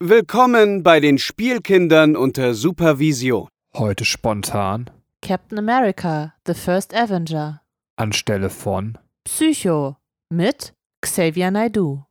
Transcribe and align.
Willkommen 0.00 0.84
bei 0.84 1.00
den 1.00 1.18
Spielkindern 1.18 2.14
unter 2.14 2.54
Supervision. 2.54 3.48
Heute 3.74 4.04
spontan 4.04 4.88
Captain 5.22 5.58
America, 5.58 6.34
The 6.46 6.54
First 6.54 6.94
Avenger. 6.94 7.62
anstelle 7.96 8.48
von 8.48 8.96
Psycho 9.24 9.96
mit 10.30 10.72
Xavier 11.00 11.50
Naidoo. 11.50 12.04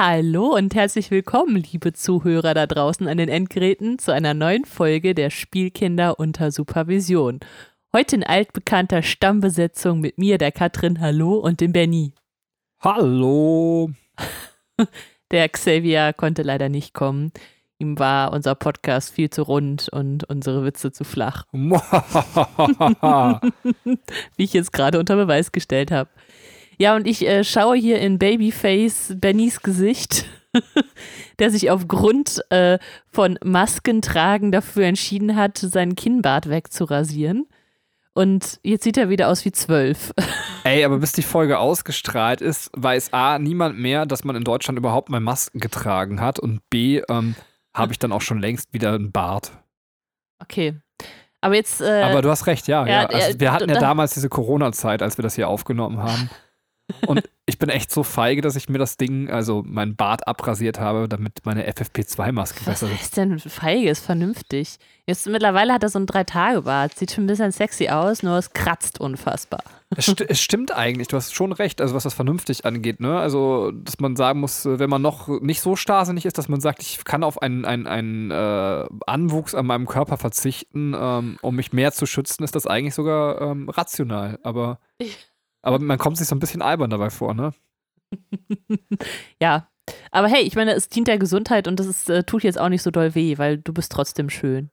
Hallo 0.00 0.54
und 0.54 0.76
herzlich 0.76 1.10
willkommen, 1.10 1.56
liebe 1.56 1.92
Zuhörer 1.92 2.54
da 2.54 2.68
draußen 2.68 3.08
an 3.08 3.18
den 3.18 3.28
Endgeräten, 3.28 3.98
zu 3.98 4.12
einer 4.12 4.32
neuen 4.32 4.64
Folge 4.64 5.12
der 5.12 5.30
Spielkinder 5.30 6.20
unter 6.20 6.52
Supervision. 6.52 7.40
Heute 7.92 8.14
in 8.14 8.22
altbekannter 8.22 9.02
Stammbesetzung 9.02 9.98
mit 9.98 10.16
mir, 10.16 10.38
der 10.38 10.52
Katrin, 10.52 11.00
hallo, 11.00 11.38
und 11.38 11.60
dem 11.60 11.72
Benny. 11.72 12.12
Hallo. 12.78 13.90
Der 15.32 15.48
Xavier 15.48 16.12
konnte 16.12 16.42
leider 16.42 16.68
nicht 16.68 16.94
kommen. 16.94 17.32
Ihm 17.80 17.98
war 17.98 18.32
unser 18.32 18.54
Podcast 18.54 19.12
viel 19.12 19.30
zu 19.30 19.42
rund 19.42 19.88
und 19.88 20.22
unsere 20.22 20.64
Witze 20.64 20.92
zu 20.92 21.02
flach, 21.02 21.44
wie 21.52 21.74
ich 24.36 24.52
jetzt 24.52 24.72
gerade 24.72 25.00
unter 25.00 25.16
Beweis 25.16 25.50
gestellt 25.50 25.90
habe. 25.90 26.08
Ja, 26.78 26.94
und 26.96 27.06
ich 27.06 27.26
äh, 27.26 27.44
schaue 27.44 27.76
hier 27.76 27.98
in 28.00 28.18
Babyface 28.18 29.14
Bennys 29.16 29.60
Gesicht, 29.62 30.26
der 31.38 31.50
sich 31.50 31.70
aufgrund 31.70 32.40
äh, 32.50 32.78
von 33.10 33.38
Maskentragen 33.44 34.52
dafür 34.52 34.84
entschieden 34.86 35.36
hat, 35.36 35.58
seinen 35.58 35.94
Kinnbart 35.96 36.48
wegzurasieren. 36.48 37.46
Und 38.14 38.58
jetzt 38.64 38.82
sieht 38.84 38.96
er 38.96 39.10
wieder 39.10 39.28
aus 39.28 39.44
wie 39.44 39.52
zwölf. 39.52 40.12
Ey, 40.64 40.84
aber 40.84 40.98
bis 40.98 41.12
die 41.12 41.22
Folge 41.22 41.58
ausgestrahlt 41.58 42.40
ist, 42.40 42.70
weiß 42.76 43.12
A, 43.12 43.38
niemand 43.38 43.78
mehr, 43.78 44.06
dass 44.06 44.24
man 44.24 44.34
in 44.34 44.42
Deutschland 44.44 44.78
überhaupt 44.78 45.08
mal 45.08 45.20
Masken 45.20 45.60
getragen 45.60 46.20
hat 46.20 46.38
und 46.40 46.60
B, 46.70 47.00
ähm, 47.08 47.36
habe 47.74 47.92
ich 47.92 47.98
dann 48.00 48.10
auch 48.10 48.20
schon 48.22 48.40
längst 48.40 48.72
wieder 48.72 48.92
einen 48.94 49.12
Bart. 49.12 49.52
Okay. 50.40 50.74
Aber 51.40 51.54
jetzt. 51.54 51.80
Äh, 51.80 52.02
Aber 52.02 52.22
du 52.22 52.30
hast 52.30 52.46
recht, 52.48 52.66
ja. 52.66 52.84
ja, 52.86 53.02
ja, 53.02 53.06
Also 53.08 53.38
wir 53.38 53.52
hatten 53.52 53.68
ja 53.68 53.74
da- 53.74 53.80
damals 53.80 54.14
diese 54.14 54.28
Corona-Zeit, 54.28 55.00
als 55.02 55.16
wir 55.16 55.22
das 55.22 55.36
hier 55.36 55.48
aufgenommen 55.48 55.98
haben. 56.02 56.28
Und 57.06 57.28
ich 57.46 57.58
bin 57.58 57.68
echt 57.68 57.90
so 57.90 58.02
feige, 58.02 58.40
dass 58.42 58.56
ich 58.56 58.68
mir 58.68 58.78
das 58.78 58.96
Ding, 58.96 59.30
also 59.30 59.62
meinen 59.66 59.94
Bart 59.96 60.26
abrasiert 60.26 60.80
habe, 60.80 61.08
damit 61.08 61.40
meine 61.44 61.68
FFP2-Maske 61.70 62.60
was 62.60 62.64
besser 62.80 62.86
sitzt. 62.88 63.00
heißt 63.00 63.16
denn 63.18 63.38
feige? 63.38 63.90
Ist 63.90 64.04
vernünftig. 64.04 64.78
Jetzt 65.06 65.26
mittlerweile 65.26 65.72
hat 65.72 65.82
er 65.82 65.88
so 65.88 65.98
ein 65.98 66.06
Drei-Tage-Bart. 66.06 66.94
Sieht 66.98 67.12
schon 67.12 67.24
ein 67.24 67.26
bisschen 67.28 67.52
sexy 67.52 67.88
aus, 67.88 68.22
nur 68.22 68.36
es 68.38 68.52
kratzt 68.52 69.00
unfassbar. 69.00 69.62
Es, 69.96 70.06
sti- 70.06 70.26
es 70.28 70.40
stimmt 70.40 70.70
eigentlich, 70.74 71.08
du 71.08 71.16
hast 71.16 71.34
schon 71.34 71.52
recht, 71.52 71.80
also 71.80 71.94
was 71.94 72.02
das 72.02 72.12
vernünftig 72.12 72.66
angeht, 72.66 73.00
ne? 73.00 73.18
Also, 73.18 73.70
dass 73.72 73.98
man 74.00 74.16
sagen 74.16 74.40
muss, 74.40 74.66
wenn 74.66 74.90
man 74.90 75.00
noch 75.00 75.28
nicht 75.40 75.62
so 75.62 75.76
starrsinnig 75.76 76.26
ist, 76.26 76.36
dass 76.36 76.48
man 76.48 76.60
sagt, 76.60 76.82
ich 76.82 77.02
kann 77.04 77.24
auf 77.24 77.40
einen, 77.40 77.64
einen, 77.64 77.86
einen 77.86 78.30
äh, 78.30 78.84
Anwuchs 79.06 79.54
an 79.54 79.64
meinem 79.64 79.86
Körper 79.86 80.18
verzichten, 80.18 80.94
ähm, 80.98 81.38
um 81.40 81.56
mich 81.56 81.72
mehr 81.72 81.92
zu 81.92 82.04
schützen, 82.04 82.44
ist 82.44 82.54
das 82.54 82.66
eigentlich 82.66 82.94
sogar 82.94 83.40
ähm, 83.40 83.70
rational. 83.70 84.38
Aber, 84.42 84.78
aber 85.68 85.78
man 85.78 85.98
kommt 85.98 86.16
sich 86.16 86.26
so 86.26 86.34
ein 86.34 86.40
bisschen 86.40 86.62
albern 86.62 86.90
dabei 86.90 87.10
vor, 87.10 87.34
ne? 87.34 87.52
Ja. 89.40 89.68
Aber 90.10 90.28
hey, 90.28 90.42
ich 90.42 90.54
meine, 90.54 90.72
es 90.72 90.88
dient 90.88 91.08
der 91.08 91.18
Gesundheit 91.18 91.68
und 91.68 91.78
das 91.78 91.86
ist, 91.86 92.10
äh, 92.10 92.24
tut 92.24 92.42
jetzt 92.42 92.58
auch 92.58 92.68
nicht 92.68 92.82
so 92.82 92.90
doll 92.90 93.14
weh, 93.14 93.38
weil 93.38 93.58
du 93.58 93.72
bist 93.72 93.92
trotzdem 93.92 94.28
schön. 94.28 94.70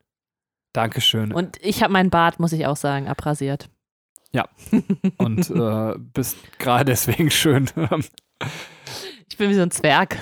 Dankeschön. 0.74 1.32
Und 1.32 1.58
ich 1.62 1.84
habe 1.84 1.94
meinen 1.94 2.10
Bart, 2.10 2.40
muss 2.40 2.52
ich 2.52 2.66
auch 2.66 2.76
sagen, 2.76 3.08
abrasiert. 3.08 3.70
Und 5.18 5.50
äh, 5.52 5.94
bist 6.14 6.38
gerade 6.60 6.86
deswegen 6.86 7.30
schön. 7.30 7.70
Ich 9.30 9.38
bin 9.38 9.50
wie 9.50 9.54
so 9.54 9.62
ein 9.62 9.72
Zwerg. 9.72 10.18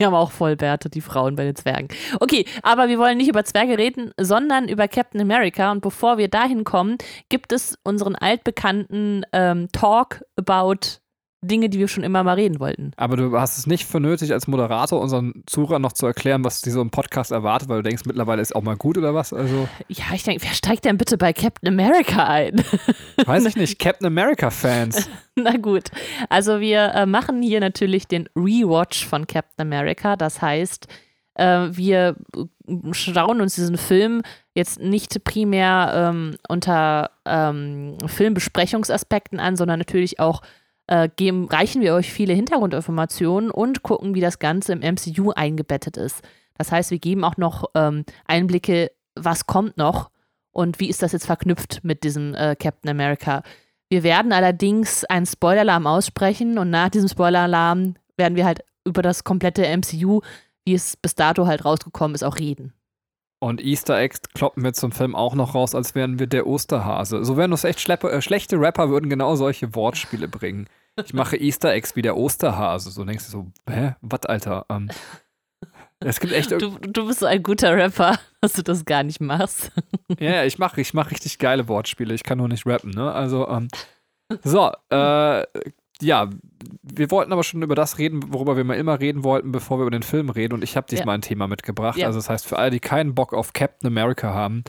Die 0.00 0.04
haben 0.04 0.14
auch 0.14 0.30
Vollbärte, 0.30 0.90
die 0.90 1.00
Frauen 1.00 1.36
bei 1.36 1.44
den 1.44 1.56
Zwergen. 1.56 1.88
Okay, 2.20 2.44
aber 2.62 2.88
wir 2.88 2.98
wollen 2.98 3.16
nicht 3.16 3.28
über 3.28 3.44
Zwerge 3.44 3.78
reden, 3.78 4.12
sondern 4.20 4.68
über 4.68 4.88
Captain 4.88 5.20
America. 5.20 5.72
Und 5.72 5.80
bevor 5.80 6.18
wir 6.18 6.28
dahin 6.28 6.64
kommen, 6.64 6.98
gibt 7.30 7.52
es 7.52 7.78
unseren 7.82 8.14
altbekannten 8.14 9.24
ähm, 9.32 9.68
Talk 9.72 10.22
about 10.36 11.00
Dinge, 11.46 11.68
die 11.68 11.78
wir 11.78 11.88
schon 11.88 12.04
immer 12.04 12.22
mal 12.24 12.34
reden 12.34 12.60
wollten. 12.60 12.92
Aber 12.96 13.16
du 13.16 13.38
hast 13.38 13.58
es 13.58 13.66
nicht 13.66 13.86
für 13.86 14.00
nötig, 14.00 14.32
als 14.32 14.46
Moderator 14.46 15.00
unseren 15.00 15.42
Zuhörern 15.46 15.82
noch 15.82 15.92
zu 15.92 16.06
erklären, 16.06 16.44
was 16.44 16.62
die 16.62 16.70
so 16.70 16.80
im 16.80 16.90
Podcast 16.90 17.32
erwartet, 17.32 17.68
weil 17.68 17.78
du 17.78 17.88
denkst, 17.88 18.04
mittlerweile 18.06 18.42
ist 18.42 18.54
auch 18.54 18.62
mal 18.62 18.76
gut 18.76 18.98
oder 18.98 19.14
was? 19.14 19.32
Also, 19.32 19.68
Ja, 19.88 20.04
ich 20.14 20.22
denke, 20.24 20.44
wer 20.44 20.52
steigt 20.52 20.84
denn 20.84 20.98
bitte 20.98 21.18
bei 21.18 21.32
Captain 21.32 21.68
America 21.68 22.24
ein? 22.24 22.62
weiß 23.26 23.46
ich 23.46 23.56
nicht. 23.56 23.78
Captain 23.78 24.06
America-Fans. 24.06 25.08
Na 25.36 25.56
gut, 25.56 25.84
also 26.28 26.60
wir 26.60 26.94
äh, 26.94 27.06
machen 27.06 27.42
hier 27.42 27.60
natürlich 27.60 28.08
den 28.08 28.28
Rewatch 28.34 29.06
von 29.06 29.26
Captain 29.26 29.66
America. 29.66 30.16
Das 30.16 30.40
heißt, 30.40 30.88
äh, 31.34 31.68
wir 31.70 32.16
äh, 32.34 32.92
schauen 32.92 33.40
uns 33.40 33.54
diesen 33.54 33.76
Film 33.76 34.22
jetzt 34.54 34.80
nicht 34.80 35.22
primär 35.24 35.92
ähm, 35.94 36.36
unter 36.48 37.10
ähm, 37.26 37.98
Filmbesprechungsaspekten 38.06 39.38
an, 39.38 39.56
sondern 39.56 39.78
natürlich 39.78 40.18
auch 40.18 40.40
äh, 40.86 41.08
geben, 41.14 41.48
reichen 41.48 41.82
wir 41.82 41.94
euch 41.94 42.12
viele 42.12 42.34
Hintergrundinformationen 42.34 43.50
und 43.50 43.82
gucken, 43.82 44.14
wie 44.14 44.20
das 44.20 44.38
Ganze 44.38 44.72
im 44.72 44.80
MCU 44.80 45.32
eingebettet 45.32 45.96
ist. 45.96 46.22
Das 46.56 46.72
heißt, 46.72 46.90
wir 46.90 46.98
geben 46.98 47.24
auch 47.24 47.36
noch 47.36 47.70
ähm, 47.74 48.04
Einblicke, 48.26 48.90
was 49.14 49.46
kommt 49.46 49.76
noch 49.76 50.10
und 50.52 50.80
wie 50.80 50.88
ist 50.88 51.02
das 51.02 51.12
jetzt 51.12 51.26
verknüpft 51.26 51.80
mit 51.82 52.04
diesem 52.04 52.34
äh, 52.34 52.56
Captain 52.56 52.90
America. 52.90 53.42
Wir 53.88 54.02
werden 54.02 54.32
allerdings 54.32 55.04
einen 55.04 55.26
Spoiler-Alarm 55.26 55.86
aussprechen 55.86 56.58
und 56.58 56.70
nach 56.70 56.88
diesem 56.88 57.08
Spoiler-Alarm 57.08 57.94
werden 58.16 58.36
wir 58.36 58.44
halt 58.44 58.64
über 58.84 59.02
das 59.02 59.24
komplette 59.24 59.64
MCU, 59.76 60.20
wie 60.64 60.74
es 60.74 60.96
bis 60.96 61.14
dato 61.14 61.46
halt 61.46 61.64
rausgekommen 61.64 62.14
ist, 62.14 62.24
auch 62.24 62.38
reden. 62.38 62.72
Und 63.38 63.60
Easter 63.62 63.98
Eggs 63.98 64.20
kloppen 64.34 64.64
wir 64.64 64.72
zum 64.72 64.92
Film 64.92 65.14
auch 65.14 65.34
noch 65.34 65.54
raus, 65.54 65.74
als 65.74 65.94
wären 65.94 66.18
wir 66.18 66.26
der 66.26 66.46
Osterhase. 66.46 67.24
So 67.24 67.36
wären 67.36 67.50
das 67.50 67.64
echt 67.64 67.80
schleppe, 67.80 68.10
äh, 68.10 68.22
schlechte 68.22 68.58
Rapper, 68.58 68.88
würden 68.88 69.10
genau 69.10 69.36
solche 69.36 69.74
Wortspiele 69.74 70.26
bringen. 70.26 70.68
Ich 71.04 71.12
mache 71.12 71.36
Easter 71.36 71.72
Eggs 71.72 71.94
wie 71.96 72.02
der 72.02 72.16
Osterhase. 72.16 72.90
So 72.90 73.04
denkst 73.04 73.26
du 73.26 73.30
so, 73.30 73.46
hä? 73.68 73.94
Was, 74.00 74.22
Alter? 74.24 74.64
Ähm, 74.70 74.90
es 76.00 76.20
gibt 76.20 76.32
echt. 76.32 76.50
Du, 76.50 76.70
du 76.78 77.06
bist 77.06 77.20
so 77.20 77.26
ein 77.26 77.42
guter 77.42 77.76
Rapper, 77.76 78.18
dass 78.40 78.54
du 78.54 78.62
das 78.62 78.84
gar 78.84 79.02
nicht 79.02 79.20
machst. 79.20 79.70
Ja, 80.20 80.30
ja, 80.30 80.44
ich 80.44 80.58
mache 80.58 80.80
ich 80.80 80.94
mach 80.94 81.10
richtig 81.10 81.38
geile 81.38 81.66
Wortspiele. 81.66 82.14
Ich 82.14 82.22
kann 82.22 82.38
nur 82.38 82.46
nicht 82.48 82.64
rappen, 82.64 82.90
ne? 82.90 83.12
Also, 83.12 83.48
ähm, 83.48 83.66
so, 84.44 84.70
äh, 84.88 85.44
ja, 86.02 86.28
wir 86.82 87.10
wollten 87.10 87.32
aber 87.32 87.44
schon 87.44 87.62
über 87.62 87.74
das 87.74 87.98
reden, 87.98 88.32
worüber 88.32 88.56
wir 88.56 88.64
mal 88.64 88.76
immer 88.76 89.00
reden 89.00 89.24
wollten, 89.24 89.52
bevor 89.52 89.78
wir 89.78 89.82
über 89.82 89.90
den 89.90 90.02
Film 90.02 90.30
reden. 90.30 90.54
Und 90.54 90.62
ich 90.62 90.76
habe 90.76 90.86
diesmal 90.88 91.16
ein 91.16 91.22
Thema 91.22 91.48
mitgebracht. 91.48 91.98
Ja. 91.98 92.06
Also, 92.06 92.18
das 92.18 92.28
heißt, 92.28 92.46
für 92.46 92.58
alle, 92.58 92.70
die 92.70 92.80
keinen 92.80 93.14
Bock 93.14 93.32
auf 93.32 93.52
Captain 93.52 93.86
America 93.88 94.32
haben, 94.32 94.64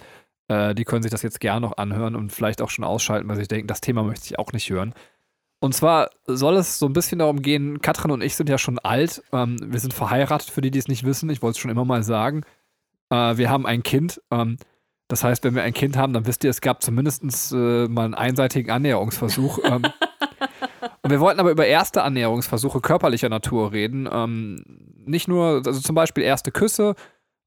äh, 0.48 0.74
die 0.74 0.86
können 0.86 1.04
sich 1.04 1.12
das 1.12 1.22
jetzt 1.22 1.40
gerne 1.40 1.62
noch 1.62 1.78
anhören 1.78 2.16
und 2.16 2.32
vielleicht 2.32 2.62
auch 2.62 2.70
schon 2.70 2.86
ausschalten, 2.86 3.28
weil 3.28 3.38
sie 3.38 3.48
denken, 3.48 3.68
das 3.68 3.82
Thema 3.82 4.04
möchte 4.04 4.26
ich 4.26 4.40
auch 4.40 4.54
nicht 4.54 4.70
hören. 4.70 4.94
Und 5.60 5.74
zwar 5.74 6.10
soll 6.28 6.56
es 6.56 6.78
so 6.78 6.86
ein 6.86 6.94
bisschen 6.94 7.20
darum 7.20 7.42
gehen, 7.42 7.82
Katrin 7.82 8.12
und 8.12 8.22
ich 8.22 8.36
sind 8.36 8.48
ja 8.48 8.58
schon 8.58 8.80
alt. 8.80 9.24
Ähm, 9.34 9.58
wir 9.62 9.80
sind 9.80 9.94
verheiratet, 9.94 10.50
für 10.50 10.62
die, 10.62 10.72
die 10.72 10.80
es 10.80 10.88
nicht 10.88 11.04
wissen. 11.04 11.30
Ich 11.30 11.42
wollte 11.42 11.58
es 11.58 11.58
schon 11.58 11.72
immer 11.72 11.86
mal 11.86 12.04
sagen. 12.04 12.44
Äh, 13.10 13.38
wir 13.38 13.50
haben 13.50 13.66
ein 13.66 13.84
Kind. 13.84 14.22
Ähm, 14.30 14.58
das 15.08 15.24
heißt, 15.24 15.44
wenn 15.44 15.56
wir 15.56 15.64
ein 15.64 15.74
Kind 15.74 15.98
haben, 15.98 16.14
dann 16.14 16.28
wisst 16.28 16.44
ihr, 16.44 16.50
es 16.50 16.62
gab 16.62 16.84
zumindest 16.84 17.24
äh, 17.54 17.88
mal 17.88 18.06
einen 18.06 18.14
einseitigen 18.14 18.70
Annäherungsversuch. 18.70 19.60
ähm, 19.64 19.82
und 21.08 21.12
wir 21.12 21.22
wollten 21.22 21.40
aber 21.40 21.52
über 21.52 21.66
erste 21.66 22.04
Annäherungsversuche 22.04 22.82
körperlicher 22.82 23.30
Natur 23.30 23.72
reden. 23.72 24.10
Ähm, 24.12 24.62
nicht 25.06 25.30
nur, 25.30 25.62
also 25.66 25.80
zum 25.80 25.96
Beispiel 25.96 26.26
erste 26.26 26.52
Küsse 26.52 26.96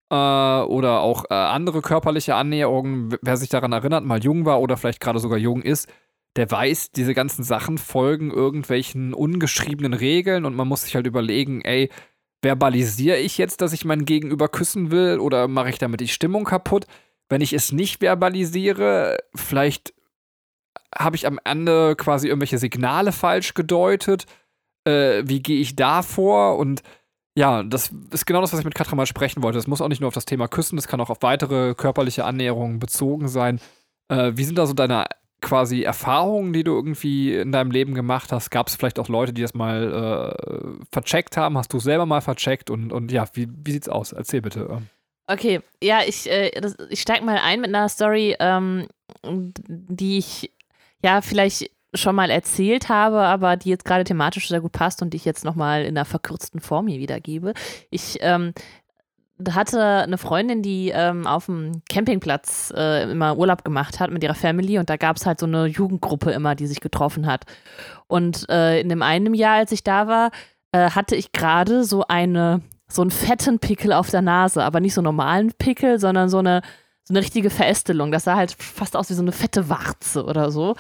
äh, 0.09 0.15
oder 0.15 1.01
auch 1.01 1.27
äh, 1.29 1.35
andere 1.35 1.83
körperliche 1.83 2.37
Annäherungen. 2.37 3.15
Wer 3.21 3.37
sich 3.37 3.51
daran 3.51 3.73
erinnert, 3.73 4.03
mal 4.03 4.25
jung 4.25 4.47
war 4.47 4.63
oder 4.63 4.79
vielleicht 4.79 5.03
gerade 5.03 5.19
sogar 5.19 5.37
jung 5.37 5.61
ist, 5.61 5.93
der 6.37 6.51
weiß, 6.51 6.93
diese 6.93 7.13
ganzen 7.13 7.43
Sachen 7.45 7.77
folgen 7.77 8.31
irgendwelchen 8.31 9.13
ungeschriebenen 9.13 9.93
Regeln 9.93 10.47
und 10.47 10.57
man 10.57 10.67
muss 10.67 10.85
sich 10.85 10.95
halt 10.95 11.07
überlegen, 11.07 11.61
ey, 11.61 11.91
verbalisiere 12.41 13.19
ich 13.19 13.37
jetzt, 13.37 13.61
dass 13.61 13.75
ich 13.75 13.85
mein 13.85 14.07
Gegenüber 14.07 14.49
küssen 14.49 14.91
will 14.91 15.19
oder 15.19 15.49
mache 15.49 15.69
ich 15.69 15.77
damit 15.77 16.01
die 16.01 16.09
Stimmung 16.09 16.45
kaputt? 16.45 16.87
Wenn 17.29 17.43
ich 17.43 17.53
es 17.53 17.73
nicht 17.73 18.01
verbalisiere, 18.01 19.19
vielleicht 19.35 19.93
habe 20.97 21.17
ich 21.17 21.27
am 21.27 21.39
Ende 21.45 21.95
quasi 21.97 22.29
irgendwelche 22.29 22.59
Signale 22.59 23.13
falsch 23.13 23.55
gedeutet. 23.55 24.27
Äh, 24.85 25.23
wie 25.25 25.43
gehe 25.43 25.61
ich 25.61 25.77
da 25.77 26.03
vor? 26.03 26.59
Und 26.59 26.83
ja, 27.37 27.63
das 27.63 27.91
ist 28.11 28.27
genau 28.27 28.41
das, 28.41 28.53
was 28.53 28.61
ich 28.61 28.65
mit 28.65 28.75
Katrin 28.75 28.97
mal 28.97 29.07
sprechen 29.07 29.43
wollte. 29.43 29.59
Das 29.59 29.67
muss 29.67 29.81
auch 29.81 29.89
nicht 29.89 30.01
nur 30.01 30.09
auf 30.09 30.15
das 30.15 30.25
Thema 30.25 30.49
Küssen, 30.49 30.77
das 30.77 30.89
kann 30.89 31.01
auch 31.01 31.11
auf 31.11 31.23
weitere 31.23 31.75
körperliche 31.75 32.25
Annäherungen 32.25 32.79
bezogen 32.79 33.29
sein. 33.29 33.61
Äh, 34.09 34.33
wie 34.35 34.45
sind 34.45 34.59
da 34.59 34.67
so 34.67 34.75
deine 34.75 35.07
quasi 35.41 35.83
Erfahrungen, 35.83 36.53
die 36.53 36.65
du 36.65 36.75
irgendwie 36.75 37.35
in 37.35 37.53
deinem 37.53 37.71
Leben 37.71 37.95
gemacht 37.95 38.33
hast? 38.33 38.51
Gab 38.51 38.69
es 38.69 38.75
vielleicht 38.75 38.99
auch 38.99 39.09
Leute, 39.09 39.33
die 39.33 39.43
das 39.43 39.55
mal 39.55 40.35
äh, 40.37 40.85
vercheckt 40.93 41.37
haben? 41.37 41.57
Hast 41.57 41.73
du 41.73 41.79
selber 41.79 42.07
mal 42.07 42.21
vercheckt? 42.21 42.69
Und, 42.69 42.93
und 42.93 43.11
ja, 43.13 43.27
wie, 43.33 43.49
wie 43.65 43.73
sieht's 43.73 43.89
aus? 43.89 44.13
Erzähl 44.13 44.43
bitte. 44.43 44.83
Okay, 45.27 45.61
ja, 45.83 46.01
ich, 46.05 46.29
äh, 46.29 46.51
ich 46.91 47.01
steige 47.01 47.25
mal 47.25 47.39
ein 47.39 47.61
mit 47.61 47.69
einer 47.69 47.89
Story, 47.89 48.37
ähm, 48.41 48.89
die 49.25 50.19
ich 50.19 50.51
ja 51.03 51.21
vielleicht 51.21 51.71
schon 51.95 52.15
mal 52.15 52.31
erzählt 52.31 52.89
habe, 52.89 53.21
aber 53.21 53.57
die 53.57 53.71
jetzt 53.71 53.85
gerade 53.85 54.05
thematisch 54.05 54.49
sehr 54.49 54.61
gut 54.61 54.73
passt 54.73 55.03
und 55.03 55.13
die 55.13 55.17
ich 55.17 55.25
jetzt 55.25 55.45
nochmal 55.45 55.83
in 55.83 55.97
einer 55.97 56.05
verkürzten 56.05 56.61
Form 56.61 56.87
hier 56.87 57.01
wiedergebe. 57.01 57.53
Ich 57.91 58.19
ähm, 58.21 58.53
hatte 59.51 59.83
eine 59.83 60.19
Freundin, 60.19 60.63
die 60.63 60.91
ähm, 60.95 61.27
auf 61.27 61.47
dem 61.47 61.83
Campingplatz 61.89 62.73
äh, 62.77 63.11
immer 63.11 63.37
Urlaub 63.37 63.65
gemacht 63.65 63.99
hat 63.99 64.11
mit 64.11 64.23
ihrer 64.23 64.35
Family 64.35 64.79
und 64.79 64.91
da 64.91 64.97
gab 64.97 65.17
es 65.17 65.27
halt 65.27 65.41
so 65.41 65.47
eine 65.47 65.67
Jugendgruppe 65.67 66.31
immer, 66.31 66.55
die 66.55 66.67
sich 66.67 66.81
getroffen 66.81 67.27
hat. 67.27 67.45
Und 68.07 68.49
äh, 68.51 68.81
in 68.81 68.89
dem 68.89 69.03
einen 69.03 69.35
Jahr, 69.35 69.57
als 69.57 69.73
ich 69.73 69.83
da 69.83 70.07
war, 70.07 70.31
äh, 70.73 70.91
hatte 70.91 71.17
ich 71.17 71.33
gerade 71.33 71.85
so 71.85 72.05
eine 72.07 72.63
so 72.93 73.03
einen 73.03 73.13
fetten 73.13 73.61
Pickel 73.61 73.93
auf 73.93 74.11
der 74.11 74.23
Nase, 74.23 74.65
aber 74.65 74.81
nicht 74.81 74.95
so 74.95 75.01
einen 75.01 75.07
normalen 75.07 75.53
Pickel, 75.53 76.01
sondern 76.01 76.29
so 76.29 76.39
eine 76.39 76.61
so 77.11 77.15
eine 77.15 77.25
richtige 77.25 77.51
Verästelung. 77.51 78.13
Das 78.13 78.25
sah 78.25 78.37
halt 78.37 78.53
fast 78.53 78.97
aus 78.97 79.11
wie 79.11 79.15
so 79.15 79.23
eine 79.23 79.33
fette 79.33 79.69
Warze 79.69 80.25
oder 80.25 80.53
so 80.53 80.77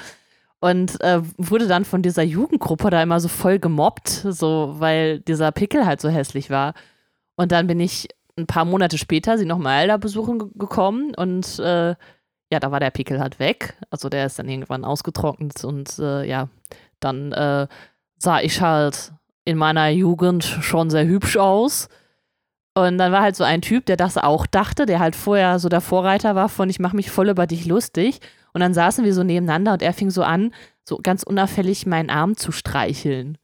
und 0.61 1.01
äh, 1.01 1.23
wurde 1.39 1.67
dann 1.67 1.85
von 1.85 2.03
dieser 2.03 2.23
Jugendgruppe 2.23 2.91
da 2.91 3.03
immer 3.03 3.19
so 3.19 3.29
voll 3.29 3.59
gemobbt, 3.59 4.09
so 4.09 4.77
weil 4.79 5.21
dieser 5.21 5.51
Pickel 5.51 5.87
halt 5.87 6.01
so 6.01 6.09
hässlich 6.09 6.51
war. 6.51 6.75
Und 7.35 7.51
dann 7.51 7.67
bin 7.67 7.81
ich 7.81 8.09
ein 8.39 8.47
paar 8.47 8.65
Monate 8.65 8.97
später 8.97 9.39
sie 9.39 9.45
nochmal 9.45 9.89
da 9.89 9.97
besuchen 9.97 10.53
gekommen 10.57 11.15
und 11.17 11.59
äh, 11.59 11.97
ja, 12.53 12.61
da 12.61 12.71
war 12.71 12.81
der 12.81 12.91
Pickel 12.91 13.21
halt 13.21 13.39
weg. 13.41 13.77
Also 13.91 14.09
der 14.09 14.27
ist 14.27 14.39
dann 14.39 14.49
irgendwann 14.49 14.85
ausgetrocknet 14.85 15.65
und 15.65 15.99
äh, 15.99 16.25
ja, 16.29 16.49
dann 17.01 17.33
äh, 17.33 17.67
sah 18.19 18.41
ich 18.41 18.61
halt 18.61 19.13
in 19.45 19.57
meiner 19.59 19.89
Jugend 19.89 20.45
schon 20.45 20.91
sehr 20.91 21.07
hübsch 21.07 21.37
aus. 21.39 21.89
Und 22.75 22.99
dann 22.99 23.13
war 23.13 23.23
halt 23.23 23.37
so 23.37 23.45
ein 23.45 23.63
Typ, 23.63 23.87
der 23.87 23.97
das 23.97 24.17
auch 24.17 24.47
dachte, 24.47 24.87
der 24.87 25.01
halt 25.01 25.17
vorher 25.17 25.59
so 25.59 25.69
der 25.69 25.81
Vorreiter 25.81 26.35
war 26.35 26.49
von 26.49 26.71
ich 26.71 26.79
mache 26.79 26.97
mich 26.97 27.11
voll 27.11 27.29
über 27.29 27.47
dich 27.47 27.67
lustig. 27.67 28.21
Und 28.53 28.61
dann 28.61 28.75
saßen 28.75 29.05
wir 29.05 29.15
so 29.15 29.23
nebeneinander 29.23 29.73
und 29.73 29.83
er 29.83 29.93
fing 29.93 30.11
so 30.11 30.23
an, 30.23 30.53
so 30.85 30.99
ganz 31.03 31.23
unauffällig 31.23 31.87
meinen 31.87 32.11
Arm 32.11 32.37
zu 32.37 32.53
streicheln. 32.53 33.39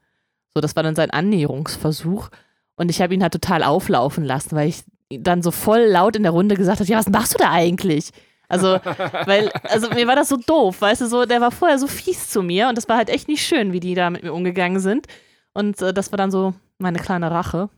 So, 0.53 0.61
das 0.61 0.75
war 0.75 0.83
dann 0.83 0.95
sein 0.95 1.11
Annäherungsversuch. 1.11 2.29
Und 2.75 2.89
ich 2.89 3.01
habe 3.01 3.13
ihn 3.13 3.21
halt 3.21 3.33
total 3.33 3.63
auflaufen 3.63 4.23
lassen, 4.23 4.55
weil 4.55 4.69
ich 4.69 4.83
dann 5.09 5.41
so 5.41 5.51
voll 5.51 5.81
laut 5.81 6.15
in 6.15 6.23
der 6.23 6.31
Runde 6.31 6.55
gesagt 6.55 6.79
habe, 6.79 6.89
ja, 6.89 6.97
was 6.97 7.09
machst 7.09 7.33
du 7.33 7.37
da 7.37 7.51
eigentlich? 7.51 8.11
Also, 8.49 8.79
weil, 9.25 9.49
also 9.63 9.89
mir 9.89 10.07
war 10.07 10.15
das 10.15 10.29
so 10.29 10.37
doof, 10.37 10.81
weißt 10.81 11.01
du, 11.01 11.07
so, 11.07 11.25
der 11.25 11.41
war 11.41 11.51
vorher 11.51 11.79
so 11.79 11.87
fies 11.87 12.29
zu 12.29 12.41
mir 12.41 12.69
und 12.69 12.77
das 12.77 12.87
war 12.87 12.97
halt 12.97 13.09
echt 13.09 13.27
nicht 13.27 13.45
schön, 13.45 13.73
wie 13.73 13.79
die 13.79 13.95
da 13.95 14.09
mit 14.09 14.23
mir 14.23 14.33
umgegangen 14.33 14.79
sind. 14.79 15.07
Und 15.53 15.81
äh, 15.81 15.93
das 15.93 16.11
war 16.11 16.17
dann 16.17 16.31
so 16.31 16.53
meine 16.77 16.99
kleine 16.99 17.31
Rache, 17.31 17.69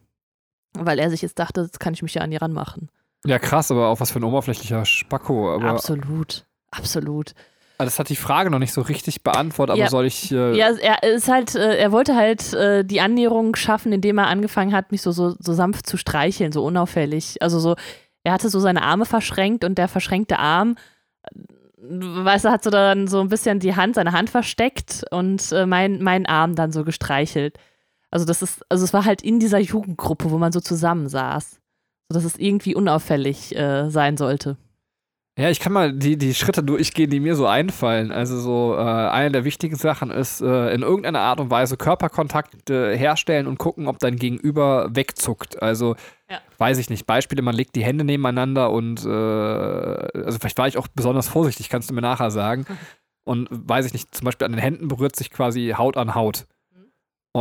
weil 0.73 0.99
er 0.99 1.09
sich 1.09 1.21
jetzt 1.21 1.39
dachte, 1.39 1.61
jetzt 1.61 1.79
kann 1.79 1.93
ich 1.93 2.01
mich 2.03 2.13
ja 2.13 2.21
an 2.21 2.31
die 2.31 2.37
ranmachen. 2.37 2.89
Ja, 3.25 3.37
krass, 3.39 3.69
aber 3.71 3.87
auch 3.89 3.99
was 3.99 4.11
für 4.11 4.19
ein 4.19 4.23
oberflächlicher 4.23 4.85
Spacko. 4.85 5.53
Aber 5.53 5.69
Absolut. 5.71 6.45
Absolut. 6.71 7.33
Ah, 7.77 7.85
das 7.85 7.97
hat 7.97 8.09
die 8.09 8.15
Frage 8.15 8.49
noch 8.49 8.59
nicht 8.59 8.73
so 8.73 8.81
richtig 8.81 9.23
beantwortet, 9.23 9.73
aber 9.73 9.83
Ja. 9.83 9.89
soll 9.89 10.05
ich. 10.05 10.31
Äh, 10.31 10.55
Ja, 10.57 10.69
er 10.71 11.03
ist 11.03 11.29
halt, 11.29 11.55
äh, 11.55 11.77
er 11.77 11.91
wollte 11.91 12.15
halt 12.15 12.53
äh, 12.53 12.83
die 12.83 12.99
Annäherung 13.01 13.55
schaffen, 13.55 13.91
indem 13.93 14.17
er 14.17 14.27
angefangen 14.27 14.73
hat, 14.73 14.91
mich 14.91 15.01
so, 15.01 15.11
so, 15.11 15.35
so 15.39 15.53
sanft 15.53 15.87
zu 15.87 15.95
streicheln, 15.97 16.51
so 16.51 16.63
unauffällig. 16.63 17.41
Also 17.41 17.59
so, 17.59 17.75
er 18.23 18.33
hatte 18.33 18.49
so 18.49 18.59
seine 18.59 18.81
Arme 18.83 19.05
verschränkt 19.05 19.63
und 19.63 19.77
der 19.77 19.87
verschränkte 19.87 20.39
Arm, 20.39 20.75
äh, 21.23 21.29
weißt 21.81 22.45
du, 22.45 22.49
hat 22.51 22.63
so 22.63 22.69
dann 22.69 23.07
so 23.07 23.21
ein 23.21 23.29
bisschen 23.29 23.59
die 23.59 23.75
Hand, 23.75 23.95
seine 23.95 24.11
Hand 24.11 24.29
versteckt 24.29 25.05
und 25.11 25.49
mein, 25.65 26.03
mein 26.03 26.25
Arm 26.25 26.55
dann 26.55 26.71
so 26.73 26.83
gestreichelt. 26.83 27.57
Also 28.11 28.25
das 28.25 28.41
ist, 28.41 28.63
also 28.69 28.83
es 28.83 28.93
war 28.93 29.05
halt 29.05 29.21
in 29.21 29.39
dieser 29.39 29.59
Jugendgruppe, 29.59 30.31
wo 30.31 30.37
man 30.37 30.51
so 30.51 30.59
zusammensaß. 30.59 31.59
So 32.11 32.17
dass 32.17 32.23
es 32.25 32.37
irgendwie 32.37 32.73
unauffällig 32.75 33.55
äh, 33.55 33.89
sein 33.89 34.17
sollte. 34.17 34.57
Ja, 35.37 35.49
ich 35.49 35.61
kann 35.61 35.71
mal 35.71 35.93
die, 35.93 36.17
die 36.17 36.33
Schritte 36.33 36.63
durchgehen, 36.63 37.09
die 37.09 37.21
mir 37.21 37.35
so 37.35 37.47
einfallen. 37.47 38.11
Also 38.11 38.37
so 38.41 38.75
äh, 38.75 38.81
eine 38.81 39.31
der 39.31 39.45
wichtigen 39.45 39.77
Sachen 39.77 40.11
ist, 40.11 40.41
äh, 40.41 40.73
in 40.73 40.81
irgendeiner 40.81 41.21
Art 41.21 41.39
und 41.39 41.49
Weise 41.49 41.77
Körperkontakt 41.77 42.69
äh, 42.69 42.97
herstellen 42.97 43.47
und 43.47 43.57
gucken, 43.57 43.87
ob 43.87 43.99
dein 43.99 44.17
Gegenüber 44.17 44.89
wegzuckt. 44.93 45.61
Also 45.61 45.95
Ja. 46.29 46.39
weiß 46.57 46.77
ich 46.79 46.89
nicht. 46.89 47.05
Beispiele, 47.05 47.41
man 47.41 47.55
legt 47.55 47.75
die 47.75 47.85
Hände 47.85 48.03
nebeneinander 48.03 48.71
und 48.71 49.05
äh, 49.05 49.07
also 49.07 50.39
vielleicht 50.39 50.57
war 50.57 50.67
ich 50.67 50.77
auch 50.77 50.89
besonders 50.89 51.29
vorsichtig, 51.29 51.69
kannst 51.69 51.89
du 51.89 51.93
mir 51.93 52.01
nachher 52.01 52.31
sagen. 52.31 52.65
Und 53.25 53.47
weiß 53.51 53.85
ich 53.85 53.93
nicht, 53.93 54.15
zum 54.15 54.25
Beispiel 54.25 54.45
an 54.45 54.53
den 54.53 54.61
Händen 54.61 54.87
berührt 54.87 55.15
sich 55.15 55.29
quasi 55.29 55.75
Haut 55.77 55.97
an 55.97 56.15
Haut. 56.15 56.47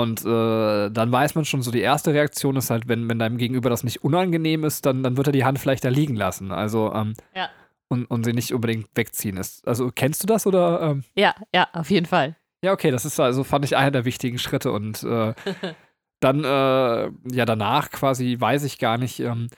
Und 0.00 0.24
äh, 0.24 0.90
dann 0.90 1.10
weiß 1.12 1.34
man 1.34 1.44
schon, 1.44 1.62
so 1.62 1.70
die 1.70 1.80
erste 1.80 2.12
Reaktion 2.12 2.56
ist 2.56 2.70
halt, 2.70 2.88
wenn, 2.88 3.08
wenn 3.08 3.18
deinem 3.18 3.38
Gegenüber 3.38 3.70
das 3.70 3.84
nicht 3.84 4.04
unangenehm 4.04 4.64
ist, 4.64 4.86
dann, 4.86 5.02
dann 5.02 5.16
wird 5.16 5.28
er 5.28 5.32
die 5.32 5.44
Hand 5.44 5.58
vielleicht 5.58 5.84
da 5.84 5.88
liegen 5.88 6.16
lassen. 6.16 6.52
Also, 6.52 6.92
ähm, 6.94 7.14
Ja. 7.34 7.48
und, 7.88 8.04
und 8.06 8.24
sie 8.24 8.32
nicht 8.32 8.52
unbedingt 8.52 8.88
wegziehen 8.94 9.36
ist. 9.36 9.66
Also 9.66 9.90
kennst 9.94 10.22
du 10.22 10.26
das 10.26 10.46
oder? 10.46 10.80
Ähm? 10.82 11.04
Ja, 11.16 11.34
ja, 11.54 11.68
auf 11.72 11.90
jeden 11.90 12.06
Fall. 12.06 12.36
Ja, 12.64 12.72
okay, 12.72 12.90
das 12.90 13.04
ist 13.04 13.18
also, 13.20 13.44
fand 13.44 13.64
ich 13.64 13.76
einer 13.76 13.90
der 13.92 14.04
wichtigen 14.04 14.38
Schritte. 14.38 14.72
Und 14.72 15.02
äh, 15.04 15.34
dann, 16.20 16.44
äh, 16.44 17.10
ja, 17.34 17.44
danach 17.46 17.90
quasi 17.90 18.36
weiß 18.38 18.64
ich 18.64 18.78
gar 18.78 18.98
nicht. 18.98 19.20
Ähm, 19.20 19.48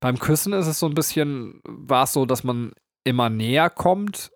beim 0.00 0.18
Küssen 0.18 0.52
ist 0.52 0.66
es 0.66 0.78
so 0.78 0.86
ein 0.86 0.94
bisschen, 0.94 1.60
war 1.64 2.04
es 2.04 2.12
so, 2.12 2.26
dass 2.26 2.44
man 2.44 2.72
immer 3.04 3.30
näher 3.30 3.70
kommt 3.70 4.30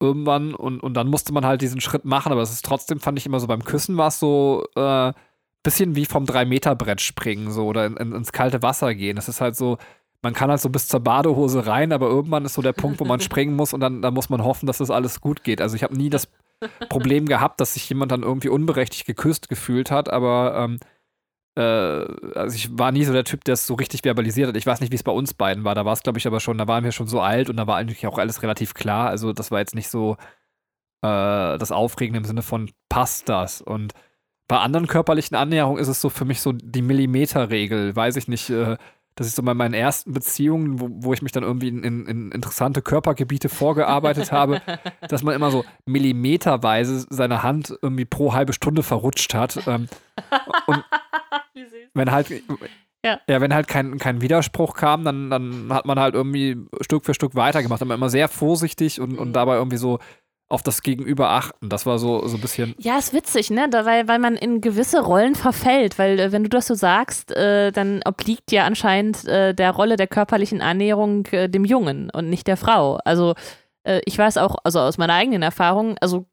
irgendwann 0.00 0.54
und, 0.54 0.80
und 0.80 0.94
dann 0.94 1.08
musste 1.08 1.32
man 1.32 1.44
halt 1.44 1.60
diesen 1.60 1.80
Schritt 1.80 2.04
machen, 2.04 2.32
aber 2.32 2.42
es 2.42 2.52
ist 2.52 2.64
trotzdem, 2.64 3.00
fand 3.00 3.18
ich 3.18 3.26
immer 3.26 3.40
so, 3.40 3.46
beim 3.46 3.64
Küssen 3.64 3.96
war 3.96 4.08
es 4.08 4.18
so 4.18 4.64
äh, 4.76 5.12
bisschen 5.62 5.96
wie 5.96 6.06
vom 6.06 6.24
3-Meter-Brett 6.24 7.00
springen 7.00 7.50
so 7.50 7.66
oder 7.66 7.86
in, 7.86 7.96
in, 7.96 8.12
ins 8.12 8.32
kalte 8.32 8.62
Wasser 8.62 8.94
gehen. 8.94 9.18
Es 9.18 9.28
ist 9.28 9.40
halt 9.40 9.56
so, 9.56 9.78
man 10.22 10.32
kann 10.32 10.50
halt 10.50 10.60
so 10.60 10.70
bis 10.70 10.88
zur 10.88 11.00
Badehose 11.00 11.66
rein, 11.66 11.92
aber 11.92 12.08
irgendwann 12.08 12.44
ist 12.44 12.54
so 12.54 12.62
der 12.62 12.72
Punkt, 12.72 13.00
wo 13.00 13.04
man 13.04 13.20
springen 13.20 13.56
muss 13.56 13.72
und 13.72 13.80
dann, 13.80 14.02
dann 14.02 14.14
muss 14.14 14.30
man 14.30 14.44
hoffen, 14.44 14.66
dass 14.66 14.78
das 14.78 14.90
alles 14.90 15.20
gut 15.20 15.44
geht. 15.44 15.60
Also 15.60 15.76
ich 15.76 15.82
habe 15.82 15.96
nie 15.96 16.10
das 16.10 16.28
Problem 16.88 17.26
gehabt, 17.26 17.60
dass 17.60 17.74
sich 17.74 17.88
jemand 17.88 18.12
dann 18.12 18.22
irgendwie 18.22 18.48
unberechtigt 18.48 19.06
geküsst 19.06 19.48
gefühlt 19.48 19.90
hat, 19.90 20.08
aber 20.08 20.54
ähm, 20.56 20.74
äh, 20.76 20.86
also 21.60 22.54
ich 22.54 22.76
war 22.78 22.92
nie 22.92 23.04
so 23.04 23.12
der 23.12 23.24
Typ, 23.24 23.44
der 23.44 23.54
es 23.54 23.66
so 23.66 23.74
richtig 23.74 24.02
verbalisiert 24.02 24.48
hat. 24.48 24.56
Ich 24.56 24.66
weiß 24.66 24.80
nicht, 24.80 24.92
wie 24.92 24.96
es 24.96 25.02
bei 25.02 25.12
uns 25.12 25.34
beiden 25.34 25.64
war. 25.64 25.74
Da 25.74 25.84
war 25.84 25.92
es, 25.92 26.02
glaube 26.02 26.18
ich, 26.18 26.26
aber 26.26 26.40
schon, 26.40 26.58
da 26.58 26.68
waren 26.68 26.84
wir 26.84 26.92
schon 26.92 27.08
so 27.08 27.20
alt 27.20 27.50
und 27.50 27.56
da 27.56 27.66
war 27.66 27.76
eigentlich 27.76 28.06
auch 28.06 28.18
alles 28.18 28.42
relativ 28.42 28.74
klar. 28.74 29.08
Also 29.08 29.32
das 29.32 29.50
war 29.50 29.58
jetzt 29.58 29.74
nicht 29.74 29.88
so 29.88 30.16
äh, 31.02 31.58
das 31.58 31.72
Aufregende 31.72 32.18
im 32.18 32.24
Sinne 32.24 32.42
von 32.42 32.70
passt 32.88 33.28
das. 33.28 33.60
Und 33.60 33.92
bei 34.48 34.58
anderen 34.58 34.86
körperlichen 34.86 35.36
Annäherungen 35.36 35.80
ist 35.80 35.88
es 35.88 36.00
so 36.00 36.10
für 36.10 36.24
mich 36.24 36.40
so 36.40 36.52
die 36.52 36.82
Millimeterregel, 36.82 37.94
weiß 37.94 38.16
ich 38.16 38.28
nicht, 38.28 38.50
äh, 38.50 38.76
dass 39.18 39.26
ich 39.26 39.34
so 39.34 39.42
bei 39.42 39.52
meinen 39.52 39.74
ersten 39.74 40.12
Beziehungen, 40.12 40.80
wo, 40.80 40.88
wo 40.90 41.12
ich 41.12 41.22
mich 41.22 41.32
dann 41.32 41.42
irgendwie 41.42 41.66
in, 41.66 41.82
in, 41.82 42.06
in 42.06 42.30
interessante 42.30 42.82
Körpergebiete 42.82 43.48
vorgearbeitet 43.48 44.30
habe, 44.30 44.62
dass 45.08 45.24
man 45.24 45.34
immer 45.34 45.50
so 45.50 45.64
millimeterweise 45.86 47.04
seine 47.10 47.42
Hand 47.42 47.76
irgendwie 47.82 48.04
pro 48.04 48.32
halbe 48.32 48.52
Stunde 48.52 48.84
verrutscht 48.84 49.34
hat. 49.34 49.66
Ähm, 49.66 49.88
und 50.66 50.84
wenn 51.94 52.12
halt, 52.12 52.30
Ja. 53.04 53.18
wenn 53.26 53.52
halt 53.54 53.66
kein, 53.66 53.98
kein 53.98 54.20
Widerspruch 54.20 54.74
kam, 54.74 55.04
dann, 55.04 55.30
dann 55.30 55.72
hat 55.72 55.84
man 55.84 55.98
halt 55.98 56.14
irgendwie 56.14 56.56
Stück 56.80 57.04
für 57.04 57.14
Stück 57.14 57.34
weitergemacht. 57.34 57.82
Aber 57.82 57.94
immer 57.94 58.10
sehr 58.10 58.28
vorsichtig 58.28 59.00
und, 59.00 59.18
und 59.18 59.32
dabei 59.32 59.56
irgendwie 59.56 59.78
so 59.78 59.98
auf 60.48 60.62
das 60.62 60.82
Gegenüber 60.82 61.30
achten. 61.30 61.68
Das 61.68 61.84
war 61.84 61.98
so, 61.98 62.26
so 62.26 62.36
ein 62.36 62.40
bisschen. 62.40 62.74
Ja, 62.78 62.96
ist 62.96 63.12
witzig, 63.12 63.50
ne? 63.50 63.68
Da, 63.68 63.84
weil, 63.84 64.08
weil 64.08 64.18
man 64.18 64.34
in 64.34 64.60
gewisse 64.60 65.02
Rollen 65.02 65.34
verfällt. 65.34 65.98
Weil, 65.98 66.18
äh, 66.18 66.32
wenn 66.32 66.42
du 66.42 66.48
das 66.48 66.66
so 66.66 66.74
sagst, 66.74 67.32
äh, 67.36 67.70
dann 67.70 68.00
obliegt 68.06 68.50
ja 68.50 68.64
anscheinend 68.64 69.26
äh, 69.26 69.54
der 69.54 69.72
Rolle 69.72 69.96
der 69.96 70.06
körperlichen 70.06 70.62
Annäherung 70.62 71.26
äh, 71.26 71.48
dem 71.48 71.64
Jungen 71.64 72.10
und 72.10 72.30
nicht 72.30 72.46
der 72.46 72.56
Frau. 72.56 72.98
Also, 73.04 73.34
äh, 73.84 74.00
ich 74.06 74.16
weiß 74.16 74.38
auch, 74.38 74.56
also 74.64 74.80
aus 74.80 74.96
meiner 74.96 75.14
eigenen 75.14 75.42
Erfahrung, 75.42 75.96
also 76.00 76.24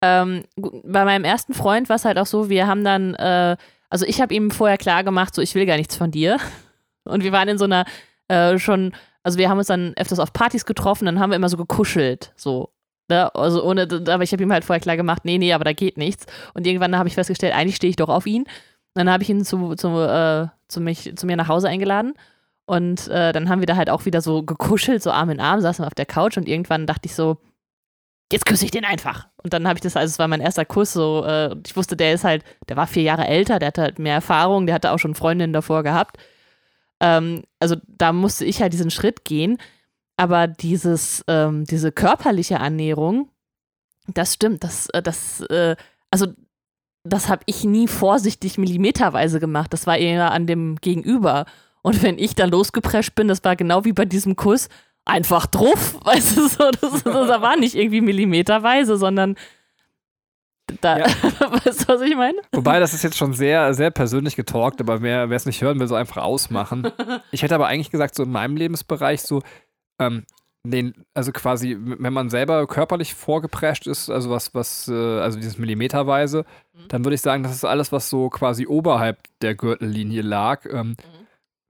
ähm, 0.00 0.44
bei 0.56 1.04
meinem 1.04 1.24
ersten 1.24 1.52
Freund 1.52 1.90
war 1.90 1.96
es 1.96 2.06
halt 2.06 2.18
auch 2.18 2.26
so, 2.26 2.48
wir 2.48 2.66
haben 2.66 2.84
dann, 2.84 3.14
äh, 3.14 3.56
also 3.90 4.06
ich 4.06 4.20
habe 4.22 4.34
ihm 4.34 4.50
vorher 4.50 4.78
klar 4.78 5.04
gemacht, 5.04 5.34
so 5.34 5.42
ich 5.42 5.54
will 5.54 5.66
gar 5.66 5.76
nichts 5.76 5.96
von 5.96 6.10
dir. 6.10 6.38
Und 7.04 7.22
wir 7.22 7.32
waren 7.32 7.48
in 7.48 7.58
so 7.58 7.64
einer 7.64 7.84
schon, 8.56 8.94
also 9.22 9.38
wir 9.38 9.50
haben 9.50 9.58
uns 9.58 9.66
dann 9.66 9.92
öfters 9.96 10.18
auf 10.18 10.32
Partys 10.32 10.64
getroffen, 10.64 11.04
dann 11.04 11.20
haben 11.20 11.28
wir 11.28 11.36
immer 11.36 11.50
so 11.50 11.58
gekuschelt, 11.58 12.32
so. 12.34 12.70
Ne? 13.08 13.34
Also 13.34 13.64
ohne, 13.64 13.82
aber 13.82 14.22
ich 14.22 14.32
habe 14.32 14.42
ihm 14.42 14.52
halt 14.52 14.64
vorher 14.64 14.80
klar 14.80 14.96
gemacht, 14.96 15.24
nee, 15.24 15.38
nee, 15.38 15.52
aber 15.52 15.64
da 15.64 15.72
geht 15.72 15.96
nichts. 15.96 16.26
Und 16.54 16.66
irgendwann 16.66 16.96
habe 16.96 17.08
ich 17.08 17.14
festgestellt, 17.14 17.54
eigentlich 17.54 17.76
stehe 17.76 17.90
ich 17.90 17.96
doch 17.96 18.08
auf 18.08 18.26
ihn. 18.26 18.42
Und 18.42 18.48
dann 18.94 19.10
habe 19.10 19.22
ich 19.22 19.30
ihn 19.30 19.44
zu, 19.44 19.74
zu, 19.74 19.88
äh, 20.00 20.48
zu, 20.68 20.80
mich, 20.80 21.16
zu 21.16 21.26
mir 21.26 21.36
nach 21.36 21.48
Hause 21.48 21.68
eingeladen. 21.68 22.14
Und 22.66 23.08
äh, 23.08 23.32
dann 23.32 23.48
haben 23.48 23.60
wir 23.60 23.66
da 23.66 23.76
halt 23.76 23.90
auch 23.90 24.04
wieder 24.04 24.20
so 24.20 24.42
gekuschelt, 24.42 25.02
so 25.02 25.10
Arm 25.10 25.30
in 25.30 25.40
Arm, 25.40 25.60
saßen 25.60 25.84
auf 25.84 25.94
der 25.94 26.06
Couch 26.06 26.36
und 26.36 26.48
irgendwann 26.48 26.86
dachte 26.86 27.06
ich 27.06 27.14
so, 27.14 27.38
jetzt 28.32 28.46
küsse 28.46 28.64
ich 28.64 28.70
den 28.70 28.84
einfach. 28.84 29.28
Und 29.42 29.52
dann 29.52 29.66
habe 29.66 29.76
ich 29.76 29.82
das, 29.82 29.96
also 29.96 30.10
es 30.10 30.18
war 30.18 30.28
mein 30.28 30.40
erster 30.40 30.64
Kuss, 30.64 30.92
so, 30.92 31.24
äh, 31.26 31.54
ich 31.66 31.76
wusste, 31.76 31.96
der 31.96 32.14
ist 32.14 32.24
halt, 32.24 32.44
der 32.68 32.76
war 32.76 32.86
vier 32.86 33.02
Jahre 33.02 33.26
älter, 33.26 33.58
der 33.58 33.68
hatte 33.68 33.82
halt 33.82 33.98
mehr 33.98 34.14
Erfahrung, 34.14 34.66
der 34.66 34.74
hatte 34.74 34.92
auch 34.92 34.98
schon 34.98 35.14
Freundinnen 35.14 35.52
davor 35.52 35.82
gehabt. 35.82 36.16
Ähm, 37.00 37.42
also 37.60 37.76
da 37.88 38.12
musste 38.12 38.44
ich 38.44 38.62
halt 38.62 38.72
diesen 38.72 38.90
Schritt 38.90 39.24
gehen. 39.24 39.58
Aber 40.16 40.46
dieses, 40.46 41.24
ähm, 41.28 41.64
diese 41.64 41.92
körperliche 41.92 42.60
Annäherung, 42.60 43.28
Das 44.06 44.34
stimmt. 44.34 44.64
Das, 44.64 44.88
äh, 44.90 45.02
das, 45.02 45.40
äh, 45.42 45.76
also 46.10 46.26
das 47.04 47.28
habe 47.28 47.42
ich 47.46 47.64
nie 47.64 47.88
vorsichtig 47.88 48.58
millimeterweise 48.58 49.40
gemacht. 49.40 49.72
Das 49.72 49.86
war 49.86 49.96
eher 49.96 50.30
an 50.32 50.46
dem 50.46 50.76
Gegenüber. 50.80 51.46
Und 51.82 52.02
wenn 52.02 52.18
ich 52.18 52.34
dann 52.34 52.50
losgeprescht 52.50 53.14
bin, 53.14 53.28
das 53.28 53.42
war 53.44 53.56
genau 53.56 53.84
wie 53.84 53.92
bei 53.92 54.04
diesem 54.04 54.36
Kuss, 54.36 54.68
einfach 55.04 55.46
drauf, 55.46 55.96
weißt 56.04 56.36
du, 56.36 56.48
so, 56.48 56.70
das, 56.70 57.02
das 57.02 57.42
war 57.42 57.56
nicht 57.56 57.74
irgendwie 57.74 58.00
millimeterweise, 58.00 58.96
sondern 58.96 59.36
da, 60.80 60.98
ja. 60.98 61.04
weißt 61.64 61.82
du, 61.82 61.88
was 61.88 62.00
ich 62.02 62.16
meine? 62.16 62.38
Wobei, 62.52 62.78
das 62.78 62.94
ist 62.94 63.02
jetzt 63.02 63.16
schon 63.18 63.32
sehr, 63.34 63.74
sehr 63.74 63.90
persönlich 63.90 64.36
getalkt, 64.36 64.80
aber 64.80 65.02
wer 65.02 65.28
es 65.30 65.44
nicht 65.44 65.60
hören 65.60 65.78
will, 65.80 65.88
so 65.88 65.94
einfach 65.94 66.22
ausmachen. 66.22 66.90
Ich 67.30 67.42
hätte 67.42 67.54
aber 67.54 67.66
eigentlich 67.66 67.90
gesagt, 67.90 68.14
so 68.14 68.22
in 68.22 68.30
meinem 68.30 68.56
Lebensbereich, 68.56 69.22
so, 69.22 69.42
ähm, 69.98 70.24
den, 70.64 70.94
also 71.12 71.32
quasi, 71.32 71.76
wenn 71.78 72.12
man 72.12 72.30
selber 72.30 72.66
körperlich 72.66 73.14
vorgeprescht 73.14 73.86
ist, 73.86 74.10
also 74.10 74.30
was, 74.30 74.54
was, 74.54 74.88
äh, 74.88 74.92
also 74.92 75.38
dieses 75.38 75.58
Millimeterweise, 75.58 76.44
mhm. 76.72 76.88
dann 76.88 77.04
würde 77.04 77.16
ich 77.16 77.20
sagen, 77.20 77.42
das 77.42 77.52
ist 77.52 77.64
alles, 77.64 77.90
was 77.90 78.08
so 78.08 78.28
quasi 78.30 78.66
oberhalb 78.66 79.18
der 79.40 79.54
Gürtellinie 79.54 80.22
lag. 80.22 80.64
Ähm, 80.66 80.88
mhm 80.90 81.21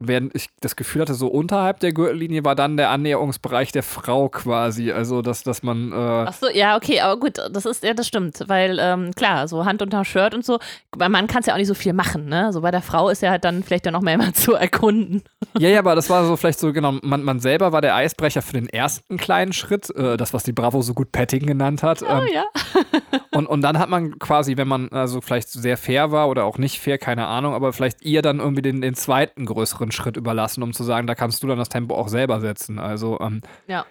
während 0.09 0.35
ich 0.35 0.49
das 0.61 0.76
Gefühl 0.76 1.02
hatte, 1.02 1.14
so 1.14 1.28
unterhalb 1.28 1.80
der 1.80 1.92
Gürtellinie 1.92 2.44
war 2.44 2.54
dann 2.54 2.76
der 2.76 2.90
Annäherungsbereich 2.90 3.73
der 3.73 3.82
Frau 3.82 4.28
quasi. 4.28 4.92
Also, 4.92 5.23
dass, 5.23 5.42
dass 5.42 5.62
man. 5.62 5.92
Äh 5.92 5.94
Ach 5.94 6.32
so, 6.32 6.49
ja, 6.49 6.76
okay, 6.76 7.00
aber 7.00 7.18
gut, 7.18 7.38
das 7.50 7.66
ist, 7.66 7.85
ja, 7.85 7.94
das 7.94 8.06
stimmt. 8.06 8.44
Weil, 8.47 8.78
ähm, 8.80 9.12
klar, 9.14 9.49
so 9.49 9.64
Hand 9.64 9.82
unter 9.82 10.04
Shirt 10.04 10.35
und 10.35 10.44
so, 10.44 10.59
bei 10.90 11.09
Mann 11.09 11.26
kann 11.26 11.40
es 11.40 11.47
ja 11.47 11.54
auch 11.54 11.59
nicht 11.59 11.68
so 11.68 11.75
viel 11.75 11.92
machen, 11.92 12.26
ne? 12.26 12.52
So 12.52 12.61
bei 12.61 12.71
der 12.71 12.82
Frau 12.82 13.09
ist 13.09 13.23
ja 13.23 13.30
halt 13.30 13.44
dann 13.44 13.62
vielleicht 13.62 13.87
ja 13.87 13.92
noch 13.92 14.02
mehr 14.02 14.14
immer 14.14 14.32
zu 14.35 14.54
erkunden. 14.54 15.23
Ja, 15.59 15.68
ja, 15.68 15.78
aber 15.78 15.94
das 15.94 16.11
war 16.11 16.25
so 16.26 16.37
vielleicht 16.37 16.59
so, 16.59 16.73
genau, 16.73 16.92
man, 17.02 17.23
man 17.23 17.40
selber 17.40 17.73
war 17.73 17.80
der 17.80 17.94
Eisbrecher 17.94 18.42
für 18.42 18.54
den 18.54 18.68
ersten 18.68 19.16
kleinen 19.16 19.52
Schritt, 19.52 19.94
äh, 19.97 20.16
das, 20.16 20.35
was 20.35 20.42
die 20.42 20.52
Bravo 20.52 20.82
so 20.82 20.94
gut 20.94 21.12
Petting 21.12 21.47
genannt 21.47 21.82
hat. 21.82 22.02
Oh, 22.02 22.06
ähm, 22.06 22.28
ja. 22.32 22.44
und, 23.32 23.47
und 23.47 23.62
dann 23.62 23.78
hat 23.78 23.88
man 23.88 24.18
quasi, 24.18 24.56
wenn 24.56 24.68
man 24.68 24.88
also 24.90 25.21
vielleicht 25.21 25.49
sehr 25.50 25.76
fair 25.76 26.11
war 26.11 26.28
oder 26.28 26.44
auch 26.44 26.59
nicht 26.59 26.80
fair, 26.80 26.99
keine 26.99 27.26
Ahnung, 27.26 27.54
aber 27.54 27.73
vielleicht 27.73 28.02
ihr 28.02 28.23
dann 28.23 28.40
irgendwie 28.40 28.62
den, 28.62 28.80
den 28.80 28.94
zweiten 28.94 29.47
größeren 29.47 29.91
Schritt 29.92 30.16
überlassen, 30.16 30.62
um 30.62 30.72
zu 30.72 30.84
sagen, 30.84 31.06
da 31.06 31.14
kannst 31.14 31.42
du 31.42 31.46
dann 31.46 31.58
das 31.58 31.68
Tempo 31.68 31.94
auch 31.94 32.08
selber 32.08 32.40
setzen. 32.40 32.78
Also, 32.78 33.20
ähm, 33.20 33.42
ja. 33.66 33.87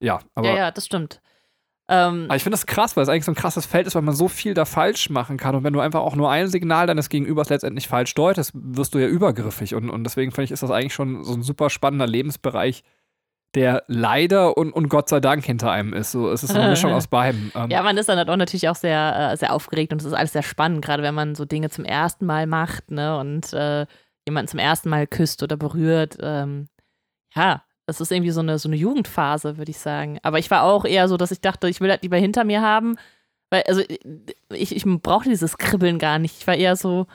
Ja, 0.00 0.20
aber. 0.34 0.48
Ja, 0.48 0.56
ja, 0.56 0.70
das 0.70 0.86
stimmt. 0.86 1.20
Ähm, 1.88 2.24
aber 2.28 2.36
ich 2.36 2.42
finde 2.42 2.54
das 2.54 2.66
krass, 2.66 2.96
weil 2.96 3.02
es 3.02 3.08
eigentlich 3.08 3.24
so 3.24 3.32
ein 3.32 3.36
krasses 3.36 3.66
Feld 3.66 3.86
ist, 3.86 3.94
weil 3.94 4.02
man 4.02 4.14
so 4.14 4.28
viel 4.28 4.54
da 4.54 4.64
falsch 4.64 5.10
machen 5.10 5.36
kann. 5.36 5.54
Und 5.54 5.64
wenn 5.64 5.72
du 5.72 5.80
einfach 5.80 6.00
auch 6.00 6.14
nur 6.14 6.30
ein 6.30 6.48
Signal 6.48 6.86
deines 6.86 7.08
Gegenübers 7.08 7.50
letztendlich 7.50 7.88
falsch 7.88 8.14
deutest, 8.14 8.52
wirst 8.54 8.94
du 8.94 8.98
ja 8.98 9.08
übergriffig. 9.08 9.74
Und, 9.74 9.90
und 9.90 10.04
deswegen 10.04 10.30
finde 10.30 10.44
ich, 10.44 10.50
ist 10.52 10.62
das 10.62 10.70
eigentlich 10.70 10.94
schon 10.94 11.24
so 11.24 11.34
ein 11.34 11.42
super 11.42 11.70
spannender 11.70 12.06
Lebensbereich, 12.06 12.82
der 13.54 13.84
leider 13.88 14.56
und, 14.56 14.72
und 14.72 14.88
Gott 14.88 15.08
sei 15.08 15.20
Dank 15.20 15.44
hinter 15.44 15.70
einem 15.70 15.92
ist. 15.92 16.12
So, 16.12 16.30
es 16.30 16.42
ist 16.42 16.54
eine 16.54 16.70
Mischung 16.70 16.92
aus 16.94 17.08
beidem. 17.08 17.52
Ähm, 17.54 17.70
ja, 17.70 17.82
man 17.82 17.96
ist 17.98 18.08
dann 18.08 18.16
halt 18.16 18.30
auch 18.30 18.36
natürlich 18.36 18.68
auch 18.68 18.76
sehr, 18.76 19.32
äh, 19.32 19.36
sehr 19.36 19.52
aufgeregt 19.52 19.92
und 19.92 20.00
es 20.00 20.06
ist 20.06 20.14
alles 20.14 20.32
sehr 20.32 20.42
spannend, 20.42 20.82
gerade 20.82 21.02
wenn 21.02 21.14
man 21.14 21.34
so 21.34 21.44
Dinge 21.44 21.68
zum 21.68 21.84
ersten 21.84 22.24
Mal 22.24 22.46
macht, 22.46 22.90
ne? 22.90 23.18
Und 23.18 23.52
äh, 23.52 23.86
jemanden 24.26 24.48
zum 24.48 24.58
ersten 24.58 24.88
Mal 24.88 25.06
küsst 25.06 25.42
oder 25.42 25.56
berührt. 25.56 26.16
Ähm, 26.20 26.68
ja, 27.34 27.62
das 27.86 28.00
ist 28.00 28.12
irgendwie 28.12 28.30
so 28.30 28.40
eine, 28.40 28.58
so 28.58 28.68
eine 28.68 28.76
Jugendphase, 28.76 29.58
würde 29.58 29.70
ich 29.70 29.78
sagen. 29.78 30.18
Aber 30.22 30.38
ich 30.38 30.50
war 30.50 30.62
auch 30.62 30.84
eher 30.84 31.08
so, 31.08 31.16
dass 31.16 31.30
ich 31.30 31.40
dachte, 31.40 31.68
ich 31.68 31.80
will 31.80 31.88
das 31.88 32.02
lieber 32.02 32.16
hinter 32.16 32.44
mir 32.44 32.62
haben. 32.62 32.96
Weil, 33.50 33.64
also, 33.64 33.82
ich, 34.50 34.74
ich 34.74 34.84
brauche 34.84 35.28
dieses 35.28 35.58
Kribbeln 35.58 35.98
gar 35.98 36.18
nicht. 36.18 36.38
Ich 36.38 36.46
war 36.46 36.54
eher 36.54 36.76
so, 36.76 37.06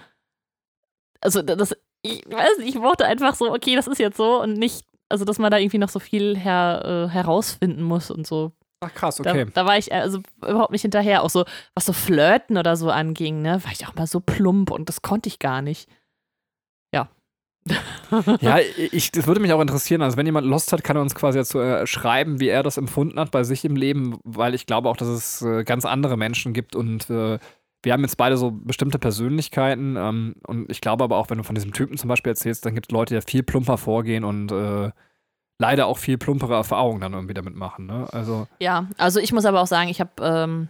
also, 1.21 1.41
das, 1.41 1.75
ich 2.01 2.23
weiß 2.29 2.59
nicht, 2.59 2.75
ich 2.75 2.81
wollte 2.81 3.05
einfach 3.05 3.35
so, 3.35 3.51
okay, 3.51 3.75
das 3.75 3.87
ist 3.87 3.99
jetzt 3.99 4.17
so 4.17 4.41
und 4.41 4.53
nicht, 4.53 4.85
also, 5.09 5.25
dass 5.25 5.39
man 5.39 5.51
da 5.51 5.57
irgendwie 5.57 5.79
noch 5.79 5.89
so 5.89 5.99
viel 5.99 6.37
her, 6.37 7.07
äh, 7.07 7.11
herausfinden 7.11 7.81
muss 7.81 8.11
und 8.11 8.27
so. 8.27 8.51
Ach 8.81 8.93
krass, 8.93 9.19
okay. 9.19 9.45
Da, 9.45 9.51
da, 9.51 9.65
war 9.65 9.77
ich 9.77 9.91
also 9.91 10.21
überhaupt 10.37 10.71
nicht 10.71 10.83
hinterher. 10.83 11.23
Auch 11.23 11.31
so, 11.31 11.45
was 11.73 11.85
so 11.87 11.93
Flirten 11.93 12.57
oder 12.57 12.75
so 12.75 12.91
anging, 12.91 13.41
ne, 13.41 13.63
war 13.63 13.71
ich 13.71 13.87
auch 13.87 13.95
mal 13.95 14.05
so 14.05 14.19
plump 14.19 14.69
und 14.69 14.89
das 14.89 15.01
konnte 15.01 15.29
ich 15.29 15.39
gar 15.39 15.63
nicht 15.63 15.89
ja, 18.41 18.59
ich, 18.91 19.11
das 19.11 19.27
würde 19.27 19.39
mich 19.39 19.53
auch 19.53 19.61
interessieren. 19.61 20.01
Also, 20.01 20.17
wenn 20.17 20.25
jemand 20.25 20.47
Lost 20.47 20.71
hat, 20.73 20.83
kann 20.83 20.95
er 20.95 21.01
uns 21.01 21.15
quasi 21.15 21.39
dazu 21.39 21.59
äh, 21.59 21.85
schreiben, 21.87 22.39
wie 22.39 22.49
er 22.49 22.63
das 22.63 22.77
empfunden 22.77 23.19
hat 23.19 23.31
bei 23.31 23.43
sich 23.43 23.65
im 23.65 23.75
Leben, 23.75 24.19
weil 24.23 24.53
ich 24.53 24.65
glaube 24.65 24.89
auch, 24.89 24.97
dass 24.97 25.07
es 25.07 25.41
äh, 25.41 25.63
ganz 25.63 25.85
andere 25.85 26.17
Menschen 26.17 26.53
gibt 26.53 26.75
und 26.75 27.09
äh, 27.09 27.39
wir 27.83 27.93
haben 27.93 28.01
jetzt 28.01 28.17
beide 28.17 28.37
so 28.37 28.51
bestimmte 28.51 28.99
Persönlichkeiten 28.99 29.95
ähm, 29.97 30.35
und 30.45 30.69
ich 30.71 30.81
glaube 30.81 31.03
aber 31.03 31.17
auch, 31.17 31.29
wenn 31.29 31.37
du 31.37 31.43
von 31.43 31.55
diesem 31.55 31.73
Typen 31.73 31.97
zum 31.97 32.07
Beispiel 32.07 32.31
erzählst, 32.31 32.65
dann 32.65 32.75
gibt 32.75 32.87
es 32.87 32.91
Leute, 32.91 33.15
die 33.15 33.21
viel 33.21 33.43
plumper 33.43 33.77
vorgehen 33.77 34.23
und 34.23 34.51
äh, 34.51 34.91
leider 35.59 35.87
auch 35.87 35.97
viel 35.97 36.17
plumpere 36.17 36.55
Erfahrungen 36.55 37.01
dann 37.01 37.13
irgendwie 37.13 37.33
damit 37.33 37.55
machen. 37.55 37.85
Ne? 37.85 38.07
Also 38.11 38.47
ja, 38.59 38.87
also 38.97 39.19
ich 39.19 39.31
muss 39.31 39.45
aber 39.45 39.61
auch 39.61 39.67
sagen, 39.67 39.89
ich 39.89 39.99
habe 39.99 40.11
ähm, 40.21 40.69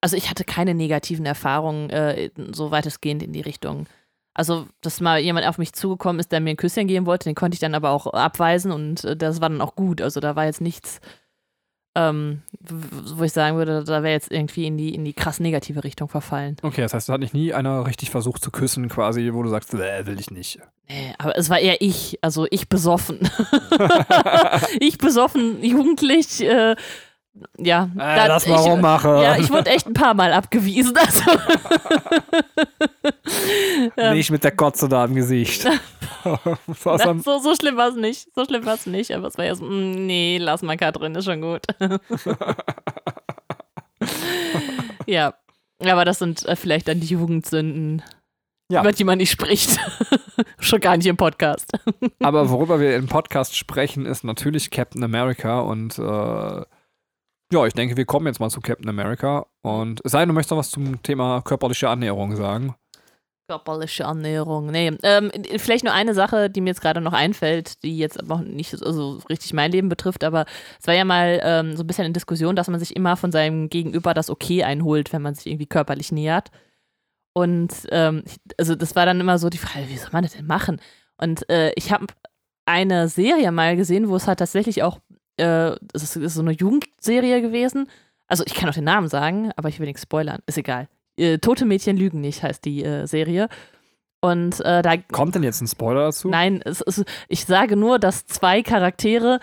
also 0.00 0.16
ich 0.16 0.28
hatte 0.28 0.44
keine 0.44 0.74
negativen 0.74 1.24
Erfahrungen 1.24 1.88
äh, 1.90 2.30
so 2.52 2.70
weitestgehend 2.70 3.22
in 3.22 3.32
die 3.32 3.40
Richtung. 3.40 3.86
Also, 4.34 4.66
dass 4.80 5.00
mal 5.00 5.20
jemand 5.20 5.46
auf 5.46 5.58
mich 5.58 5.72
zugekommen 5.72 6.18
ist, 6.18 6.32
der 6.32 6.40
mir 6.40 6.50
ein 6.50 6.56
Küsschen 6.56 6.88
geben 6.88 7.06
wollte, 7.06 7.28
den 7.28 7.36
konnte 7.36 7.54
ich 7.54 7.60
dann 7.60 7.74
aber 7.74 7.90
auch 7.90 8.06
abweisen 8.08 8.72
und 8.72 9.04
äh, 9.04 9.16
das 9.16 9.40
war 9.40 9.48
dann 9.48 9.60
auch 9.60 9.76
gut. 9.76 10.02
Also 10.02 10.18
da 10.18 10.34
war 10.34 10.44
jetzt 10.44 10.60
nichts, 10.60 11.00
ähm, 11.94 12.42
wo 12.58 13.22
ich 13.22 13.32
sagen 13.32 13.56
würde, 13.56 13.84
da 13.84 14.02
wäre 14.02 14.12
jetzt 14.12 14.32
irgendwie 14.32 14.66
in 14.66 14.76
die, 14.76 14.92
in 14.92 15.04
die 15.04 15.12
krass 15.12 15.38
negative 15.38 15.84
Richtung 15.84 16.08
verfallen. 16.08 16.56
Okay, 16.62 16.80
das 16.80 16.94
heißt, 16.94 17.08
da 17.08 17.12
hat 17.12 17.20
nicht 17.20 17.34
nie 17.34 17.54
einer 17.54 17.86
richtig 17.86 18.10
versucht 18.10 18.42
zu 18.42 18.50
küssen, 18.50 18.88
quasi, 18.88 19.30
wo 19.32 19.44
du 19.44 19.48
sagst, 19.48 19.72
will 19.72 20.18
ich 20.18 20.32
nicht. 20.32 20.58
Nee, 20.88 21.14
aber 21.18 21.38
es 21.38 21.48
war 21.48 21.60
eher 21.60 21.80
ich, 21.80 22.18
also 22.20 22.48
ich 22.50 22.68
besoffen. 22.68 23.20
ich 24.80 24.98
besoffen, 24.98 25.62
jugendlich, 25.62 26.42
äh, 26.42 26.74
ja. 27.58 27.90
Äh, 27.94 27.98
dann, 27.98 28.28
lass 28.28 28.46
mal 28.46 28.56
rummachen. 28.56 29.10
Ja, 29.18 29.36
ich 29.36 29.50
wurde 29.50 29.70
echt 29.70 29.86
ein 29.86 29.94
paar 29.94 30.14
Mal 30.14 30.32
abgewiesen. 30.32 30.96
Also. 30.96 31.22
Nicht 34.12 34.30
mit 34.30 34.44
der 34.44 34.52
Kotze 34.52 34.88
da 34.88 35.04
im 35.04 35.14
Gesicht. 35.14 35.62
so, 36.24 37.38
so 37.38 37.54
schlimm 37.54 37.76
war 37.76 37.88
es 37.88 37.96
nicht. 37.96 38.28
So 38.34 38.44
schlimm 38.44 38.64
war 38.64 38.74
es 38.74 38.86
nicht. 38.86 39.12
Aber 39.12 39.26
es 39.28 39.36
war 39.36 39.44
ja 39.44 39.54
so, 39.54 39.64
mm, 39.64 40.06
nee, 40.06 40.38
lass 40.38 40.62
mal 40.62 40.76
Katrin, 40.76 41.14
ist 41.14 41.24
schon 41.24 41.40
gut. 41.40 41.62
ja. 45.06 45.34
Aber 45.80 46.04
das 46.04 46.18
sind 46.18 46.46
äh, 46.46 46.56
vielleicht 46.56 46.88
dann 46.88 47.00
die 47.00 47.06
Jugendsünden, 47.08 48.02
ja. 48.70 48.80
über 48.80 48.92
die 48.92 49.04
man 49.04 49.18
nicht 49.18 49.30
spricht. 49.30 49.78
Schon 50.60 50.80
gar 50.80 50.96
nicht 50.96 51.06
im 51.06 51.16
Podcast. 51.16 51.72
Aber 52.20 52.48
worüber 52.48 52.80
wir 52.80 52.96
im 52.96 53.08
Podcast 53.08 53.56
sprechen, 53.56 54.06
ist 54.06 54.24
natürlich 54.24 54.70
Captain 54.70 55.02
America 55.02 55.60
und 55.60 55.98
äh, 55.98 56.62
ja, 57.54 57.64
ich 57.66 57.72
denke, 57.72 57.96
wir 57.96 58.04
kommen 58.04 58.26
jetzt 58.26 58.40
mal 58.40 58.50
zu 58.50 58.60
Captain 58.60 58.88
America. 58.88 59.46
Und 59.62 60.00
es 60.04 60.12
sei 60.12 60.20
denn, 60.20 60.28
du 60.28 60.34
möchtest 60.34 60.50
noch 60.50 60.58
was 60.58 60.72
zum 60.72 61.02
Thema 61.02 61.40
körperliche 61.42 61.88
Annäherung 61.88 62.34
sagen. 62.34 62.74
Körperliche 63.48 64.06
Annäherung. 64.06 64.66
Nee, 64.70 64.96
ähm, 65.02 65.30
vielleicht 65.58 65.84
nur 65.84 65.92
eine 65.92 66.14
Sache, 66.14 66.50
die 66.50 66.60
mir 66.60 66.70
jetzt 66.70 66.80
gerade 66.80 67.00
noch 67.00 67.12
einfällt, 67.12 67.82
die 67.84 67.96
jetzt 67.96 68.18
aber 68.18 68.38
nicht 68.38 68.70
so 68.70 69.20
richtig 69.28 69.52
mein 69.52 69.70
Leben 69.70 69.88
betrifft, 69.88 70.24
aber 70.24 70.46
es 70.80 70.86
war 70.86 70.94
ja 70.94 71.04
mal 71.04 71.40
ähm, 71.44 71.76
so 71.76 71.84
ein 71.84 71.86
bisschen 71.86 72.06
in 72.06 72.12
Diskussion, 72.12 72.56
dass 72.56 72.68
man 72.68 72.80
sich 72.80 72.96
immer 72.96 73.16
von 73.16 73.30
seinem 73.30 73.68
Gegenüber 73.68 74.14
das 74.14 74.30
Okay 74.30 74.64
einholt, 74.64 75.12
wenn 75.12 75.22
man 75.22 75.34
sich 75.34 75.46
irgendwie 75.46 75.66
körperlich 75.66 76.10
nähert. 76.10 76.50
Und 77.34 77.72
ähm, 77.90 78.24
also 78.58 78.74
das 78.74 78.96
war 78.96 79.06
dann 79.06 79.20
immer 79.20 79.38
so 79.38 79.48
die 79.50 79.58
Frage, 79.58 79.88
wie 79.90 79.96
soll 79.96 80.10
man 80.12 80.24
das 80.24 80.32
denn 80.32 80.46
machen? 80.46 80.80
Und 81.18 81.48
äh, 81.50 81.72
ich 81.76 81.92
habe 81.92 82.06
eine 82.66 83.08
Serie 83.08 83.52
mal 83.52 83.76
gesehen, 83.76 84.08
wo 84.08 84.16
es 84.16 84.26
halt 84.26 84.38
tatsächlich 84.38 84.82
auch 84.82 84.98
äh, 85.36 85.74
es 85.92 86.16
ist 86.16 86.34
so 86.34 86.40
eine 86.40 86.52
Jugendserie 86.52 87.40
gewesen. 87.40 87.88
Also 88.26 88.44
ich 88.46 88.54
kann 88.54 88.68
auch 88.68 88.74
den 88.74 88.84
Namen 88.84 89.08
sagen, 89.08 89.52
aber 89.56 89.68
ich 89.68 89.78
will 89.78 89.86
nichts 89.86 90.02
spoilern. 90.02 90.40
Ist 90.46 90.58
egal. 90.58 90.88
Äh, 91.16 91.38
Tote 91.38 91.64
Mädchen 91.64 91.96
lügen 91.96 92.20
nicht, 92.20 92.42
heißt 92.42 92.64
die 92.64 92.84
äh, 92.84 93.06
Serie. 93.06 93.48
Und 94.20 94.60
äh, 94.60 94.80
da. 94.80 94.96
Kommt 94.96 95.34
denn 95.34 95.42
jetzt 95.42 95.60
ein 95.60 95.66
Spoiler 95.66 96.06
dazu? 96.06 96.28
Nein, 96.28 96.62
es, 96.64 96.80
es, 96.80 97.04
ich 97.28 97.44
sage 97.44 97.76
nur, 97.76 97.98
dass 97.98 98.24
zwei 98.24 98.62
Charaktere 98.62 99.38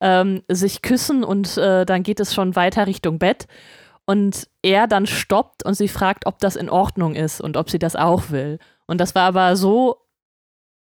ähm, 0.00 0.42
sich 0.48 0.82
küssen 0.82 1.22
und 1.22 1.56
äh, 1.56 1.86
dann 1.86 2.02
geht 2.02 2.18
es 2.18 2.34
schon 2.34 2.56
weiter 2.56 2.86
Richtung 2.86 3.18
Bett. 3.18 3.46
Und 4.06 4.48
er 4.60 4.86
dann 4.86 5.06
stoppt 5.06 5.64
und 5.64 5.74
sie 5.74 5.88
fragt, 5.88 6.26
ob 6.26 6.38
das 6.40 6.56
in 6.56 6.68
Ordnung 6.68 7.14
ist 7.14 7.40
und 7.40 7.56
ob 7.56 7.70
sie 7.70 7.78
das 7.78 7.96
auch 7.96 8.30
will. 8.30 8.58
Und 8.86 9.00
das 9.00 9.14
war 9.14 9.22
aber 9.22 9.56
so, 9.56 9.96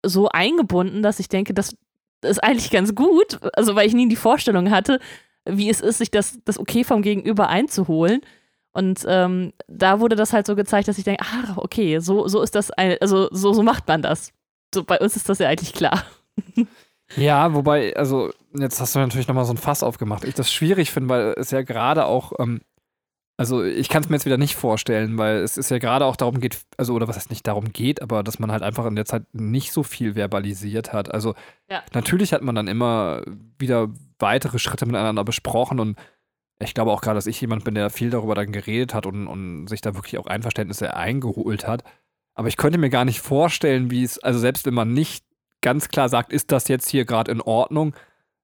so 0.05 0.29
eingebunden, 0.29 1.03
dass 1.03 1.19
ich 1.19 1.29
denke, 1.29 1.53
das, 1.53 1.77
ist 2.23 2.43
eigentlich 2.43 2.71
ganz 2.71 2.95
gut, 2.95 3.39
also 3.55 3.75
weil 3.75 3.87
ich 3.87 3.95
nie 3.95 4.09
die 4.09 4.17
Vorstellung 4.17 4.71
hatte, 4.71 5.01
wie 5.45 5.69
es 5.69 5.81
ist, 5.81 5.99
sich 5.99 6.11
das, 6.11 6.39
das 6.45 6.59
Okay 6.59 6.85
vom 6.85 7.03
Gegenüber 7.03 7.49
einzuholen. 7.49 8.21
Und 8.73 9.05
ähm, 9.07 9.53
da 9.69 10.01
wurde 10.01 10.17
das 10.17 10.33
halt 10.33 10.47
so 10.47 10.57
gezeigt, 10.57 10.89
dass 10.89 10.99
ich 10.99 11.05
denke, 11.05 11.25
ah, 11.25 11.55
okay, 11.57 11.99
so, 11.99 12.27
so 12.29 12.41
ist 12.41 12.55
das, 12.55 12.71
ein, 12.71 12.97
also 13.01 13.29
so, 13.31 13.53
so 13.53 13.63
macht 13.63 13.87
man 13.87 14.01
das. 14.01 14.33
So, 14.75 14.85
bei 14.85 14.99
uns 14.99 15.17
ist 15.17 15.29
das 15.29 15.39
ja 15.39 15.49
eigentlich 15.49 15.75
klar. 15.75 16.05
Ja, 17.17 17.53
wobei, 17.53 17.95
also 17.97 18.31
jetzt 18.59 18.81
hast 18.81 18.95
du 18.95 18.99
natürlich 18.99 19.29
nochmal 19.29 19.45
so 19.45 19.53
ein 19.53 19.59
Fass 19.59 19.83
aufgemacht. 19.83 20.25
Ich 20.25 20.35
das 20.35 20.51
schwierig 20.51 20.91
finde, 20.91 21.11
weil 21.11 21.35
es 21.37 21.51
ja 21.51 21.63
gerade 21.63 22.07
auch 22.07 22.33
ähm, 22.39 22.63
also 23.43 23.65
ich 23.65 23.89
kann 23.89 24.05
es 24.05 24.09
mir 24.09 24.15
jetzt 24.15 24.25
wieder 24.25 24.39
nicht 24.39 24.55
vorstellen, 24.55 25.19
weil 25.19 25.39
es 25.39 25.59
ist 25.59 25.69
ja 25.69 25.79
gerade 25.79 26.05
auch 26.05 26.15
darum 26.15 26.39
geht, 26.39 26.61
also 26.77 26.95
oder 26.95 27.09
was 27.09 27.17
heißt 27.17 27.31
nicht 27.31 27.45
darum 27.45 27.73
geht, 27.73 28.01
aber 28.01 28.23
dass 28.23 28.39
man 28.39 28.53
halt 28.53 28.63
einfach 28.63 28.87
in 28.87 28.95
der 28.95 29.05
Zeit 29.05 29.25
nicht 29.33 29.73
so 29.73 29.83
viel 29.83 30.15
verbalisiert 30.15 30.93
hat. 30.93 31.13
Also 31.13 31.35
ja. 31.69 31.83
natürlich 31.93 32.33
hat 32.33 32.43
man 32.43 32.55
dann 32.55 32.69
immer 32.69 33.23
wieder 33.59 33.89
weitere 34.21 34.61
Schritte 34.61 34.87
miteinander 34.87 35.25
besprochen 35.25 35.81
und 35.81 35.99
ich 36.61 36.73
glaube 36.73 36.93
auch 36.93 37.01
gerade, 37.01 37.17
dass 37.17 37.27
ich 37.27 37.41
jemand 37.41 37.65
bin, 37.65 37.75
der 37.75 37.91
viel 37.91 38.11
darüber 38.11 38.37
dann 38.37 38.53
geredet 38.53 38.95
hat 38.95 39.07
und, 39.07 39.27
und 39.27 39.67
sich 39.67 39.81
da 39.81 39.97
wirklich 39.97 40.19
auch 40.19 40.29
Einverständnisse 40.29 40.95
eingeholt 40.95 41.67
hat. 41.67 41.83
Aber 42.35 42.47
ich 42.47 42.57
könnte 42.57 42.79
mir 42.79 42.91
gar 42.91 43.05
nicht 43.05 43.19
vorstellen, 43.19 43.91
wie 43.91 44.05
es, 44.05 44.21
also 44.21 44.39
selbst 44.39 44.67
wenn 44.67 44.75
man 44.75 44.95
nicht 44.95 45.25
ganz 45.63 45.89
klar 45.89 46.09
sagt, 46.09 46.33
ist 46.33 46.53
das 46.53 46.69
jetzt 46.69 46.89
hier 46.89 47.07
gerade 47.07 47.33
in 47.33 47.41
Ordnung, 47.41 47.93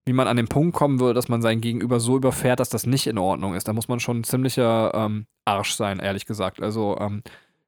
wie 0.09 0.13
man 0.13 0.27
an 0.27 0.37
den 0.37 0.49
Punkt 0.49 0.75
kommen 0.75 0.99
würde, 0.99 1.15
dass 1.15 1.29
man 1.29 1.43
sein 1.43 1.61
Gegenüber 1.61 2.01
so 2.01 2.17
überfährt, 2.17 2.59
dass 2.59 2.71
das 2.71 2.87
nicht 2.87 3.07
in 3.07 3.19
Ordnung 3.19 3.55
ist. 3.55 3.69
Da 3.69 3.73
muss 3.73 3.87
man 3.87 4.01
schon 4.01 4.21
ein 4.21 4.25
ziemlicher 4.25 4.91
ähm, 4.95 5.27
Arsch 5.45 5.75
sein, 5.75 6.01
ehrlich 6.01 6.27
gesagt. 6.27 6.61
Also 6.61 6.97
ähm, 6.99 7.23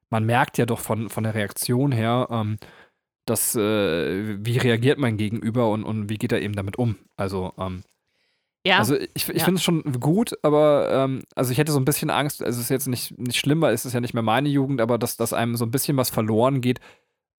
man 0.09 0.25
merkt 0.25 0.57
ja 0.57 0.65
doch 0.65 0.79
von, 0.79 1.09
von 1.09 1.23
der 1.23 1.35
Reaktion 1.35 1.93
her, 1.93 2.27
ähm, 2.29 2.57
dass, 3.25 3.55
äh, 3.55 4.43
wie 4.45 4.57
reagiert 4.57 4.97
mein 4.99 5.15
Gegenüber 5.15 5.69
und, 5.69 5.83
und 5.85 6.09
wie 6.09 6.17
geht 6.17 6.31
er 6.33 6.41
eben 6.41 6.55
damit 6.55 6.77
um. 6.77 6.95
Also, 7.15 7.53
ähm, 7.57 7.83
Ja, 8.65 8.79
also 8.79 8.95
ich, 8.95 9.09
ich 9.15 9.27
Ja. 9.27 9.45
finde 9.45 9.57
es 9.59 9.63
schon 9.63 9.83
gut, 9.99 10.33
aber 10.43 10.89
ähm, 10.91 11.21
also 11.35 11.51
ich 11.51 11.57
hätte 11.57 11.71
so 11.71 11.79
ein 11.79 11.85
bisschen 11.85 12.09
Angst, 12.09 12.43
also 12.43 12.57
es 12.57 12.65
ist 12.65 12.69
jetzt 12.69 12.87
nicht, 12.87 13.17
nicht 13.17 13.37
schlimm, 13.37 13.61
weil 13.61 13.73
es 13.73 13.85
ist 13.85 13.93
ja 13.93 14.01
nicht 14.01 14.13
mehr 14.13 14.23
meine 14.23 14.49
Jugend, 14.49 14.81
aber 14.81 14.97
dass, 14.97 15.15
dass 15.17 15.33
einem 15.33 15.55
so 15.55 15.65
ein 15.65 15.71
bisschen 15.71 15.97
was 15.97 16.09
verloren 16.09 16.61
geht, 16.61 16.79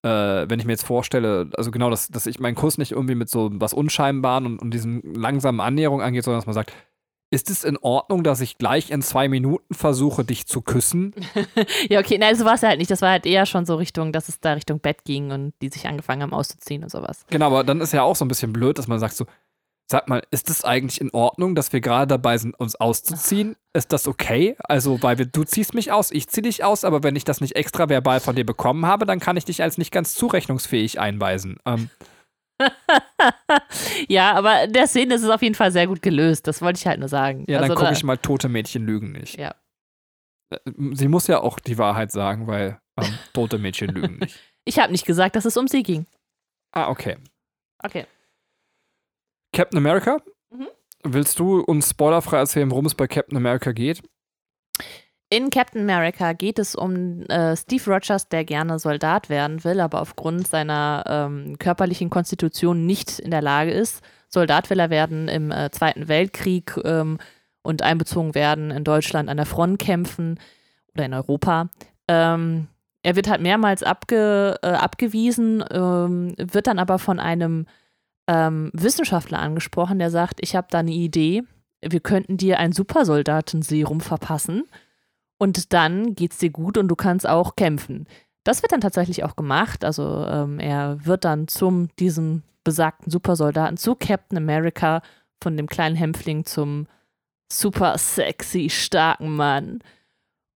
äh, 0.03 0.49
wenn 0.49 0.59
ich 0.59 0.67
mir 0.67 0.73
jetzt 0.73 0.87
vorstelle, 0.87 1.49
also 1.57 1.71
genau, 1.71 1.91
dass, 1.91 2.09
dass 2.09 2.27
ich 2.27 2.41
meinen 2.41 2.55
Kuss 2.55 2.79
nicht 2.79 2.93
irgendwie 2.93 3.15
mit 3.15 3.29
so 3.29 3.51
was 3.55 3.73
Unscheinbaren 3.73 4.47
und, 4.47 4.59
und 4.61 4.75
diesen 4.75 5.15
langsamen 5.15 5.61
Annäherungen 5.61 6.05
angeht, 6.05 6.25
sondern 6.25 6.39
dass 6.39 6.47
man 6.47 6.55
sagt, 6.55 6.73
ist 7.31 7.49
es 7.49 7.65
in 7.65 7.79
Ordnung, 7.79 8.23
dass 8.25 8.43
ich 8.43 8.59
gleich 8.59 8.91
in 8.91 9.01
zwei 9.01 9.27
Minuten 9.27 9.75
versuche, 9.75 10.23
dich 10.23 10.47
zu 10.47 10.61
küssen? 10.61 11.15
ja, 11.89 12.01
okay, 12.01 12.19
nein, 12.19 12.37
so 12.37 12.45
war 12.45 12.55
es 12.55 12.63
halt 12.63 12.79
nicht. 12.79 12.91
Das 12.91 13.01
war 13.01 13.11
halt 13.11 13.25
eher 13.25 13.47
schon 13.47 13.65
so 13.65 13.77
Richtung, 13.77 14.13
dass 14.13 14.29
es 14.29 14.39
da 14.39 14.53
Richtung 14.53 14.81
Bett 14.81 15.05
ging 15.05 15.31
und 15.31 15.55
die 15.63 15.71
sich 15.71 15.87
angefangen 15.87 16.23
haben 16.23 16.35
auszuziehen 16.35 16.83
und 16.83 16.91
sowas. 16.91 17.25
Genau, 17.31 17.47
aber 17.47 17.65
dann 17.65 17.81
ist 17.81 17.93
ja 17.93 18.03
auch 18.03 18.17
so 18.17 18.25
ein 18.27 18.29
bisschen 18.29 18.53
blöd, 18.53 18.77
dass 18.77 18.87
man 18.87 18.99
sagt 18.99 19.15
so, 19.15 19.25
sag 19.91 20.09
mal, 20.09 20.23
ist 20.31 20.49
es 20.49 20.65
eigentlich 20.65 21.01
in 21.01 21.11
Ordnung, 21.13 21.55
dass 21.55 21.73
wir 21.73 21.81
gerade 21.81 22.07
dabei 22.07 22.39
sind, 22.39 22.59
uns 22.59 22.77
auszuziehen? 22.77 23.57
Ist 23.75 23.93
das 23.93 24.09
okay? 24.09 24.57
Also, 24.65 25.03
weil 25.03 25.19
wir, 25.19 25.27
du 25.27 25.45
ziehst 25.45 25.75
mich 25.75 25.93
aus, 25.93 26.11
ich 26.11 26.29
zieh 26.29 26.43
dich 26.43 26.65
aus, 26.65 26.85
aber 26.85 27.03
wenn 27.03 27.17
ich 27.17 27.25
das 27.25 27.41
nicht 27.41 27.57
extra 27.57 27.89
verbal 27.89 28.21
von 28.21 28.35
dir 28.37 28.47
bekommen 28.47 28.87
habe, 28.87 29.05
dann 29.07 29.21
kann 29.21 29.37
ich 29.37 29.45
dich 29.45 29.63
als 29.63 29.79
nicht 29.79 29.93
ganz 29.93 30.15
zurechnungsfähig 30.15 30.99
einweisen. 31.01 31.59
Ähm, 31.67 31.91
ja, 34.09 34.33
aber 34.35 34.65
in 34.65 34.73
der 34.73 34.87
Szene 34.87 35.15
ist 35.15 35.23
es 35.23 35.31
auf 35.31 35.43
jeden 35.43 35.55
Fall 35.55 35.73
sehr 35.73 35.87
gut 35.87 36.03
gelöst. 36.03 36.47
Das 36.47 36.63
wollte 36.63 36.79
ich 36.79 36.87
halt 36.87 37.01
nur 37.01 37.09
sagen. 37.09 37.45
ja, 37.49 37.57
dann 37.59 37.65
Also 37.65 37.75
gucke 37.75 37.87
da- 37.87 37.93
ich 37.93 38.05
mal, 38.05 38.19
tote 38.19 38.49
Mädchen 38.49 38.85
lügen 38.87 39.13
nicht. 39.13 39.39
Ja. 39.39 39.55
Äh, 40.51 40.59
Sie 40.93 41.09
muss 41.09 41.27
ja 41.27 41.41
auch 41.41 41.59
die 41.59 41.79
Wahrheit 41.79 42.13
sagen, 42.13 42.47
weil 42.47 42.81
ähm, 43.01 43.19
tote 43.33 43.59
Mädchen 43.59 43.91
lügen 43.91 44.19
nicht. 44.19 44.39
Ich 44.65 44.79
habe 44.79 44.93
nicht 44.93 45.05
gesagt, 45.07 45.35
dass 45.35 45.45
es 45.45 45.57
um 45.57 45.67
sie 45.67 45.83
ging. 45.83 46.07
Ah, 46.71 46.89
okay. 46.89 47.17
Okay. 47.83 48.07
Captain 49.53 49.79
America? 49.79 50.19
Mhm. 50.51 50.69
Willst 51.05 51.39
du 51.39 51.61
uns 51.61 51.91
spoilerfrei 51.91 52.39
erzählen, 52.39 52.71
worum 52.71 52.87
es 52.87 52.95
bei 52.95 53.07
Captain 53.07 53.37
America 53.37 53.73
geht? 53.73 54.03
In 55.29 55.49
Captain 55.49 55.81
America 55.81 56.35
geht 56.35 56.59
es 56.59 56.75
um 56.75 57.23
äh, 57.23 57.57
Steve 57.57 57.91
Rogers, 57.91 58.29
der 58.29 58.45
gerne 58.45 58.79
Soldat 58.79 59.31
werden 59.31 59.65
will, 59.65 59.81
aber 59.81 60.03
aufgrund 60.03 60.47
seiner 60.47 61.05
ähm, 61.07 61.59
körperlichen 61.59 62.11
Konstitution 62.11 62.85
nicht 62.85 63.19
in 63.19 63.31
der 63.31 63.41
Lage 63.41 63.71
ist. 63.71 64.03
Soldat 64.29 64.69
will 64.69 64.79
er 64.79 64.91
werden 64.91 65.29
im 65.29 65.51
äh, 65.51 65.71
Zweiten 65.71 66.09
Weltkrieg 66.09 66.79
ähm, 66.85 67.19
und 67.63 67.81
einbezogen 67.81 68.35
werden 68.35 68.71
in 68.71 68.85
Deutschland 68.85 69.31
an 69.31 69.39
der 69.39 69.47
Front 69.47 69.79
kämpfen 69.79 70.39
oder 70.95 71.07
in 71.07 71.15
Europa. 71.15 71.71
Ähm, 72.09 72.69
er 73.03 73.17
wird 73.17 73.29
halt 73.29 73.41
mehrmals 73.41 73.83
abge, 73.83 74.59
äh, 74.63 74.69
abgewiesen, 74.69 75.65
ähm, 75.71 76.35
wird 76.37 76.67
dann 76.67 76.79
aber 76.79 76.99
von 76.99 77.19
einem 77.19 77.67
ähm, 78.27 78.71
Wissenschaftler 78.73 79.39
angesprochen, 79.39 79.99
der 79.99 80.11
sagt, 80.11 80.39
ich 80.41 80.55
habe 80.55 80.69
da 80.71 80.79
eine 80.79 80.93
Idee, 80.93 81.43
wir 81.81 82.01
könnten 82.01 82.37
dir 82.37 82.59
ein 82.59 82.73
Supersoldatenserum 82.73 84.01
verpassen 84.01 84.65
und 85.39 85.73
dann 85.73 86.15
geht's 86.15 86.39
dir 86.39 86.51
gut 86.51 86.79
und 86.79 86.89
du 86.89 86.97
kannst 86.97 87.29
auch 87.29 87.57
kämpfen. 87.57 88.07
Das 88.45 88.63
wird 88.63 88.73
dann 88.73 88.81
tatsächlich 88.81 89.25
auch 89.25 89.37
gemacht. 89.37 89.85
Also 89.85 90.27
ähm, 90.27 90.59
er 90.59 91.05
wird 91.05 91.25
dann 91.25 91.49
zum 91.49 91.89
diesem 91.97 92.43
besagten 92.65 93.11
Supersoldaten, 93.11 93.77
zu 93.77 93.95
Captain 93.95 94.39
America, 94.39 95.03
von 95.43 95.57
dem 95.57 95.67
kleinen 95.67 95.97
Hämpfling 95.97 96.45
zum 96.45 96.87
super 97.53 97.99
sexy 97.99 98.71
starken 98.71 99.35
Mann. 99.35 99.81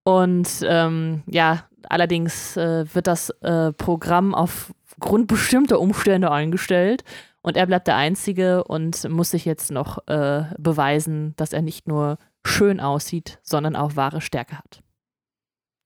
Und 0.05 0.49
ähm, 0.63 1.25
ja, 1.27 1.65
allerdings 1.89 2.57
äh, 2.57 2.85
wird 2.95 3.09
das 3.09 3.31
äh, 3.41 3.73
Programm 3.73 4.35
aufgrund 4.35 5.27
bestimmter 5.27 5.81
Umstände 5.81 6.31
eingestellt 6.31 7.03
und 7.47 7.57
er 7.57 7.67
bleibt 7.67 7.87
der 7.87 7.95
Einzige 7.95 8.65
und 8.65 9.09
muss 9.09 9.31
sich 9.31 9.45
jetzt 9.45 9.71
noch 9.71 9.99
äh, 10.09 10.47
beweisen, 10.59 11.33
dass 11.37 11.53
er 11.53 11.63
nicht 11.63 11.87
nur 11.87 12.19
schön 12.45 12.81
aussieht, 12.81 13.39
sondern 13.45 13.77
auch 13.77 13.95
wahre 13.95 14.21
Stärke 14.21 14.59
hat. 14.59 14.83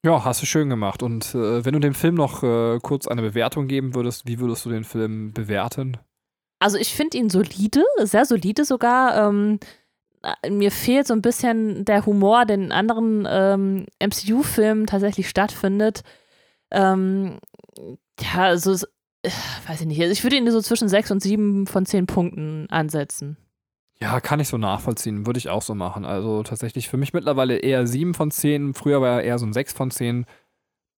Ja, 0.02 0.24
hast 0.24 0.40
du 0.40 0.46
schön 0.46 0.70
gemacht. 0.70 1.02
Und 1.02 1.34
äh, 1.34 1.62
wenn 1.62 1.74
du 1.74 1.78
dem 1.78 1.92
Film 1.92 2.14
noch 2.14 2.42
äh, 2.42 2.78
kurz 2.82 3.06
eine 3.06 3.20
Bewertung 3.20 3.68
geben 3.68 3.94
würdest, 3.94 4.26
wie 4.26 4.40
würdest 4.40 4.64
du 4.64 4.70
den 4.70 4.84
Film 4.84 5.34
bewerten? 5.34 5.98
Also 6.60 6.78
ich 6.78 6.94
finde 6.94 7.18
ihn 7.18 7.28
solide, 7.28 7.84
sehr 8.04 8.24
solide 8.24 8.64
sogar. 8.64 9.28
Ähm, 9.28 9.60
äh, 10.22 10.48
mir 10.48 10.70
fehlt 10.70 11.06
so 11.06 11.12
ein 11.12 11.20
bisschen 11.20 11.84
der 11.84 12.06
Humor, 12.06 12.46
der 12.46 12.56
in 12.56 12.72
anderen 12.72 13.28
ähm, 13.30 13.86
MCU-Filmen 14.02 14.86
tatsächlich 14.86 15.28
stattfindet. 15.28 16.04
Ähm, 16.70 17.38
ja, 18.18 18.44
also 18.44 18.86
weiß 19.66 19.80
ich 19.80 19.86
nicht. 19.86 20.00
Also 20.00 20.12
ich 20.12 20.22
würde 20.22 20.36
ihn 20.36 20.50
so 20.50 20.60
zwischen 20.60 20.88
sechs 20.88 21.10
und 21.10 21.22
sieben 21.22 21.66
von 21.66 21.86
zehn 21.86 22.06
Punkten 22.06 22.66
ansetzen. 22.70 23.36
Ja, 24.00 24.20
kann 24.20 24.40
ich 24.40 24.48
so 24.48 24.56
nachvollziehen. 24.56 25.26
Würde 25.26 25.38
ich 25.38 25.50
auch 25.50 25.62
so 25.62 25.74
machen. 25.74 26.06
Also 26.06 26.42
tatsächlich 26.42 26.88
für 26.88 26.96
mich 26.96 27.12
mittlerweile 27.12 27.56
eher 27.58 27.86
7 27.86 28.14
von 28.14 28.30
10. 28.30 28.72
Früher 28.72 29.02
war 29.02 29.20
er 29.20 29.24
eher 29.24 29.38
so 29.38 29.44
ein 29.44 29.52
6 29.52 29.74
von 29.74 29.90
10 29.90 30.24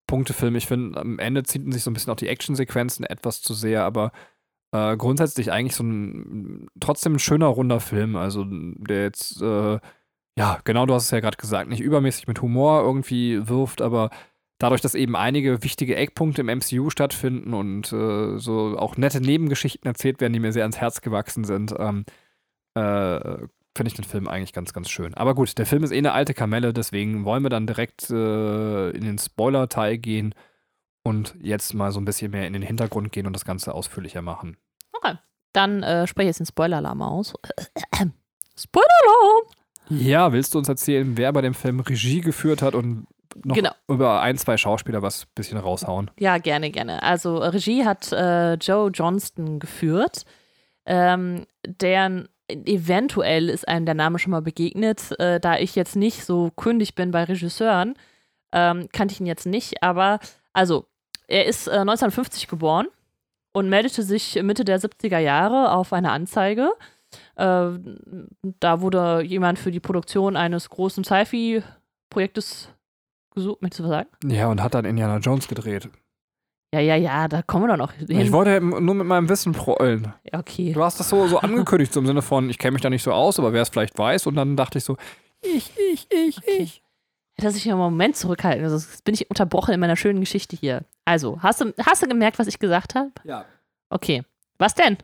Punkte-Film. 0.06 0.54
Ich 0.54 0.66
finde, 0.66 1.00
am 1.00 1.18
Ende 1.18 1.42
ziehen 1.42 1.72
sich 1.72 1.82
so 1.82 1.90
ein 1.90 1.94
bisschen 1.94 2.12
auch 2.12 2.16
die 2.16 2.28
Actionsequenzen 2.28 3.04
etwas 3.04 3.42
zu 3.42 3.54
sehr, 3.54 3.84
aber 3.84 4.12
äh, 4.72 4.96
grundsätzlich 4.96 5.50
eigentlich 5.50 5.74
so 5.74 5.82
ein 5.82 6.68
trotzdem 6.78 7.14
ein 7.14 7.18
schöner, 7.18 7.46
runder 7.46 7.80
Film. 7.80 8.14
Also 8.14 8.44
der 8.46 9.02
jetzt, 9.02 9.42
äh, 9.42 9.80
ja, 10.38 10.60
genau, 10.64 10.86
du 10.86 10.94
hast 10.94 11.04
es 11.06 11.10
ja 11.10 11.20
gerade 11.20 11.36
gesagt, 11.36 11.68
nicht 11.68 11.80
übermäßig 11.80 12.28
mit 12.28 12.40
Humor 12.40 12.82
irgendwie 12.82 13.48
wirft, 13.48 13.82
aber 13.82 14.10
dadurch, 14.62 14.80
dass 14.80 14.94
eben 14.94 15.16
einige 15.16 15.62
wichtige 15.62 15.96
Eckpunkte 15.96 16.42
im 16.42 16.46
MCU 16.46 16.90
stattfinden 16.90 17.54
und 17.54 17.92
äh, 17.92 18.38
so 18.38 18.76
auch 18.78 18.96
nette 18.96 19.20
Nebengeschichten 19.20 19.86
erzählt 19.86 20.20
werden, 20.20 20.32
die 20.32 20.40
mir 20.40 20.52
sehr 20.52 20.64
ans 20.64 20.78
Herz 20.78 21.00
gewachsen 21.00 21.44
sind, 21.44 21.74
ähm, 21.78 22.04
äh, 22.74 23.38
finde 23.74 23.88
ich 23.88 23.94
den 23.94 24.04
Film 24.04 24.28
eigentlich 24.28 24.52
ganz, 24.52 24.72
ganz 24.72 24.90
schön. 24.90 25.14
Aber 25.14 25.34
gut, 25.34 25.58
der 25.58 25.66
Film 25.66 25.82
ist 25.82 25.92
eh 25.92 25.98
eine 25.98 26.12
alte 26.12 26.34
Kamelle, 26.34 26.72
deswegen 26.72 27.24
wollen 27.24 27.42
wir 27.42 27.50
dann 27.50 27.66
direkt 27.66 28.10
äh, 28.10 28.90
in 28.90 29.04
den 29.04 29.18
Spoiler-Teil 29.18 29.98
gehen 29.98 30.34
und 31.02 31.34
jetzt 31.40 31.74
mal 31.74 31.90
so 31.90 32.00
ein 32.00 32.04
bisschen 32.04 32.30
mehr 32.30 32.46
in 32.46 32.52
den 32.52 32.62
Hintergrund 32.62 33.12
gehen 33.12 33.26
und 33.26 33.32
das 33.32 33.44
Ganze 33.44 33.74
ausführlicher 33.74 34.22
machen. 34.22 34.56
Dann 35.52 35.82
äh, 35.82 36.06
spreche 36.06 36.24
ich 36.24 36.30
jetzt 36.30 36.40
den 36.40 36.46
Spoiler-Alarm 36.46 37.02
aus. 37.02 37.34
Spoiler-Alarm! 38.56 39.42
Ja, 39.88 40.32
willst 40.32 40.54
du 40.54 40.58
uns 40.58 40.68
erzählen, 40.68 41.16
wer 41.16 41.32
bei 41.32 41.42
dem 41.42 41.54
Film 41.54 41.80
Regie 41.80 42.20
geführt 42.20 42.62
hat 42.62 42.74
und 42.74 43.06
noch 43.44 43.54
Genau. 43.56 43.70
über 43.88 44.20
ein, 44.20 44.36
zwei 44.36 44.56
Schauspieler 44.56 45.02
was 45.02 45.24
ein 45.24 45.28
bisschen 45.34 45.58
raushauen? 45.58 46.10
Ja, 46.18 46.38
gerne, 46.38 46.70
gerne. 46.70 47.02
Also 47.02 47.38
Regie 47.38 47.84
hat 47.84 48.12
äh, 48.12 48.54
Joe 48.54 48.90
Johnston 48.90 49.58
geführt, 49.58 50.24
ähm, 50.86 51.46
der 51.66 52.24
eventuell 52.48 53.48
ist 53.48 53.66
einem 53.68 53.86
der 53.86 53.94
Name 53.94 54.18
schon 54.18 54.32
mal 54.32 54.42
begegnet, 54.42 55.18
äh, 55.18 55.40
da 55.40 55.58
ich 55.58 55.74
jetzt 55.74 55.96
nicht 55.96 56.24
so 56.24 56.50
kundig 56.54 56.94
bin 56.94 57.10
bei 57.10 57.24
Regisseuren, 57.24 57.94
ähm, 58.52 58.88
kannte 58.92 59.14
ich 59.14 59.20
ihn 59.20 59.26
jetzt 59.26 59.46
nicht, 59.46 59.82
aber 59.82 60.18
also, 60.52 60.86
er 61.28 61.46
ist 61.46 61.66
äh, 61.68 61.70
1950 61.78 62.46
geboren 62.48 62.88
und 63.52 63.70
meldete 63.70 64.02
sich 64.02 64.34
Mitte 64.42 64.64
der 64.64 64.80
70er 64.80 65.18
Jahre 65.18 65.72
auf 65.72 65.92
eine 65.94 66.10
Anzeige. 66.10 66.72
Äh, 67.36 67.68
da 68.60 68.80
wurde 68.80 69.22
jemand 69.22 69.58
für 69.58 69.70
die 69.70 69.80
Produktion 69.80 70.36
eines 70.36 70.68
großen 70.68 71.04
Sci-Fi-Projektes 71.04 72.68
gesucht, 73.34 73.62
möchtest 73.62 73.80
du 73.80 73.84
was 73.84 73.90
sagen? 73.90 74.08
Ja, 74.24 74.48
und 74.48 74.62
hat 74.62 74.74
dann 74.74 74.84
Indiana 74.84 75.18
Jones 75.18 75.48
gedreht. 75.48 75.88
Ja, 76.74 76.80
ja, 76.80 76.96
ja, 76.96 77.28
da 77.28 77.42
kommen 77.42 77.64
wir 77.64 77.68
doch 77.68 77.76
noch 77.76 77.92
hin. 77.92 78.08
Ich 78.08 78.32
wollte 78.32 78.60
nur 78.60 78.94
mit 78.94 79.06
meinem 79.06 79.28
Wissen 79.28 79.52
prollen. 79.52 80.14
Ja, 80.32 80.38
okay. 80.38 80.72
Du 80.72 80.82
hast 80.82 80.98
das 80.98 81.10
so, 81.10 81.26
so 81.26 81.38
angekündigt, 81.38 81.92
so 81.92 82.00
im 82.00 82.06
Sinne 82.06 82.22
von, 82.22 82.48
ich 82.48 82.58
kenne 82.58 82.72
mich 82.72 82.80
da 82.80 82.88
nicht 82.88 83.02
so 83.02 83.12
aus, 83.12 83.38
aber 83.38 83.52
wer 83.52 83.60
es 83.60 83.68
vielleicht 83.68 83.98
weiß. 83.98 84.26
Und 84.26 84.36
dann 84.36 84.56
dachte 84.56 84.78
ich 84.78 84.84
so, 84.84 84.96
ich, 85.42 85.70
ich, 85.92 86.06
ich, 86.10 86.38
ich. 86.46 86.82
Hätte 87.34 87.48
er 87.48 87.50
sich 87.50 87.64
ja 87.64 87.74
einen 87.74 87.82
Moment 87.82 88.16
zurückhalten. 88.16 88.64
Also 88.64 88.76
jetzt 88.76 89.04
bin 89.04 89.14
ich 89.14 89.28
unterbrochen 89.28 89.74
in 89.74 89.80
meiner 89.80 89.96
schönen 89.96 90.20
Geschichte 90.20 90.56
hier. 90.56 90.84
Also, 91.04 91.42
hast 91.42 91.60
du, 91.60 91.74
hast 91.84 92.02
du 92.02 92.06
gemerkt, 92.06 92.38
was 92.38 92.46
ich 92.46 92.58
gesagt 92.58 92.94
habe? 92.94 93.10
Ja. 93.24 93.44
Okay. 93.90 94.22
Was 94.58 94.74
denn? 94.74 94.96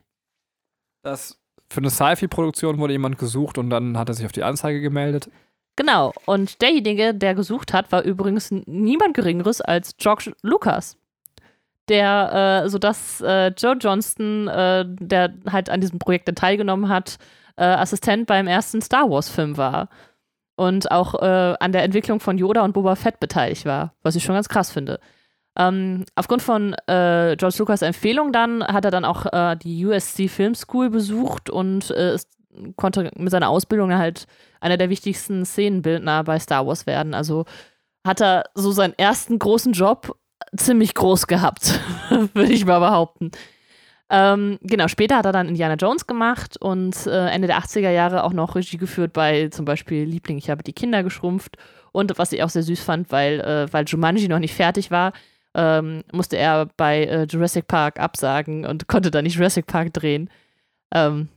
Das 1.02 1.38
für 1.70 1.78
eine 1.78 1.90
Sci-Fi-Produktion 1.90 2.78
wurde 2.78 2.94
jemand 2.94 3.18
gesucht 3.18 3.58
und 3.58 3.68
dann 3.70 3.98
hat 3.98 4.08
er 4.08 4.14
sich 4.14 4.24
auf 4.24 4.32
die 4.32 4.42
Anzeige 4.42 4.80
gemeldet. 4.80 5.30
Genau. 5.78 6.12
Und 6.26 6.60
derjenige, 6.60 7.14
der 7.14 7.36
gesucht 7.36 7.72
hat, 7.72 7.92
war 7.92 8.02
übrigens 8.02 8.50
niemand 8.66 9.14
Geringeres 9.14 9.60
als 9.60 9.96
George 9.96 10.32
Lucas. 10.42 10.96
Der, 11.88 12.64
äh, 12.64 12.68
sodass 12.68 13.20
äh, 13.20 13.52
Joe 13.56 13.76
Johnston, 13.80 14.48
äh, 14.48 14.84
der 14.88 15.34
halt 15.48 15.70
an 15.70 15.80
diesem 15.80 16.00
Projekt 16.00 16.36
teilgenommen 16.36 16.88
hat, 16.88 17.18
äh, 17.56 17.62
Assistent 17.62 18.26
beim 18.26 18.48
ersten 18.48 18.82
Star 18.82 19.08
Wars-Film 19.08 19.56
war. 19.56 19.88
und 20.56 20.90
auch 20.90 21.14
äh, 21.14 21.54
an 21.60 21.70
der 21.70 21.84
Entwicklung 21.84 22.18
von 22.18 22.36
Yoda 22.36 22.64
und 22.64 22.72
Boba 22.72 22.96
Fett 22.96 23.20
beteiligt 23.20 23.64
war, 23.64 23.94
was 24.02 24.16
ich 24.16 24.24
schon 24.24 24.34
ganz 24.34 24.48
krass 24.48 24.72
finde. 24.72 24.98
Ähm, 25.56 26.04
aufgrund 26.16 26.42
von 26.42 26.74
äh, 26.88 27.36
George 27.36 27.56
Lucas 27.60 27.82
Empfehlung 27.82 28.32
dann 28.32 28.64
hat 28.66 28.84
er 28.84 28.90
dann 28.90 29.04
auch 29.04 29.26
äh, 29.32 29.56
die 29.56 29.86
USC 29.86 30.28
Film 30.28 30.56
School 30.56 30.90
besucht 30.90 31.48
und 31.50 31.90
ist, 31.90 32.37
konnte 32.76 33.10
mit 33.16 33.30
seiner 33.30 33.48
Ausbildung 33.48 33.94
halt 33.94 34.26
einer 34.60 34.76
der 34.76 34.90
wichtigsten 34.90 35.44
Szenenbildner 35.44 36.24
bei 36.24 36.38
Star 36.38 36.66
Wars 36.66 36.86
werden. 36.86 37.14
Also 37.14 37.44
hat 38.06 38.20
er 38.20 38.44
so 38.54 38.72
seinen 38.72 38.94
ersten 38.98 39.38
großen 39.38 39.72
Job 39.72 40.16
ziemlich 40.56 40.94
groß 40.94 41.26
gehabt, 41.26 41.78
würde 42.34 42.52
ich 42.52 42.64
mal 42.64 42.80
behaupten. 42.80 43.30
Ähm, 44.10 44.58
genau, 44.62 44.88
später 44.88 45.18
hat 45.18 45.26
er 45.26 45.32
dann 45.32 45.48
Indiana 45.48 45.74
Jones 45.74 46.06
gemacht 46.06 46.56
und 46.56 47.06
äh, 47.06 47.28
Ende 47.28 47.46
der 47.46 47.58
80er 47.58 47.90
Jahre 47.90 48.24
auch 48.24 48.32
noch 48.32 48.54
Regie 48.54 48.78
geführt 48.78 49.12
bei 49.12 49.48
zum 49.48 49.66
Beispiel 49.66 50.04
Liebling, 50.04 50.38
ich 50.38 50.48
habe 50.48 50.62
die 50.62 50.72
Kinder 50.72 51.02
geschrumpft. 51.02 51.56
Und 51.92 52.18
was 52.18 52.32
ich 52.32 52.42
auch 52.42 52.48
sehr 52.48 52.62
süß 52.62 52.80
fand, 52.80 53.10
weil, 53.12 53.40
äh, 53.40 53.72
weil 53.72 53.84
Jumanji 53.86 54.28
noch 54.28 54.38
nicht 54.38 54.54
fertig 54.54 54.90
war, 54.90 55.12
ähm, 55.54 56.04
musste 56.12 56.36
er 56.36 56.68
bei 56.76 57.04
äh, 57.04 57.24
Jurassic 57.24 57.66
Park 57.66 57.98
absagen 57.98 58.64
und 58.64 58.86
konnte 58.86 59.10
dann 59.10 59.24
nicht 59.24 59.36
Jurassic 59.36 59.66
Park 59.66 59.92
drehen. 59.94 60.30
Ähm, 60.94 61.28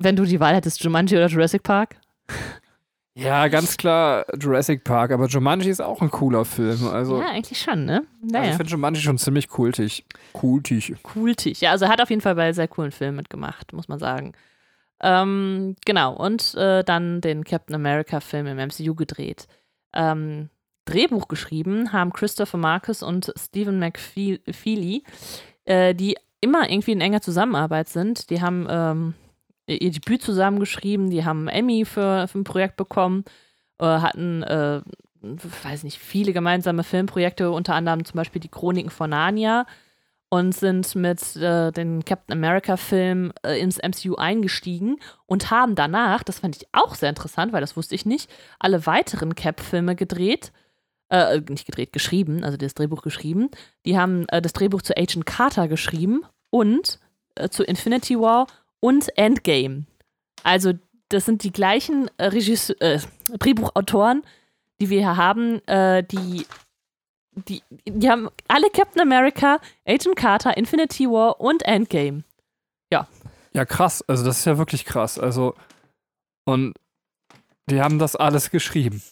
wenn 0.00 0.16
du 0.16 0.24
die 0.24 0.40
Wahl 0.40 0.54
hättest, 0.54 0.82
Jumanji 0.82 1.16
oder 1.16 1.26
Jurassic 1.26 1.62
Park? 1.62 1.96
Ja, 3.14 3.48
ganz 3.48 3.76
klar 3.76 4.24
Jurassic 4.40 4.82
Park, 4.82 5.10
aber 5.10 5.26
Jumanji 5.26 5.68
ist 5.68 5.82
auch 5.82 6.00
ein 6.00 6.10
cooler 6.10 6.44
Film. 6.44 6.88
Also, 6.88 7.20
ja, 7.20 7.28
eigentlich 7.28 7.60
schon, 7.60 7.84
ne? 7.84 8.04
Naja. 8.22 8.38
also 8.38 8.50
ich 8.50 8.56
finde 8.56 8.70
Jumanji 8.70 9.02
schon 9.02 9.18
ziemlich 9.18 9.48
kultig. 9.48 10.06
Kultig. 10.32 10.94
Kultig. 11.02 11.60
Ja, 11.60 11.72
also 11.72 11.84
er 11.84 11.90
hat 11.90 12.00
auf 12.00 12.08
jeden 12.08 12.22
Fall 12.22 12.34
bei 12.34 12.52
sehr 12.52 12.68
coolen 12.68 12.92
Filmen 12.92 13.16
mitgemacht, 13.16 13.72
muss 13.72 13.88
man 13.88 13.98
sagen. 13.98 14.32
Ähm, 15.02 15.76
genau, 15.84 16.14
und 16.14 16.54
äh, 16.54 16.84
dann 16.84 17.20
den 17.20 17.44
Captain 17.44 17.74
America-Film 17.74 18.46
im 18.46 18.58
MCU 18.58 18.94
gedreht. 18.94 19.48
Ähm, 19.92 20.48
Drehbuch 20.84 21.28
geschrieben 21.28 21.92
haben 21.92 22.12
Christopher 22.12 22.58
Marcus 22.58 23.02
und 23.02 23.32
Stephen 23.36 23.78
McFeely, 23.78 25.04
äh, 25.64 25.94
die 25.94 26.16
immer 26.40 26.70
irgendwie 26.70 26.92
in 26.92 27.00
enger 27.00 27.20
Zusammenarbeit 27.20 27.88
sind. 27.88 28.30
Die 28.30 28.40
haben 28.40 28.66
ähm, 28.70 29.14
ihr 29.76 29.90
Debüt 29.90 30.22
zusammengeschrieben, 30.22 31.10
die 31.10 31.24
haben 31.24 31.48
Emmy 31.48 31.84
für, 31.84 32.28
für 32.28 32.38
ein 32.38 32.44
Projekt 32.44 32.76
bekommen, 32.76 33.24
äh, 33.78 33.84
hatten, 33.84 34.42
äh, 34.42 34.82
weiß 35.22 35.84
nicht, 35.84 35.98
viele 35.98 36.32
gemeinsame 36.32 36.84
Filmprojekte, 36.84 37.50
unter 37.50 37.74
anderem 37.74 38.04
zum 38.04 38.16
Beispiel 38.16 38.40
die 38.40 38.48
Chroniken 38.48 38.90
von 38.90 39.10
Narnia 39.10 39.66
und 40.30 40.54
sind 40.54 40.94
mit 40.94 41.36
äh, 41.36 41.72
dem 41.72 42.04
Captain 42.04 42.38
America-Film 42.38 43.32
äh, 43.42 43.60
ins 43.60 43.78
MCU 43.78 44.14
eingestiegen 44.14 44.98
und 45.26 45.50
haben 45.50 45.74
danach, 45.74 46.22
das 46.22 46.38
fand 46.38 46.56
ich 46.56 46.68
auch 46.72 46.94
sehr 46.94 47.08
interessant, 47.08 47.52
weil 47.52 47.60
das 47.60 47.76
wusste 47.76 47.96
ich 47.96 48.06
nicht, 48.06 48.30
alle 48.58 48.86
weiteren 48.86 49.34
Cap-Filme 49.34 49.96
gedreht. 49.96 50.52
Äh, 51.08 51.40
nicht 51.48 51.66
gedreht, 51.66 51.92
geschrieben, 51.92 52.44
also 52.44 52.56
das 52.56 52.74
Drehbuch 52.74 53.02
geschrieben. 53.02 53.50
Die 53.84 53.98
haben 53.98 54.28
äh, 54.28 54.40
das 54.40 54.52
Drehbuch 54.52 54.82
zu 54.82 54.96
Agent 54.96 55.26
Carter 55.26 55.66
geschrieben 55.66 56.24
und 56.50 57.00
äh, 57.34 57.48
zu 57.48 57.64
Infinity 57.64 58.16
War 58.16 58.46
und 58.80 59.16
Endgame. 59.16 59.84
Also, 60.42 60.72
das 61.08 61.26
sind 61.26 61.42
die 61.42 61.52
gleichen 61.52 62.10
äh, 62.16 62.26
Regisseur, 62.26 62.80
äh, 62.80 63.00
Drehbuchautoren, 63.38 64.22
die 64.80 64.90
wir 64.90 65.00
hier 65.00 65.16
haben, 65.16 65.66
äh, 65.66 66.02
die, 66.02 66.46
die, 67.32 67.62
die 67.86 68.10
haben 68.10 68.28
alle 68.48 68.70
Captain 68.70 69.02
America, 69.02 69.58
Agent 69.86 70.16
Carter, 70.16 70.56
Infinity 70.56 71.06
War 71.06 71.40
und 71.40 71.62
Endgame. 71.62 72.24
Ja. 72.92 73.06
Ja, 73.52 73.64
krass. 73.64 74.02
Also, 74.06 74.24
das 74.24 74.38
ist 74.38 74.44
ja 74.44 74.58
wirklich 74.58 74.84
krass. 74.84 75.18
Also, 75.18 75.54
und 76.44 76.74
die 77.68 77.80
haben 77.80 77.98
das 77.98 78.16
alles 78.16 78.50
geschrieben. 78.50 79.02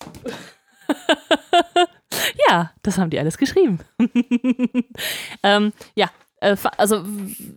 ja, 2.49 2.73
das 2.83 2.99
haben 2.99 3.11
die 3.11 3.19
alles 3.19 3.39
geschrieben. 3.39 3.81
ähm, 5.43 5.73
ja, 5.95 6.11
äh, 6.41 6.57
also 6.77 7.05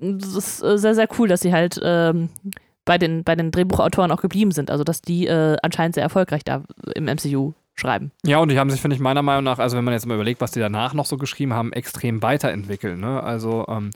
das 0.02 0.36
ist 0.36 0.64
äh, 0.64 0.78
sehr, 0.78 0.96
sehr 0.96 1.08
cool, 1.18 1.28
dass 1.28 1.42
sie 1.42 1.54
halt 1.54 1.80
ähm, 1.84 2.30
bei, 2.86 2.98
den, 2.98 3.24
bei 3.24 3.36
den 3.36 3.52
Drehbuchautoren 3.52 4.12
auch 4.12 4.22
geblieben 4.22 4.52
sind. 4.52 4.72
Also 4.72 4.84
dass 4.84 5.02
die 5.02 5.28
äh, 5.28 5.58
anscheinend 5.62 5.96
sehr 5.96 6.04
erfolgreich 6.04 6.44
da 6.44 6.64
im 6.96 7.06
MCU 7.06 7.54
schreiben. 7.76 8.12
Ja, 8.26 8.38
und 8.40 8.50
die 8.50 8.60
haben 8.60 8.70
sich, 8.70 8.82
finde 8.82 8.96
ich, 8.96 9.02
meiner 9.02 9.22
Meinung 9.22 9.44
nach, 9.44 9.60
also 9.60 9.78
wenn 9.78 9.84
man 9.84 9.94
jetzt 9.94 10.06
mal 10.06 10.16
überlegt, 10.16 10.42
was 10.42 10.52
die 10.52 10.60
danach 10.60 10.94
noch 10.94 11.06
so 11.06 11.18
geschrieben 11.18 11.54
haben, 11.54 11.74
extrem 11.74 12.22
weiterentwickelt. 12.22 13.00
Ne? 13.00 13.22
Also 13.22 13.66
ähm, 13.68 13.92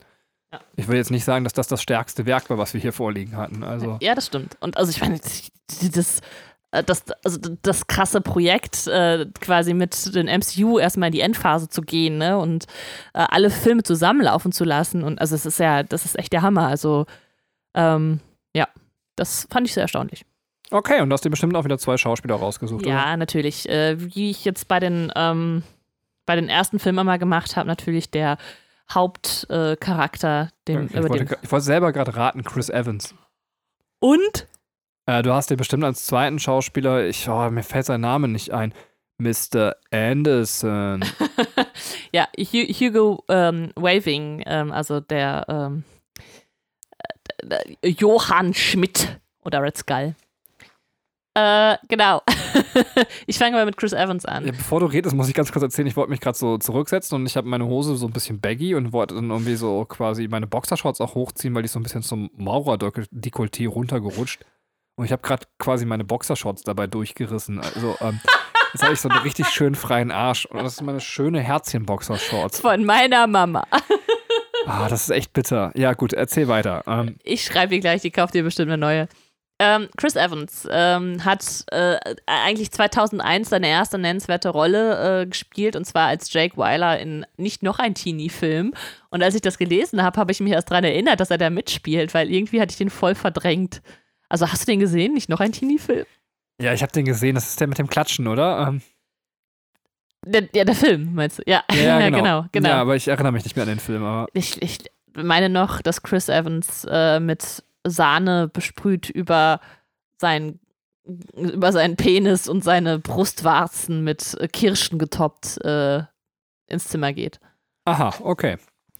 ja. 0.52 0.60
ich 0.76 0.88
will 0.88 0.96
jetzt 0.96 1.10
nicht 1.10 1.24
sagen, 1.24 1.44
dass 1.44 1.52
das 1.52 1.68
das 1.68 1.82
stärkste 1.82 2.26
Werk 2.26 2.48
war, 2.50 2.58
was 2.58 2.74
wir 2.74 2.80
hier 2.80 2.92
vorliegen 2.92 3.36
hatten. 3.36 3.64
Also. 3.64 3.98
Ja, 4.00 4.14
das 4.14 4.26
stimmt. 4.26 4.56
Und 4.60 4.76
also 4.76 4.90
ich 4.90 5.00
meine, 5.00 5.18
das 5.94 6.20
das, 6.82 7.04
also 7.24 7.38
das 7.62 7.86
krasse 7.86 8.20
Projekt, 8.20 8.86
äh, 8.86 9.26
quasi 9.40 9.74
mit 9.74 10.14
dem 10.14 10.26
MCU 10.26 10.78
erstmal 10.78 11.08
in 11.08 11.12
die 11.12 11.20
Endphase 11.20 11.68
zu 11.68 11.82
gehen, 11.82 12.18
ne? 12.18 12.38
Und 12.38 12.66
äh, 13.14 13.26
alle 13.28 13.50
Filme 13.50 13.82
zusammenlaufen 13.82 14.52
zu 14.52 14.64
lassen. 14.64 15.02
Und 15.02 15.20
also 15.20 15.34
es 15.34 15.46
ist 15.46 15.58
ja, 15.58 15.82
das 15.82 16.04
ist 16.04 16.18
echt 16.18 16.32
der 16.32 16.42
Hammer. 16.42 16.68
Also, 16.68 17.06
ähm, 17.74 18.20
ja, 18.54 18.68
das 19.16 19.46
fand 19.50 19.66
ich 19.66 19.74
sehr 19.74 19.82
erstaunlich. 19.82 20.24
Okay, 20.70 21.00
und 21.00 21.10
du 21.10 21.14
hast 21.14 21.24
dir 21.24 21.30
bestimmt 21.30 21.54
auch 21.56 21.64
wieder 21.64 21.78
zwei 21.78 21.96
Schauspieler 21.96 22.34
rausgesucht, 22.34 22.84
ja, 22.86 23.02
oder? 23.02 23.16
natürlich. 23.16 23.68
Äh, 23.68 23.96
wie 23.98 24.30
ich 24.30 24.44
jetzt 24.44 24.66
bei 24.68 24.80
den, 24.80 25.12
ähm, 25.14 25.62
bei 26.24 26.34
den 26.34 26.48
ersten 26.48 26.78
Filmen 26.78 26.98
immer 26.98 27.18
gemacht 27.18 27.56
habe, 27.56 27.68
natürlich 27.68 28.10
der 28.10 28.36
Hauptcharakter, 28.92 30.50
dem, 30.68 30.86
ich, 30.86 30.94
ich 30.94 31.52
wollte 31.52 31.64
selber 31.64 31.92
gerade 31.92 32.16
raten, 32.16 32.42
Chris 32.44 32.68
Evans. 32.68 33.14
Und? 33.98 34.46
Äh, 35.06 35.22
du 35.22 35.32
hast 35.32 35.50
dir 35.50 35.56
bestimmt 35.56 35.84
als 35.84 36.04
zweiten 36.04 36.38
Schauspieler, 36.38 37.06
ich, 37.06 37.28
oh, 37.28 37.50
mir 37.50 37.62
fällt 37.62 37.86
sein 37.86 38.00
Name 38.00 38.28
nicht 38.28 38.52
ein, 38.52 38.74
Mr. 39.18 39.76
Anderson. 39.90 41.04
ja, 42.12 42.28
Hugo 42.36 43.24
ähm, 43.28 43.70
Waving, 43.76 44.42
ähm, 44.46 44.72
also 44.72 45.00
der 45.00 45.46
ähm, 45.48 45.84
äh, 47.82 47.88
Johann 47.88 48.52
Schmidt 48.52 49.20
oder 49.44 49.62
Red 49.62 49.78
Skull. 49.78 50.14
Äh, 51.34 51.76
genau. 51.88 52.22
ich 53.26 53.38
fange 53.38 53.56
mal 53.56 53.66
mit 53.66 53.76
Chris 53.76 53.92
Evans 53.92 54.24
an. 54.24 54.46
Ja, 54.46 54.52
bevor 54.52 54.80
du 54.80 54.86
redest, 54.86 55.14
muss 55.14 55.28
ich 55.28 55.34
ganz 55.34 55.52
kurz 55.52 55.62
erzählen, 55.62 55.86
ich 55.86 55.96
wollte 55.96 56.10
mich 56.10 56.20
gerade 56.20 56.36
so 56.36 56.56
zurücksetzen 56.56 57.14
und 57.14 57.26
ich 57.26 57.36
habe 57.36 57.46
meine 57.46 57.66
Hose 57.66 57.94
so 57.96 58.06
ein 58.06 58.12
bisschen 58.12 58.40
baggy 58.40 58.74
und 58.74 58.92
wollte 58.92 59.14
dann 59.14 59.30
irgendwie 59.30 59.56
so 59.56 59.84
quasi 59.84 60.28
meine 60.28 60.46
Boxershorts 60.46 61.00
auch 61.02 61.14
hochziehen, 61.14 61.54
weil 61.54 61.62
die 61.62 61.68
so 61.68 61.78
ein 61.78 61.82
bisschen 61.82 62.02
zum 62.02 62.30
Maurer-Dekolleté 62.36 63.68
runtergerutscht. 63.68 64.44
Und 64.96 65.04
ich 65.04 65.12
habe 65.12 65.22
gerade 65.22 65.46
quasi 65.58 65.84
meine 65.84 66.04
Boxershorts 66.04 66.62
dabei 66.62 66.86
durchgerissen. 66.86 67.60
Also, 67.60 67.96
ähm, 68.00 68.18
jetzt 68.72 68.82
habe 68.82 68.94
ich 68.94 69.00
so 69.00 69.08
einen 69.08 69.20
richtig 69.20 69.48
schön 69.48 69.74
freien 69.74 70.10
Arsch. 70.10 70.46
Und 70.46 70.62
das 70.62 70.76
sind 70.76 70.86
meine 70.86 71.00
schöne 71.00 71.40
Herzchen-Boxershorts. 71.40 72.60
Von 72.60 72.84
meiner 72.84 73.26
Mama. 73.26 73.66
ah, 74.66 74.88
das 74.88 75.02
ist 75.02 75.10
echt 75.10 75.34
bitter. 75.34 75.70
Ja, 75.74 75.92
gut, 75.92 76.14
erzähl 76.14 76.48
weiter. 76.48 76.82
Ähm, 76.86 77.16
ich 77.22 77.44
schreibe 77.44 77.74
dir 77.74 77.80
gleich, 77.80 78.00
die 78.00 78.10
kauft 78.10 78.34
dir 78.34 78.42
bestimmt 78.42 78.70
eine 78.70 78.78
neue. 78.78 79.08
Ähm, 79.58 79.88
Chris 79.96 80.16
Evans 80.16 80.68
ähm, 80.70 81.24
hat 81.24 81.64
äh, 81.72 81.96
eigentlich 82.26 82.70
2001 82.70 83.48
seine 83.48 83.68
erste 83.68 83.96
nennenswerte 83.96 84.50
Rolle 84.50 85.22
äh, 85.22 85.26
gespielt 85.26 85.76
und 85.76 85.86
zwar 85.86 86.08
als 86.08 86.30
Jake 86.30 86.58
Weiler 86.58 86.98
in 87.00 87.24
nicht 87.38 87.62
noch 87.62 87.78
ein 87.78 87.94
Teenie-Film. 87.94 88.74
Und 89.08 89.22
als 89.22 89.34
ich 89.34 89.40
das 89.40 89.56
gelesen 89.56 90.02
habe, 90.02 90.20
habe 90.20 90.30
ich 90.30 90.40
mich 90.40 90.52
erst 90.52 90.70
daran 90.70 90.84
erinnert, 90.84 91.20
dass 91.20 91.30
er 91.30 91.38
da 91.38 91.48
mitspielt, 91.48 92.12
weil 92.12 92.30
irgendwie 92.30 92.60
hatte 92.60 92.72
ich 92.72 92.78
den 92.78 92.90
voll 92.90 93.14
verdrängt. 93.14 93.80
Also 94.28 94.50
hast 94.50 94.62
du 94.62 94.72
den 94.72 94.80
gesehen? 94.80 95.14
Nicht 95.14 95.28
noch 95.28 95.40
ein 95.40 95.52
Teenie-Film? 95.52 96.06
Ja, 96.60 96.72
ich 96.72 96.82
habe 96.82 96.92
den 96.92 97.04
gesehen. 97.04 97.34
Das 97.34 97.48
ist 97.48 97.60
der 97.60 97.66
mit 97.66 97.78
dem 97.78 97.88
Klatschen, 97.88 98.26
oder? 98.26 98.68
Ähm. 98.68 98.82
Der, 100.24 100.48
ja, 100.54 100.64
der 100.64 100.74
Film, 100.74 101.14
meinst 101.14 101.38
du? 101.38 101.42
Ja, 101.46 101.62
ja, 101.72 101.98
genau. 102.10 102.18
genau, 102.18 102.44
genau. 102.50 102.68
Ja, 102.68 102.80
aber 102.80 102.96
ich 102.96 103.08
erinnere 103.08 103.32
mich 103.32 103.44
nicht 103.44 103.56
mehr 103.56 103.64
an 103.64 103.68
den 103.68 103.78
Film. 103.80 104.02
Aber 104.02 104.28
ich, 104.32 104.60
ich 104.62 104.78
meine 105.14 105.48
noch, 105.48 105.82
dass 105.82 106.02
Chris 106.02 106.28
Evans 106.28 106.86
äh, 106.90 107.20
mit 107.20 107.62
Sahne 107.84 108.48
besprüht 108.48 109.10
über 109.10 109.60
sein 110.18 110.58
über 111.36 111.72
seinen 111.72 111.96
Penis 111.96 112.48
und 112.48 112.64
seine 112.64 112.98
Brustwarzen 112.98 114.02
mit 114.02 114.36
Kirschen 114.52 114.98
getoppt 114.98 115.64
äh, 115.64 116.02
ins 116.66 116.88
Zimmer 116.88 117.12
geht. 117.12 117.38
Aha, 117.84 118.12
okay. 118.22 118.56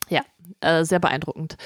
Ja, 0.08 0.22
äh, 0.60 0.84
sehr 0.84 1.00
beeindruckend. 1.00 1.56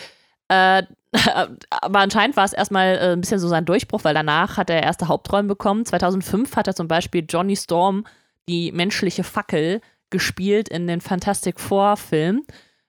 Äh, 0.48 0.84
aber 1.70 1.98
anscheinend 1.98 2.36
war 2.36 2.44
es 2.44 2.52
erstmal 2.52 2.96
äh, 2.96 3.12
ein 3.12 3.20
bisschen 3.20 3.38
so 3.38 3.48
sein 3.48 3.64
Durchbruch, 3.64 4.04
weil 4.04 4.14
danach 4.14 4.56
hat 4.56 4.70
er 4.70 4.82
erste 4.82 5.08
Hauptrollen 5.08 5.48
bekommen. 5.48 5.84
2005 5.84 6.56
hat 6.56 6.66
er 6.66 6.74
zum 6.74 6.88
Beispiel 6.88 7.24
Johnny 7.28 7.56
Storm, 7.56 8.04
die 8.48 8.72
menschliche 8.72 9.24
Fackel, 9.24 9.80
gespielt 10.10 10.68
in 10.68 10.86
den 10.86 11.00
Fantastic 11.00 11.60
Four-Film. 11.60 12.44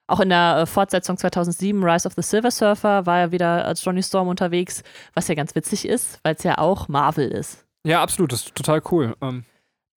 Auch 0.06 0.20
in 0.20 0.28
der 0.28 0.58
äh, 0.58 0.66
Fortsetzung 0.66 1.16
2007, 1.16 1.82
Rise 1.82 2.06
of 2.06 2.14
the 2.14 2.22
Silver 2.22 2.50
Surfer, 2.50 3.06
war 3.06 3.18
er 3.18 3.32
wieder 3.32 3.64
als 3.64 3.84
Johnny 3.84 4.02
Storm 4.02 4.28
unterwegs, 4.28 4.82
was 5.14 5.28
ja 5.28 5.34
ganz 5.34 5.54
witzig 5.54 5.88
ist, 5.88 6.20
weil 6.22 6.34
es 6.34 6.42
ja 6.42 6.58
auch 6.58 6.88
Marvel 6.88 7.28
ist. 7.28 7.64
Ja, 7.84 8.02
absolut, 8.02 8.32
das 8.32 8.42
ist 8.42 8.54
total 8.54 8.82
cool. 8.90 9.16
Ähm. 9.20 9.44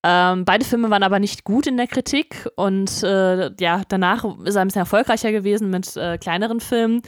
Ähm, 0.04 0.46
beide 0.46 0.64
Filme 0.64 0.90
waren 0.92 1.04
aber 1.04 1.20
nicht 1.20 1.44
gut 1.44 1.66
in 1.66 1.78
der 1.78 1.88
Kritik 1.88 2.48
und 2.56 3.02
äh, 3.04 3.52
ja, 3.60 3.82
danach 3.88 4.24
ist 4.46 4.56
er 4.56 4.62
ein 4.62 4.68
bisschen 4.68 4.82
erfolgreicher 4.82 5.32
gewesen 5.32 5.72
mit 5.72 5.98
äh, 5.98 6.20
kleineren 6.20 6.60
Filmen. 6.60 7.02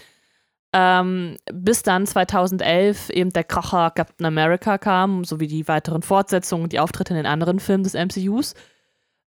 Ähm, 0.80 1.38
bis 1.52 1.82
dann 1.82 2.06
2011 2.06 3.10
eben 3.10 3.32
der 3.32 3.44
Kracher 3.44 3.90
Captain 3.90 4.28
America 4.28 4.78
kam, 4.78 5.24
sowie 5.24 5.48
die 5.48 5.68
weiteren 5.68 6.04
Fortsetzungen 6.04 6.66
und 6.66 6.72
die 6.72 6.80
Auftritte 6.80 7.14
in 7.14 7.18
den 7.18 7.26
anderen 7.26 7.60
Filmen 7.60 7.84
des 7.84 7.96
MCUs. 7.96 8.54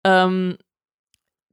Ähm, 0.06 0.58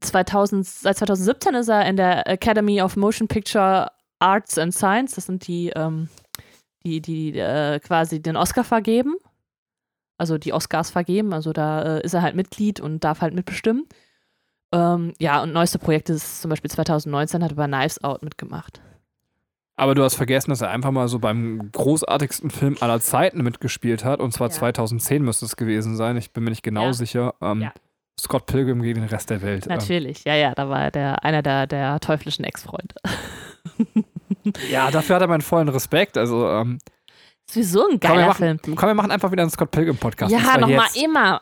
2000, 0.01 0.65
seit 0.65 0.97
2017 0.97 1.55
ist 1.57 1.69
er 1.69 1.87
in 1.87 1.97
der 1.97 2.29
Academy 2.29 2.81
of 2.81 2.97
Motion 2.97 3.27
Picture 3.27 3.91
Arts 4.21 4.59
and 4.59 4.73
Science. 4.73 5.17
Das 5.17 5.27
sind 5.27 5.49
die, 5.49 5.71
ähm, 5.71 6.09
die, 6.85 7.01
die 7.01 7.37
äh, 7.37 7.81
quasi 7.81 8.23
den 8.23 8.37
Oscar 8.37 8.63
vergeben. 8.63 9.17
Also 10.19 10.39
die 10.39 10.53
Oscars 10.53 10.91
vergeben. 10.93 11.33
Also 11.33 11.53
da 11.53 11.97
äh, 11.97 12.05
ist 12.05 12.15
er 12.15 12.23
halt 12.23 12.37
Mitglied 12.37 12.79
und 12.79 13.03
darf 13.03 13.23
halt 13.23 13.35
mitbestimmen. 13.35 13.89
Ähm, 14.73 15.15
ja, 15.19 15.43
und 15.43 15.53
neueste 15.53 15.81
Projekt 15.81 16.11
ist 16.11 16.43
zum 16.43 16.49
Beispiel 16.49 16.71
2019 16.71 17.43
hat 17.43 17.51
er 17.51 17.57
bei 17.57 17.67
Knives 17.67 18.05
Out 18.05 18.23
mitgemacht. 18.23 18.81
Aber 19.81 19.95
du 19.95 20.03
hast 20.05 20.15
vergessen, 20.17 20.51
dass 20.51 20.61
er 20.61 20.69
einfach 20.71 20.91
mal 20.91 21.09
so 21.09 21.19
beim 21.19 21.71
großartigsten 21.73 22.51
Film 22.51 22.77
aller 22.81 23.01
Zeiten 23.01 23.43
mitgespielt 23.43 24.05
hat. 24.05 24.21
Und 24.21 24.33
zwar 24.33 24.49
Ja. 24.49 24.53
2010 24.53 25.23
müsste 25.23 25.47
es 25.47 25.57
gewesen 25.57 25.97
sein. 25.97 26.19
Ich 26.19 26.33
bin 26.33 26.45
mir 26.45 26.51
nicht 26.51 26.63
genau 26.63 26.87
Ja. 26.87 26.93
sicher. 26.93 27.35
Ähm, 27.41 27.63
Ja. 27.63 27.73
Scott 28.21 28.45
Pilgrim 28.45 28.83
gegen 28.83 29.01
den 29.01 29.09
Rest 29.09 29.31
der 29.31 29.41
Welt. 29.41 29.67
Ähm, 29.67 29.77
Natürlich, 29.79 30.25
ja, 30.25 30.35
ja, 30.35 30.53
da 30.55 30.69
war 30.69 30.83
er 30.83 30.91
der, 30.91 31.25
einer 31.25 31.41
der, 31.43 31.67
der 31.67 31.99
teuflischen 32.01 32.45
Ex-Freunde. 32.45 32.95
ja, 34.71 34.91
dafür 34.91 35.17
hat 35.17 35.23
er 35.23 35.29
meinen 35.29 35.41
vollen 35.41 35.69
Respekt. 35.71 36.19
Also, 36.19 36.47
ähm, 36.49 36.79
Sowieso 37.51 37.85
ein 37.85 37.93
komm, 37.93 38.01
geiler 38.01 38.27
machen, 38.29 38.59
Film. 38.63 38.77
komm, 38.77 38.89
wir 38.91 38.95
machen 38.95 39.11
einfach 39.11 39.33
wieder 39.33 39.43
einen 39.43 39.51
Scott 39.51 39.71
Pilgrim-Podcast. 39.71 40.31
Ja, 40.31 40.59
nochmal 40.59 40.87
immer. 41.03 41.41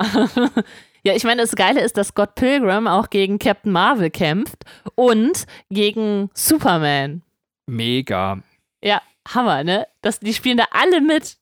ja, 1.02 1.12
ich 1.14 1.24
meine, 1.24 1.42
das 1.42 1.56
Geile 1.56 1.80
ist, 1.80 1.96
dass 1.96 2.08
Scott 2.08 2.34
Pilgrim 2.36 2.86
auch 2.86 3.10
gegen 3.10 3.38
Captain 3.38 3.72
Marvel 3.72 4.10
kämpft 4.10 4.64
und 4.94 5.44
gegen 5.70 6.30
Superman. 6.34 7.22
Mega. 7.68 8.42
Ja, 8.82 9.02
Hammer, 9.28 9.62
ne? 9.62 9.86
Das, 10.00 10.20
die 10.20 10.34
spielen 10.34 10.56
da 10.56 10.64
alle 10.70 11.00
mit. 11.00 11.36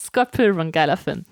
Scott 0.00 0.30
Pilgrim, 0.32 0.70
geiler 0.72 0.96
Film. 0.96 1.24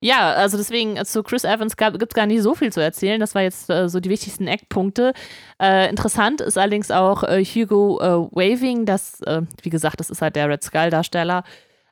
Ja, 0.00 0.32
also 0.32 0.56
deswegen 0.56 1.04
zu 1.04 1.22
Chris 1.22 1.44
Evans 1.44 1.76
gibt 1.76 2.12
es 2.12 2.14
gar 2.14 2.26
nicht 2.26 2.42
so 2.42 2.54
viel 2.54 2.72
zu 2.72 2.80
erzählen. 2.80 3.20
Das 3.20 3.34
war 3.34 3.42
jetzt 3.42 3.70
äh, 3.70 3.88
so 3.88 4.00
die 4.00 4.10
wichtigsten 4.10 4.48
Eckpunkte. 4.48 5.12
Äh, 5.60 5.88
interessant 5.90 6.40
ist 6.40 6.58
allerdings 6.58 6.90
auch 6.90 7.22
äh, 7.22 7.44
Hugo 7.44 8.00
äh, 8.00 8.34
Waving, 8.34 8.84
das, 8.84 9.20
äh, 9.22 9.42
wie 9.62 9.70
gesagt, 9.70 10.00
das 10.00 10.10
ist 10.10 10.20
halt 10.20 10.34
der 10.34 10.48
Red 10.48 10.64
Skull-Darsteller. 10.64 11.44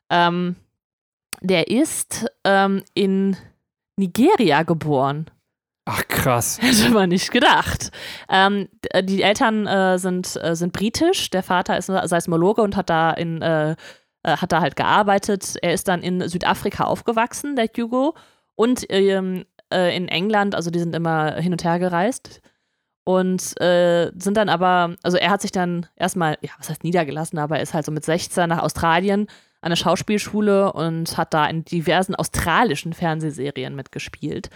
Ähm, 0.09 0.57
der 1.39 1.69
ist 1.69 2.25
ähm, 2.43 2.83
in 2.93 3.37
Nigeria 3.95 4.63
geboren. 4.63 5.31
Ach, 5.93 6.07
krass. 6.07 6.57
Hätte 6.61 6.89
man 6.91 7.09
nicht 7.09 7.31
gedacht. 7.31 7.91
Ähm, 8.29 8.69
äh, 8.91 9.03
die 9.03 9.23
Eltern 9.23 9.67
äh, 9.67 9.99
sind, 9.99 10.39
äh, 10.41 10.55
sind 10.55 10.71
britisch. 10.71 11.29
Der 11.31 11.43
Vater 11.43 11.77
ist 11.77 11.87
Seismologe 11.87 12.61
und 12.61 12.77
hat 12.77 12.89
da 12.89 13.11
in 13.11 13.41
äh, 13.41 13.71
äh, 14.23 14.37
hat 14.37 14.53
da 14.53 14.61
halt 14.61 14.77
gearbeitet. 14.77 15.57
Er 15.61 15.73
ist 15.73 15.89
dann 15.89 16.01
in 16.01 16.27
Südafrika 16.29 16.85
aufgewachsen, 16.85 17.57
der 17.57 17.67
Hugo, 17.67 18.15
und 18.55 18.85
ähm, 18.89 19.45
äh, 19.73 19.95
in 19.95 20.07
England. 20.07 20.55
Also 20.55 20.71
die 20.71 20.79
sind 20.79 20.95
immer 20.95 21.33
hin 21.35 21.51
und 21.51 21.63
her 21.63 21.79
gereist 21.79 22.41
und 23.03 23.41
sind 23.41 24.37
dann 24.37 24.47
aber, 24.47 24.95
also 25.01 25.17
er 25.17 25.31
hat 25.31 25.41
sich 25.41 25.51
dann 25.51 25.87
erstmal, 25.95 26.37
ja, 26.41 26.51
was 26.59 26.69
heißt 26.69 26.83
niedergelassen, 26.83 27.39
aber 27.39 27.57
er 27.57 27.63
ist 27.63 27.73
halt 27.73 27.83
so 27.83 27.91
mit 27.91 28.05
16 28.05 28.47
nach 28.47 28.61
Australien 28.61 29.21
an 29.59 29.67
eine 29.67 29.75
Schauspielschule 29.75 30.71
und 30.71 31.17
hat 31.17 31.33
da 31.33 31.47
in 31.47 31.65
diversen 31.65 32.13
australischen 32.13 32.93
Fernsehserien 32.93 33.75
mitgespielt 33.75 34.51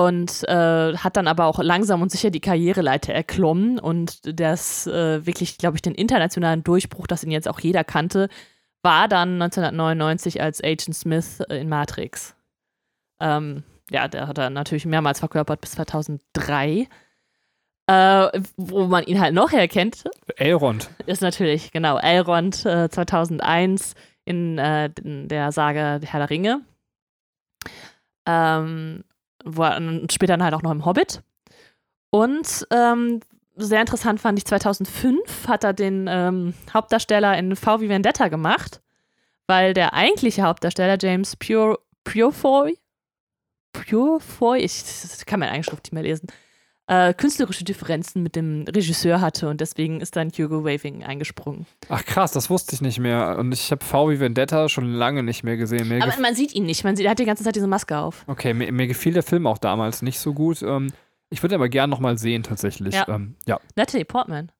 und 0.00 0.48
äh, 0.48 0.96
hat 0.96 1.18
dann 1.18 1.28
aber 1.28 1.44
auch 1.44 1.58
langsam 1.58 2.00
und 2.00 2.10
sicher 2.10 2.30
die 2.30 2.40
Karriereleiter 2.40 3.12
erklommen 3.12 3.78
und 3.78 4.40
das 4.40 4.86
äh, 4.86 5.26
wirklich, 5.26 5.58
glaube 5.58 5.76
ich, 5.76 5.82
den 5.82 5.94
internationalen 5.94 6.64
Durchbruch, 6.64 7.06
das 7.06 7.22
ihn 7.22 7.30
jetzt 7.30 7.48
auch 7.48 7.60
jeder 7.60 7.84
kannte, 7.84 8.30
war 8.82 9.08
dann 9.08 9.42
1999 9.42 10.40
als 10.40 10.64
Agent 10.64 10.96
Smith 10.96 11.40
äh, 11.40 11.58
in 11.58 11.68
Matrix. 11.68 12.34
Ähm, 13.20 13.62
ja, 13.90 14.08
der 14.08 14.26
hat 14.26 14.38
er 14.38 14.48
natürlich 14.48 14.86
mehrmals 14.86 15.18
verkörpert 15.18 15.60
bis 15.60 15.72
2003. 15.72 16.88
Äh, 17.86 18.40
wo 18.56 18.86
man 18.86 19.04
ihn 19.04 19.20
halt 19.20 19.34
noch 19.34 19.52
herkennt, 19.52 20.04
Elrond. 20.36 20.88
ist 21.06 21.20
natürlich, 21.20 21.72
genau, 21.72 21.98
Elrond 21.98 22.64
äh, 22.64 22.88
2001 22.88 23.94
in, 24.24 24.56
äh, 24.56 24.90
in 25.04 25.28
der 25.28 25.52
Sage 25.52 26.00
Herr 26.02 26.20
der 26.20 26.30
Ringe. 26.30 26.60
Ähm, 28.26 29.04
und 29.44 30.12
später 30.12 30.34
dann 30.34 30.44
halt 30.44 30.54
auch 30.54 30.62
noch 30.62 30.70
im 30.70 30.84
Hobbit. 30.84 31.22
Und 32.10 32.66
ähm, 32.72 33.20
sehr 33.56 33.80
interessant 33.80 34.20
fand 34.20 34.38
ich, 34.38 34.44
2005 34.46 35.48
hat 35.48 35.64
er 35.64 35.72
den 35.72 36.06
ähm, 36.08 36.54
Hauptdarsteller 36.72 37.36
in 37.38 37.54
V 37.56 37.80
wie 37.80 37.88
Vendetta 37.88 38.28
gemacht, 38.28 38.80
weil 39.46 39.74
der 39.74 39.94
eigentliche 39.94 40.42
Hauptdarsteller, 40.42 40.96
James 41.00 41.36
Pure, 41.36 41.78
Purefoy, 42.04 42.78
Purefoy, 43.72 44.58
ich 44.58 44.82
das 44.82 45.24
kann 45.26 45.40
meine 45.40 45.52
eigene 45.52 45.64
Schrift 45.64 45.84
nicht 45.84 45.92
mehr 45.92 46.02
lesen, 46.02 46.28
äh, 46.90 47.14
künstlerische 47.14 47.62
Differenzen 47.62 48.20
mit 48.20 48.34
dem 48.34 48.64
Regisseur 48.68 49.20
hatte 49.20 49.48
und 49.48 49.60
deswegen 49.60 50.00
ist 50.00 50.16
dann 50.16 50.30
Hugo 50.30 50.64
Waving 50.64 51.04
eingesprungen. 51.04 51.66
Ach, 51.88 52.04
krass, 52.04 52.32
das 52.32 52.50
wusste 52.50 52.74
ich 52.74 52.80
nicht 52.80 52.98
mehr. 52.98 53.38
Und 53.38 53.52
ich 53.52 53.70
habe 53.70 53.84
V 53.84 54.10
wie 54.10 54.18
Vendetta 54.18 54.68
schon 54.68 54.92
lange 54.92 55.22
nicht 55.22 55.44
mehr 55.44 55.56
gesehen. 55.56 55.86
Mir 55.86 56.02
Aber 56.02 56.20
man 56.20 56.34
sieht 56.34 56.52
ihn 56.52 56.64
nicht, 56.66 56.82
man 56.82 56.96
sieht, 56.96 57.06
er 57.06 57.12
hat 57.12 57.20
die 57.20 57.24
ganze 57.24 57.44
Zeit 57.44 57.54
diese 57.54 57.68
Maske 57.68 57.96
auf. 57.96 58.24
okay, 58.26 58.52
mir, 58.54 58.72
mir 58.72 58.88
gefiel 58.88 59.12
der 59.12 59.22
Film 59.22 59.46
auch 59.46 59.58
damals 59.58 60.02
nicht 60.02 60.18
so 60.18 60.34
gut. 60.34 60.62
Ähm, 60.62 60.92
ich 61.30 61.44
würde 61.44 61.54
aber 61.54 61.68
gern 61.68 61.90
nochmal 61.90 62.18
sehen, 62.18 62.42
tatsächlich. 62.42 62.92
Ja. 62.92 63.06
Ähm, 63.08 63.36
ja. 63.46 63.60
Natalie 63.76 64.04
Portman. 64.04 64.50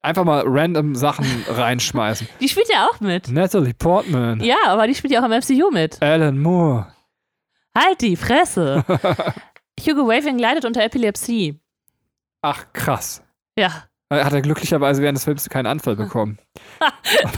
Einfach 0.00 0.22
mal 0.22 0.44
random 0.46 0.94
Sachen 0.94 1.26
reinschmeißen. 1.48 2.28
Die 2.40 2.48
spielt 2.48 2.68
ja 2.72 2.86
auch 2.86 3.00
mit. 3.00 3.32
Natalie 3.32 3.74
Portman. 3.74 4.40
Ja, 4.44 4.58
aber 4.66 4.86
die 4.86 4.94
spielt 4.94 5.12
ja 5.12 5.20
auch 5.20 5.28
im 5.28 5.32
MCU 5.32 5.72
mit. 5.72 6.00
Alan 6.00 6.38
Moore. 6.38 6.86
Halt 7.76 8.00
die 8.00 8.14
Fresse. 8.14 8.84
Hugo 9.80 10.06
Waving 10.08 10.38
leidet 10.38 10.64
unter 10.64 10.82
Epilepsie. 10.84 11.60
Ach, 12.42 12.66
krass. 12.72 13.22
Ja, 13.58 13.84
Äh, 14.10 14.22
Hat 14.22 14.32
er 14.34 14.42
glücklicherweise 14.42 15.00
während 15.02 15.16
des 15.16 15.24
Films 15.24 15.48
keinen 15.48 15.66
Anfall 15.66 15.96
bekommen. 15.96 16.38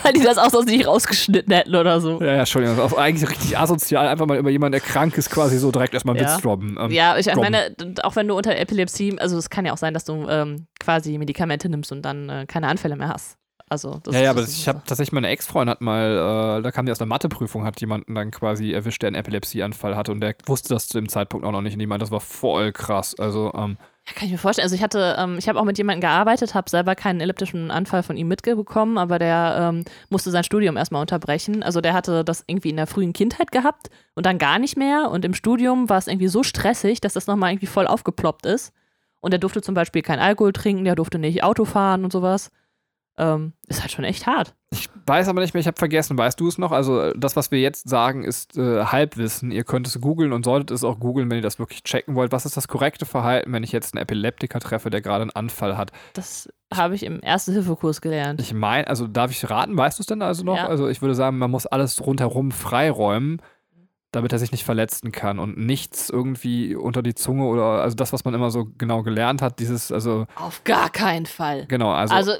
weil 0.03 0.13
die 0.13 0.21
das 0.23 0.37
auch 0.37 0.51
sonst 0.51 0.67
nicht 0.67 0.87
rausgeschnitten 0.87 1.53
hätten 1.55 1.75
oder 1.77 2.01
so. 2.01 2.21
Ja, 2.21 2.27
ja, 2.27 2.39
Entschuldigung. 2.41 2.77
Das 2.77 2.87
ist 2.87 2.93
auch 2.93 2.99
eigentlich 2.99 3.31
richtig 3.31 3.57
asozial. 3.57 4.09
Einfach 4.09 4.27
mal 4.27 4.37
über 4.39 4.51
jemanden, 4.51 4.73
der 4.73 4.81
krank 4.81 5.17
ist, 5.17 5.31
quasi 5.31 5.59
so 5.59 5.71
direkt 5.71 5.95
erstmal 5.95 6.17
Ja. 6.17 6.23
Witz 6.35 6.43
droppen. 6.43 6.77
Ähm, 6.81 6.91
Ja, 6.91 7.17
ich 7.17 7.27
Drum. 7.27 7.43
meine, 7.45 7.75
auch 8.03 8.17
wenn 8.17 8.27
du 8.29 8.37
unter 8.37 8.57
Epilepsie, 8.57 9.17
also 9.19 9.39
es 9.39 9.49
kann 9.49 9.65
ja 9.65 9.73
auch 9.73 9.77
sein, 9.79 9.95
dass 9.95 10.05
du 10.05 10.27
ähm, 10.29 10.67
quasi 10.81 11.17
Medikamente 11.19 11.69
nimmst 11.69 11.93
und 11.93 12.03
dann 12.03 12.29
äh, 12.29 12.47
keine 12.47 12.67
Anfälle 12.69 12.97
mehr 12.97 13.09
hast. 13.11 13.39
Also 13.69 13.99
das 14.03 14.15
ja, 14.15 14.21
ja, 14.21 14.27
das 14.27 14.37
aber 14.37 14.43
ist 14.43 14.59
ich 14.59 14.69
habe 14.69 14.83
tatsächlich 14.87 15.13
meine 15.13 15.29
Ex-Freundin 15.29 15.73
hat 15.73 15.81
mal, 15.81 16.59
äh, 16.59 16.63
da 16.63 16.71
kam 16.71 16.87
die 16.87 16.93
aus 16.93 17.01
einer 17.01 17.09
Matheprüfung, 17.09 17.65
hat 17.65 17.81
jemanden 17.81 18.15
dann 18.15 18.31
quasi 18.31 18.73
erwischt, 18.73 19.03
der 19.03 19.09
einen 19.09 19.17
Epilepsieanfall 19.17 19.97
hatte 19.97 20.13
und 20.13 20.21
der 20.21 20.37
wusste 20.47 20.69
das 20.69 20.87
zu 20.87 20.99
dem 20.99 21.09
Zeitpunkt 21.09 21.45
auch 21.45 21.51
noch 21.51 21.63
nicht 21.63 21.73
und 21.73 21.81
die 21.81 21.87
meinte, 21.87 22.05
das 22.05 22.13
war 22.13 22.21
voll 22.21 22.71
krass. 22.73 23.17
Also, 23.19 23.53
ähm, 23.57 23.77
Ja, 24.07 24.13
kann 24.15 24.27
ich 24.27 24.31
mir 24.31 24.39
vorstellen. 24.39 24.67
Also 24.67 24.77
ich 24.77 24.85
hatte, 24.85 25.17
ähm, 25.19 25.37
ich 25.37 25.49
habe 25.49 25.59
auch 25.59 25.65
mit 25.65 25.79
jemandem 25.79 26.03
gearbeitet, 26.03 26.55
habe 26.55 26.71
selber 26.71 26.95
keinen 26.95 27.21
elliptischen 27.21 27.73
Anfall 27.73 28.05
von 28.05 28.17
ihm 28.17 28.29
mitbekommen, 28.29 28.99
aber 28.99 29.19
der 29.19 29.57
ähm, 29.59 29.85
musste 30.11 30.31
sein 30.31 30.45
Studium 30.45 30.77
erstmal 30.77 31.01
unterbrechen. 31.01 31.65
Also 31.65 31.81
der 31.81 31.93
hatte 31.93 32.23
das 32.25 32.45
irgendwie 32.47 32.71
in 32.71 32.77
der 32.77 32.87
frühen 32.87 33.13
Kindheit 33.13 33.51
gehabt 33.51 33.91
und 34.15 34.27
dann 34.27 34.39
gar 34.39 34.61
nicht 34.61 34.77
mehr. 34.77 35.11
Und 35.11 35.25
im 35.25 35.35
Studium 35.35 35.89
war 35.89 35.99
es 35.99 36.07
irgendwie 36.07 36.29
so 36.29 36.45
stressig, 36.45 37.01
dass 37.01 37.15
das 37.15 37.27
nochmal 37.27 37.51
irgendwie 37.51 37.67
voll 37.67 37.89
aufgeploppt 37.89 38.47
ist. 38.47 38.73
Und 39.21 39.33
er 39.33 39.41
durfte 39.41 39.61
zum 39.61 39.75
Beispiel 39.75 40.03
kein 40.03 40.21
Alkohol 40.21 40.53
trinken, 40.53 40.85
der 40.85 40.95
durfte 40.95 41.19
nicht 41.19 41.43
Auto 41.43 41.65
fahren 41.65 42.05
und 42.05 42.13
sowas. 42.13 42.53
Ähm, 43.19 43.55
ist 43.67 43.81
halt 43.81 43.93
schon 43.93 44.05
echt 44.05 44.27
hart. 44.27 44.55
ich 44.71 44.91
weiß 45.07 45.29
aber 45.29 45.41
nicht 45.41 45.55
mehr, 45.55 45.61
ich 45.61 45.67
habe 45.67 45.79
vergessen, 45.79 46.19
weißt 46.19 46.39
du 46.39 46.49
es 46.49 46.59
noch? 46.59 46.71
Also, 46.71 47.01
äh, 47.01 47.15
das, 47.17 47.35
was 47.35 47.51
wir 47.51 47.59
jetzt 47.61 47.89
sagen, 47.89 48.25
ist 48.25 48.59
äh, 48.59 48.85
Halbwissen. 48.85 49.51
Ihr 49.51 49.65
könnt 49.65 49.87
es 49.87 50.01
googeln 50.01 50.33
und 50.33 50.45
solltet 50.45 50.71
es 50.71 50.85
auch 50.85 51.01
googeln, 51.01 51.31
wenn 51.31 51.39
ihr 51.39 51.43
das 51.43 51.59
wirklich 51.59 51.83
checken 51.83 52.15
wollt. 52.15 52.33
Was 52.33 52.45
ist 52.45 52.57
das 52.57 52.69
korrekte 52.69 53.07
Verhalten, 53.07 53.53
wenn 53.53 53.63
ich 53.63 53.73
jetzt 53.73 53.95
einen 53.95 54.03
Epileptiker 54.03 54.61
treffe, 54.61 54.91
der 54.91 55.01
gerade 55.01 55.23
einen 55.23 55.31
Anfall 55.31 55.79
hat? 55.79 55.93
Das 56.13 56.49
habe 56.75 56.95
ich 56.95 57.05
im 57.05 57.21
Erste-Hilfe-Kurs 57.23 58.01
gelernt. 58.01 58.41
Ich 58.41 58.53
meine, 58.53 58.87
also 58.87 59.07
darf 59.07 59.31
ich 59.31 59.49
raten, 59.49 59.77
weißt 59.77 59.99
du 59.99 60.03
es 60.03 60.07
denn 60.07 60.21
also 60.21 60.45
noch? 60.45 60.57
Ja. 60.57 60.67
Also 60.67 60.89
ich 60.89 61.01
würde 61.01 61.15
sagen, 61.15 61.39
man 61.39 61.51
muss 61.51 61.67
alles 61.67 62.05
rundherum 62.05 62.51
freiräumen, 62.51 63.41
damit 64.13 64.33
er 64.33 64.39
sich 64.39 64.53
nicht 64.53 64.65
verletzen 64.65 65.13
kann 65.13 65.39
und 65.39 65.59
nichts 65.59 66.09
irgendwie 66.09 66.75
unter 66.75 67.03
die 67.03 67.15
Zunge 67.15 67.45
oder 67.45 67.83
also 67.83 67.97
das, 67.97 68.13
was 68.13 68.25
man 68.25 68.35
immer 68.35 68.51
so 68.51 68.67
genau 68.79 69.03
gelernt 69.03 69.43
hat, 69.43 69.59
dieses, 69.59 69.93
also 69.93 70.27
Auf 70.37 70.65
gar 70.65 70.91
keinen 70.91 71.27
Fall. 71.27 71.67
genau, 71.67 71.93
also, 71.93 72.15
Also, 72.15 72.33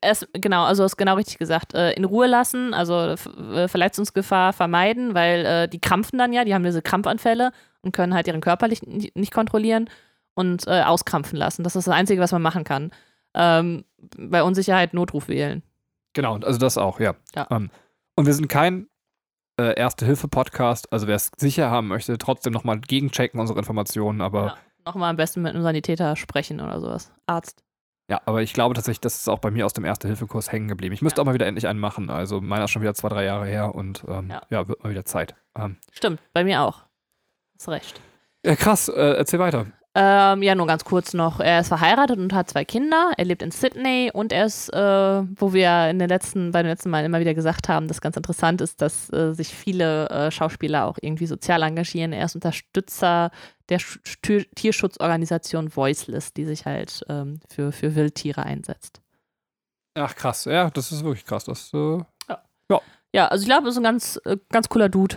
es, 0.00 0.26
genau, 0.32 0.64
also 0.64 0.82
hast 0.82 0.96
genau 0.96 1.14
richtig 1.14 1.38
gesagt. 1.38 1.74
Äh, 1.74 1.92
in 1.92 2.04
Ruhe 2.04 2.26
lassen, 2.26 2.74
also 2.74 2.94
äh, 2.94 3.68
Verletzungsgefahr 3.68 4.52
vermeiden, 4.52 5.14
weil 5.14 5.46
äh, 5.46 5.68
die 5.68 5.80
krampfen 5.80 6.18
dann 6.18 6.32
ja, 6.32 6.44
die 6.44 6.54
haben 6.54 6.64
diese 6.64 6.82
Krampfanfälle 6.82 7.52
und 7.82 7.92
können 7.92 8.14
halt 8.14 8.26
ihren 8.26 8.40
Körper 8.40 8.66
nicht, 8.66 8.84
nicht 8.86 9.32
kontrollieren 9.32 9.88
und 10.34 10.66
auskrampfen 10.68 11.36
lassen. 11.36 11.64
Das 11.64 11.76
ist 11.76 11.86
das 11.86 11.94
Einzige, 11.94 12.20
was 12.20 12.32
man 12.32 12.40
machen 12.40 12.64
kann. 12.64 12.92
Ähm, 13.34 13.84
bei 14.16 14.42
Unsicherheit 14.42 14.94
Notruf 14.94 15.28
wählen. 15.28 15.62
genau, 16.14 16.38
also 16.38 16.58
das 16.58 16.78
auch, 16.78 16.98
ja. 16.98 17.14
Ja. 17.36 17.46
Ähm, 17.50 17.70
und 18.16 18.26
wir 18.26 18.32
sind 18.32 18.48
kein 18.48 18.86
äh, 19.60 19.78
Erste-Hilfe-Podcast, 19.78 20.92
also 20.92 21.06
wer 21.06 21.16
es 21.16 21.30
sicher 21.36 21.70
haben 21.70 21.88
möchte, 21.88 22.16
trotzdem 22.18 22.52
nochmal 22.52 22.80
gegenchecken 22.80 23.38
unsere 23.40 23.58
Informationen, 23.58 24.20
aber 24.20 24.46
Ja. 24.46 24.56
Nochmal 24.86 25.10
am 25.10 25.16
besten 25.16 25.42
mit 25.42 25.54
einem 25.54 25.62
Sanitäter 25.62 26.16
sprechen 26.16 26.58
oder 26.60 26.80
sowas. 26.80 27.12
Arzt. 27.26 27.62
Ja, 28.08 28.20
aber 28.24 28.42
ich 28.42 28.54
glaube 28.54 28.74
tatsächlich, 28.74 29.00
das 29.02 29.16
ist 29.16 29.28
auch 29.28 29.38
bei 29.38 29.50
mir 29.50 29.66
aus 29.66 29.72
dem 29.74 29.84
Erste-Hilfe-Kurs 29.84 30.50
hängen 30.50 30.68
geblieben. 30.68 30.94
Ich 30.94 31.02
müsste 31.02 31.18
Ja. 31.18 31.22
auch 31.22 31.26
mal 31.26 31.34
wieder 31.34 31.46
endlich 31.46 31.68
einen 31.68 31.78
machen. 31.78 32.08
Also 32.10 32.40
meiner 32.40 32.64
ist 32.64 32.70
schon 32.70 32.82
wieder 32.82 32.94
zwei, 32.94 33.08
drei 33.10 33.24
Jahre 33.24 33.46
her 33.46 33.74
und 33.74 34.04
ähm, 34.08 34.30
Ja. 34.30 34.42
ja. 34.50 34.66
wird 34.68 34.82
mal 34.82 34.90
wieder 34.90 35.04
Zeit. 35.04 35.36
Ähm, 35.56 35.76
Stimmt, 35.92 36.20
bei 36.32 36.42
mir 36.44 36.62
auch. 36.62 36.82
Hast 37.58 37.68
recht. 37.68 38.00
ja, 38.44 38.56
krass, 38.56 38.88
äh, 38.88 39.12
erzähl 39.16 39.38
weiter. 39.38 39.66
Ähm, 39.94 40.42
ja, 40.42 40.54
nur 40.54 40.68
ganz 40.68 40.84
kurz 40.84 41.14
noch. 41.14 41.40
Er 41.40 41.60
ist 41.60 41.68
verheiratet 41.68 42.18
und 42.18 42.32
hat 42.32 42.48
zwei 42.48 42.64
Kinder. 42.64 43.12
Er 43.16 43.24
lebt 43.24 43.42
in 43.42 43.50
Sydney 43.50 44.10
und 44.14 44.32
er 44.32 44.46
ist, 44.46 44.68
äh, 44.72 44.78
wo 44.78 45.52
wir 45.52 45.90
in 45.90 45.98
den 45.98 46.08
letzten, 46.08 46.52
bei 46.52 46.62
den 46.62 46.70
letzten 46.70 46.90
Mal 46.90 47.04
immer 47.04 47.18
wieder 47.18 47.34
gesagt 47.34 47.68
haben, 47.68 47.88
dass 47.88 48.00
ganz 48.00 48.16
interessant 48.16 48.60
ist, 48.60 48.80
dass 48.80 49.12
äh, 49.12 49.32
sich 49.32 49.48
viele 49.48 50.08
äh, 50.08 50.30
Schauspieler 50.30 50.86
auch 50.86 50.98
irgendwie 51.00 51.26
sozial 51.26 51.62
engagieren. 51.62 52.12
Er 52.12 52.26
ist 52.26 52.36
Unterstützer 52.36 53.32
der 53.68 53.80
Sch 53.80 53.98
Tierschutzorganisation 54.54 55.74
Voiceless, 55.74 56.32
die 56.34 56.44
sich 56.44 56.66
halt 56.66 57.04
ähm, 57.08 57.40
für, 57.48 57.72
für 57.72 57.96
Wildtiere 57.96 58.44
einsetzt. 58.44 59.00
Ach 59.94 60.14
krass, 60.14 60.44
ja, 60.44 60.70
das 60.70 60.92
ist 60.92 61.02
wirklich 61.02 61.24
krass. 61.24 61.44
Das, 61.44 61.72
äh, 61.74 61.98
Ja, 63.12 63.28
also 63.28 63.42
ich 63.42 63.48
glaube, 63.48 63.66
er 63.66 63.70
ist 63.70 63.76
ein 63.76 63.82
ganz, 63.82 64.20
äh, 64.24 64.36
ganz 64.50 64.68
cooler 64.68 64.88
Dude. 64.88 65.16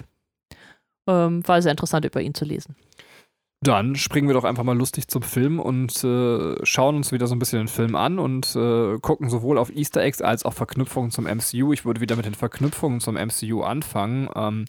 Ähm, 1.07 1.47
war 1.47 1.61
sehr 1.61 1.71
interessant, 1.71 2.05
über 2.05 2.21
ihn 2.21 2.33
zu 2.33 2.45
lesen. 2.45 2.75
Dann 3.63 3.95
springen 3.95 4.27
wir 4.27 4.33
doch 4.33 4.43
einfach 4.43 4.63
mal 4.63 4.77
lustig 4.77 5.07
zum 5.07 5.21
Film 5.21 5.59
und 5.59 6.03
äh, 6.03 6.55
schauen 6.65 6.97
uns 6.97 7.13
wieder 7.13 7.27
so 7.27 7.35
ein 7.35 7.39
bisschen 7.39 7.59
den 7.59 7.67
Film 7.69 7.95
an 7.95 8.19
und 8.19 8.53
äh, 8.57 8.99
gucken 8.99 9.29
sowohl 9.29 9.57
auf 9.57 9.73
Easter 9.73 10.01
Eggs 10.01 10.21
als 10.21 10.43
auch 10.43 10.53
Verknüpfungen 10.53 11.11
zum 11.11 11.23
MCU. 11.25 11.71
Ich 11.71 11.85
würde 11.85 12.01
wieder 12.01 12.17
mit 12.17 12.25
den 12.25 12.33
Verknüpfungen 12.35 12.99
zum 12.99 13.15
MCU 13.15 13.61
anfangen. 13.61 14.27
Ähm, 14.35 14.65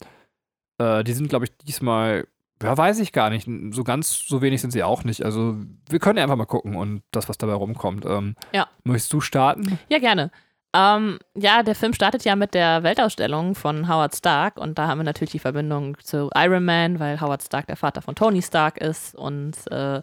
äh, 0.78 1.02
die 1.02 1.12
sind, 1.12 1.28
glaube 1.28 1.46
ich, 1.46 1.56
diesmal, 1.58 2.28
ja, 2.62 2.78
weiß 2.78 3.00
ich 3.00 3.10
gar 3.10 3.30
nicht. 3.30 3.48
So 3.72 3.82
ganz 3.82 4.26
so 4.28 4.42
wenig 4.42 4.60
sind 4.60 4.70
sie 4.70 4.84
auch 4.84 5.02
nicht. 5.02 5.24
Also, 5.24 5.56
wir 5.88 5.98
können 5.98 6.18
ja 6.18 6.22
einfach 6.22 6.36
mal 6.36 6.46
gucken 6.46 6.76
und 6.76 7.02
das, 7.10 7.28
was 7.28 7.36
dabei 7.36 7.54
rumkommt. 7.54 8.04
Ähm, 8.06 8.36
Ja. 8.52 8.68
Möchtest 8.84 9.12
du 9.12 9.20
starten? 9.20 9.78
Ja, 9.88 9.98
gerne. 9.98 10.30
Ähm, 10.74 11.18
ja, 11.36 11.62
der 11.62 11.74
Film 11.74 11.92
startet 11.92 12.24
ja 12.24 12.34
mit 12.34 12.52
der 12.52 12.82
Weltausstellung 12.82 13.54
von 13.54 13.88
Howard 13.88 14.16
Stark 14.16 14.58
und 14.58 14.76
da 14.76 14.88
haben 14.88 14.98
wir 14.98 15.04
natürlich 15.04 15.32
die 15.32 15.38
Verbindung 15.38 15.96
zu 16.00 16.30
Iron 16.34 16.64
Man, 16.64 16.98
weil 16.98 17.20
Howard 17.20 17.42
Stark 17.42 17.66
der 17.68 17.76
Vater 17.76 18.02
von 18.02 18.16
Tony 18.16 18.42
Stark 18.42 18.78
ist 18.78 19.14
und 19.14 19.52
äh, 19.70 20.02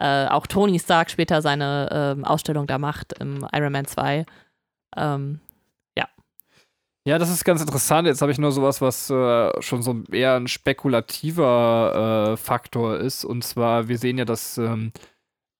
äh, 0.00 0.26
auch 0.28 0.46
Tony 0.46 0.78
Stark 0.78 1.10
später 1.10 1.42
seine 1.42 1.88
ähm, 1.92 2.24
Ausstellung 2.24 2.66
da 2.66 2.78
macht 2.78 3.12
im 3.20 3.46
Iron 3.52 3.72
Man 3.72 3.84
2. 3.84 4.24
Ähm, 4.96 5.40
Ja, 7.04 7.18
das 7.18 7.30
ist 7.30 7.44
ganz 7.44 7.62
interessant. 7.62 8.06
Jetzt 8.06 8.20
habe 8.20 8.30
ich 8.30 8.38
nur 8.38 8.52
sowas, 8.52 8.80
was 8.82 9.08
äh, 9.08 9.62
schon 9.62 9.82
so 9.82 10.02
eher 10.12 10.36
ein 10.36 10.48
spekulativer 10.48 12.32
äh, 12.32 12.36
Faktor 12.36 12.98
ist. 12.98 13.24
Und 13.24 13.42
zwar, 13.42 13.88
wir 13.88 13.96
sehen 13.96 14.18
ja 14.18 14.26
das 14.26 14.58
ähm, 14.58 14.92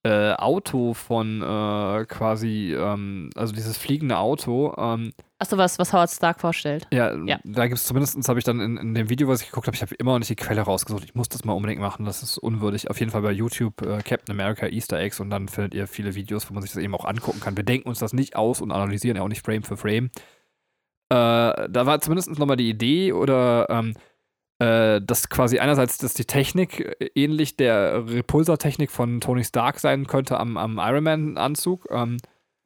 äh, 0.03 0.33
Auto 0.33 0.95
von 0.95 1.43
äh, 1.43 2.05
quasi, 2.07 2.75
ähm, 2.75 3.29
also 3.35 3.53
dieses 3.53 3.77
fliegende 3.77 4.17
Auto. 4.17 4.75
Ähm, 4.79 5.13
Achso, 5.39 5.59
was, 5.59 5.79
was 5.79 5.93
Howard 5.93 6.11
Stark 6.11 6.41
vorstellt. 6.41 6.87
ja, 6.93 7.15
Ja. 7.27 7.39
da 7.45 7.67
gibt 7.67 7.79
es 7.79 7.85
zumindest, 7.85 8.27
habe 8.29 8.39
ich 8.39 8.45
dann 8.45 8.61
in, 8.61 8.77
in 8.79 8.95
dem 8.95 9.09
Video, 9.11 9.29
was 9.29 9.43
ich 9.43 9.49
geguckt 9.49 9.67
habe, 9.67 9.75
ich 9.75 9.83
habe 9.83 9.95
immer 9.97 10.13
noch 10.13 10.19
nicht 10.21 10.31
die 10.31 10.37
Quelle 10.37 10.63
rausgesucht. 10.63 11.05
Ich 11.05 11.15
muss 11.15 11.29
das 11.29 11.45
mal 11.45 11.53
unbedingt 11.53 11.81
machen. 11.83 12.07
Das 12.07 12.23
ist 12.23 12.39
unwürdig. 12.39 12.89
Auf 12.91 12.99
jeden 12.99 13.13
Fall 13.13 13.23
bei 13.23 13.33
YouTube 13.33 13.83
äh, 13.83 13.99
Captain 14.03 14.35
America 14.35 14.67
Easter 14.69 14.99
Eggs 14.99 15.21
und 15.21 15.29
dann 15.31 15.49
findet 15.49 15.75
ihr 15.75 15.87
viele 15.87 16.15
Videos, 16.15 16.49
wo 16.49 16.55
man 16.55 16.63
sich 16.63 16.73
das 16.73 16.83
eben 16.83 16.95
auch 16.95 17.05
angucken 17.05 17.41
kann. 17.41 17.57
Wir 17.57 17.65
denken 17.65 17.89
uns 17.89 17.99
das 17.99 18.13
nicht 18.15 18.37
aus 18.37 18.61
und 18.63 18.73
analysieren 18.73 19.17
ja 19.19 19.23
auch 19.23 19.29
nicht 19.29 19.45
Frame 19.45 19.63
für 19.63 19.77
Frame. 19.77 20.11
Äh, 21.13 21.69
da 21.69 21.87
war 21.87 22.01
zumindest 22.01 22.39
nochmal 22.39 22.57
die 22.57 22.71
Idee 22.71 23.13
oder 23.13 23.67
ähm, 23.69 23.95
äh, 24.61 25.01
dass 25.01 25.31
quasi 25.31 25.59
einerseits, 25.59 25.97
dass 25.99 26.13
die 26.15 26.27
Technik 26.27 26.81
äh, 27.01 27.11
ähnlich 27.15 27.57
der 27.57 28.07
Repulsor-Technik 28.07 28.91
von 28.91 29.21
Tony 29.21 29.43
Stark 29.43 29.81
sein 29.81 30.07
könnte 30.07 30.39
am, 30.39 30.59
am 30.59 30.79
Iron 30.79 31.03
Man-Anzug. 31.03 31.89
Ähm, 31.91 32.19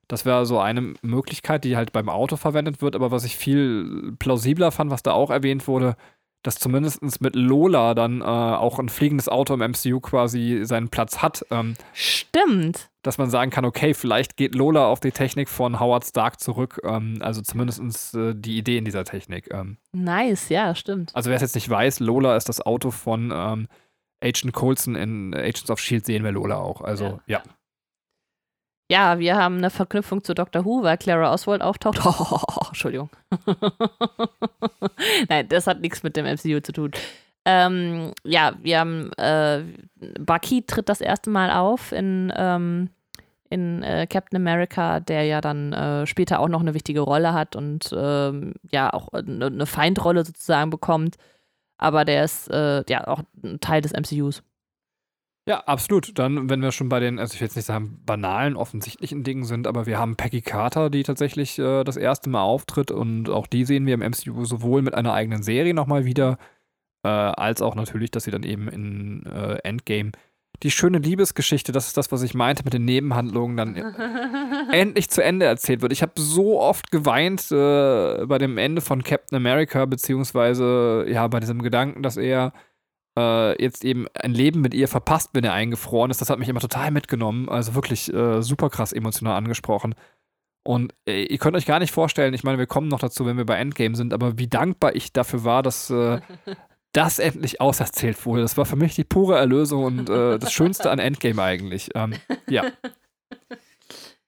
das 0.08 0.26
wäre 0.26 0.44
so 0.44 0.58
eine 0.58 0.94
Möglichkeit, 1.02 1.64
die 1.64 1.76
halt 1.76 1.92
beim 1.92 2.08
Auto 2.08 2.36
verwendet 2.36 2.82
wird, 2.82 2.96
aber 2.96 3.10
was 3.12 3.24
ich 3.24 3.36
viel 3.36 4.12
plausibler 4.18 4.72
fand, 4.72 4.90
was 4.90 5.04
da 5.04 5.12
auch 5.12 5.30
erwähnt 5.30 5.68
wurde, 5.68 5.96
dass 6.44 6.56
zumindest 6.56 7.02
mit 7.22 7.34
Lola 7.34 7.94
dann 7.94 8.20
äh, 8.20 8.24
auch 8.24 8.78
ein 8.78 8.90
fliegendes 8.90 9.28
Auto 9.28 9.54
im 9.54 9.60
MCU 9.60 9.98
quasi 9.98 10.60
seinen 10.64 10.90
Platz 10.90 11.22
hat. 11.22 11.44
Ähm, 11.50 11.74
Stimmt. 11.94 12.90
dass 13.02 13.16
man 13.16 13.30
sagen 13.30 13.50
kann, 13.50 13.64
okay, 13.64 13.94
vielleicht 13.94 14.36
geht 14.36 14.54
Lola 14.54 14.86
auf 14.86 15.00
die 15.00 15.10
Technik 15.10 15.48
von 15.48 15.80
Howard 15.80 16.04
Stark 16.04 16.38
zurück. 16.38 16.80
Ähm, 16.84 17.18
also 17.20 17.40
zumindest 17.40 18.14
äh, 18.14 18.34
die 18.36 18.58
Idee 18.58 18.76
in 18.76 18.84
dieser 18.84 19.04
Technik. 19.04 19.48
Ähm, 19.52 19.78
Nice, 19.92 20.50
ja, 20.50 20.74
stimmt. 20.74 21.10
also 21.14 21.30
wer 21.30 21.36
es 21.36 21.42
jetzt 21.42 21.54
nicht 21.54 21.68
weiß, 21.70 22.00
Lola 22.00 22.36
ist 22.36 22.48
das 22.50 22.60
Auto 22.60 22.90
von 22.90 23.32
ähm, 23.34 23.68
Agent 24.22 24.52
Coulson 24.52 24.96
in 24.96 25.34
Agents 25.34 25.70
of 25.70 25.80
S.H.I.E.L.D. 25.80 26.04
sehen 26.06 26.24
wir 26.24 26.32
Lola 26.32 26.56
auch. 26.56 26.82
Also 26.82 27.20
ja. 27.26 27.38
Ja, 27.38 27.42
wir 28.88 29.36
haben 29.36 29.58
eine 29.58 29.70
Verknüpfung 29.70 30.22
zu 30.22 30.34
Doctor 30.34 30.64
Who, 30.64 30.82
weil 30.82 30.98
Clara 30.98 31.32
Oswald 31.32 31.62
auftaucht. 31.62 31.98
Entschuldigung. 32.68 33.10
Nein, 35.28 35.48
das 35.48 35.66
hat 35.66 35.80
nichts 35.80 36.02
mit 36.02 36.16
dem 36.16 36.26
MCU 36.26 36.60
zu 36.60 36.72
tun. 36.72 36.90
Ähm, 37.46 38.12
ja, 38.24 38.54
wir 38.62 38.80
haben 38.80 39.12
äh, 39.14 39.62
Bucky 40.18 40.62
tritt 40.62 40.88
das 40.88 41.00
erste 41.00 41.28
Mal 41.30 41.50
auf 41.50 41.92
in, 41.92 42.32
ähm, 42.36 42.88
in 43.50 43.82
äh, 43.82 44.06
Captain 44.06 44.36
America, 44.36 45.00
der 45.00 45.24
ja 45.24 45.40
dann 45.40 45.72
äh, 45.72 46.06
später 46.06 46.40
auch 46.40 46.48
noch 46.48 46.60
eine 46.60 46.72
wichtige 46.72 47.00
Rolle 47.00 47.34
hat 47.34 47.54
und 47.54 47.90
ähm, 47.96 48.54
ja 48.70 48.92
auch 48.92 49.08
eine, 49.12 49.46
eine 49.46 49.66
Feindrolle 49.66 50.24
sozusagen 50.24 50.70
bekommt. 50.70 51.16
Aber 51.76 52.04
der 52.04 52.24
ist 52.24 52.50
äh, 52.50 52.82
ja 52.88 53.06
auch 53.06 53.22
ein 53.42 53.60
Teil 53.60 53.82
des 53.82 53.92
MCUs. 53.92 54.42
Ja, 55.46 55.60
absolut. 55.64 56.18
Dann, 56.18 56.48
wenn 56.48 56.62
wir 56.62 56.72
schon 56.72 56.88
bei 56.88 57.00
den, 57.00 57.18
also 57.18 57.34
ich 57.34 57.40
will 57.40 57.46
jetzt 57.46 57.56
nicht 57.56 57.66
sagen, 57.66 58.00
banalen, 58.06 58.56
offensichtlichen 58.56 59.24
Dingen 59.24 59.44
sind, 59.44 59.66
aber 59.66 59.84
wir 59.84 59.98
haben 59.98 60.16
Peggy 60.16 60.40
Carter, 60.40 60.88
die 60.88 61.02
tatsächlich 61.02 61.58
äh, 61.58 61.84
das 61.84 61.98
erste 61.98 62.30
Mal 62.30 62.42
auftritt 62.42 62.90
und 62.90 63.28
auch 63.28 63.46
die 63.46 63.64
sehen 63.66 63.86
wir 63.86 63.94
im 63.94 64.00
MCU 64.00 64.44
sowohl 64.46 64.80
mit 64.80 64.94
einer 64.94 65.12
eigenen 65.12 65.42
Serie 65.42 65.74
nochmal 65.74 66.06
wieder, 66.06 66.38
äh, 67.04 67.08
als 67.08 67.60
auch 67.60 67.74
natürlich, 67.74 68.10
dass 68.10 68.24
sie 68.24 68.30
dann 68.30 68.42
eben 68.42 68.68
in 68.68 69.26
äh, 69.26 69.58
Endgame 69.64 70.12
die 70.62 70.70
schöne 70.70 70.98
Liebesgeschichte, 70.98 71.72
das 71.72 71.88
ist 71.88 71.96
das, 71.96 72.12
was 72.12 72.22
ich 72.22 72.34
meinte 72.34 72.64
mit 72.64 72.72
den 72.72 72.84
Nebenhandlungen, 72.84 73.56
dann 73.56 73.74
endlich 74.72 75.10
zu 75.10 75.22
Ende 75.22 75.46
erzählt 75.46 75.82
wird. 75.82 75.92
Ich 75.92 76.02
habe 76.02 76.12
so 76.16 76.60
oft 76.60 76.90
geweint 76.90 77.50
äh, 77.50 78.24
bei 78.26 78.38
dem 78.38 78.56
Ende 78.56 78.80
von 78.80 79.02
Captain 79.02 79.36
America, 79.36 79.84
beziehungsweise 79.84 81.04
ja, 81.08 81.26
bei 81.28 81.40
diesem 81.40 81.60
Gedanken, 81.60 82.02
dass 82.02 82.16
er 82.16 82.52
äh, 83.18 83.62
jetzt 83.62 83.84
eben 83.84 84.06
ein 84.14 84.32
Leben 84.32 84.60
mit 84.60 84.74
ihr 84.74 84.88
verpasst, 84.88 85.30
wenn 85.32 85.44
er 85.44 85.52
eingefroren 85.52 86.10
ist. 86.10 86.20
Das 86.20 86.30
hat 86.30 86.38
mich 86.38 86.48
immer 86.48 86.60
total 86.60 86.90
mitgenommen. 86.90 87.48
Also 87.48 87.74
wirklich 87.74 88.12
äh, 88.12 88.42
super 88.42 88.70
krass 88.70 88.92
emotional 88.92 89.36
angesprochen. 89.36 89.94
Und 90.66 90.94
äh, 91.06 91.24
ihr 91.24 91.38
könnt 91.38 91.56
euch 91.56 91.66
gar 91.66 91.78
nicht 91.78 91.92
vorstellen, 91.92 92.32
ich 92.32 92.42
meine, 92.42 92.58
wir 92.58 92.66
kommen 92.66 92.88
noch 92.88 93.00
dazu, 93.00 93.26
wenn 93.26 93.36
wir 93.36 93.44
bei 93.44 93.56
Endgame 93.56 93.94
sind, 93.96 94.14
aber 94.14 94.38
wie 94.38 94.46
dankbar 94.46 94.96
ich 94.96 95.12
dafür 95.12 95.44
war, 95.44 95.62
dass 95.62 95.90
äh, 95.90 96.20
das 96.92 97.18
endlich 97.18 97.60
auserzählt 97.60 98.24
wurde. 98.24 98.42
Das 98.42 98.56
war 98.56 98.64
für 98.64 98.76
mich 98.76 98.94
die 98.94 99.04
pure 99.04 99.36
Erlösung 99.36 99.84
und 99.84 100.08
äh, 100.08 100.38
das 100.38 100.52
Schönste 100.52 100.90
an 100.90 100.98
Endgame 100.98 101.42
eigentlich. 101.42 101.90
Ähm, 101.94 102.14
ja. 102.48 102.64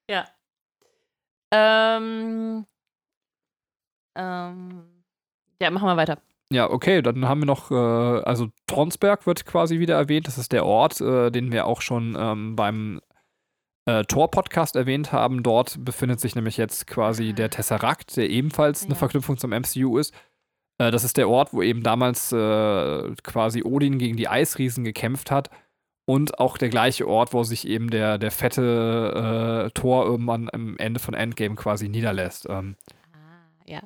Ja. 0.08 0.24
Ähm, 1.50 2.64
ähm, 4.14 4.84
ja, 5.60 5.70
machen 5.70 5.88
wir 5.88 5.96
weiter. 5.96 6.20
Ja, 6.52 6.70
okay, 6.70 7.02
dann 7.02 7.28
haben 7.28 7.40
wir 7.40 7.46
noch, 7.46 7.70
äh, 7.70 7.74
also 7.74 8.48
Tronsberg 8.66 9.26
wird 9.26 9.46
quasi 9.46 9.80
wieder 9.80 9.96
erwähnt. 9.96 10.28
Das 10.28 10.38
ist 10.38 10.52
der 10.52 10.64
Ort, 10.64 11.00
äh, 11.00 11.30
den 11.30 11.50
wir 11.50 11.66
auch 11.66 11.80
schon 11.80 12.16
ähm, 12.18 12.54
beim 12.54 13.00
äh, 13.88 14.04
Tor-Podcast 14.04 14.76
erwähnt 14.76 15.10
haben. 15.12 15.42
Dort 15.42 15.84
befindet 15.84 16.20
sich 16.20 16.34
nämlich 16.36 16.56
jetzt 16.56 16.86
quasi 16.86 17.32
der 17.32 17.50
Tesseract, 17.50 18.16
der 18.16 18.30
ebenfalls 18.30 18.82
eine 18.84 18.92
Ja. 18.92 18.98
Verknüpfung 18.98 19.38
zum 19.38 19.50
MCU 19.52 19.98
ist. 19.98 20.14
Äh, 20.78 20.92
das 20.92 21.02
ist 21.02 21.16
der 21.16 21.28
Ort, 21.28 21.52
wo 21.52 21.62
eben 21.62 21.82
damals 21.82 22.30
äh, 22.32 23.14
quasi 23.24 23.62
Odin 23.64 23.98
gegen 23.98 24.16
die 24.16 24.28
Eisriesen 24.28 24.84
gekämpft 24.84 25.30
hat. 25.32 25.50
Und 26.08 26.38
auch 26.38 26.56
der 26.58 26.68
gleiche 26.68 27.08
Ort, 27.08 27.32
wo 27.32 27.42
sich 27.42 27.66
eben 27.66 27.90
der, 27.90 28.18
der 28.18 28.30
fette 28.30 29.64
äh, 29.66 29.70
Tor 29.72 30.06
irgendwann 30.06 30.48
am 30.52 30.76
Ende 30.78 31.00
von 31.00 31.14
Endgame 31.14 31.56
quasi 31.56 31.88
niederlässt. 31.88 32.46
Ähm, 32.48 32.76
Ah, 33.12 33.48
ja. 33.66 33.80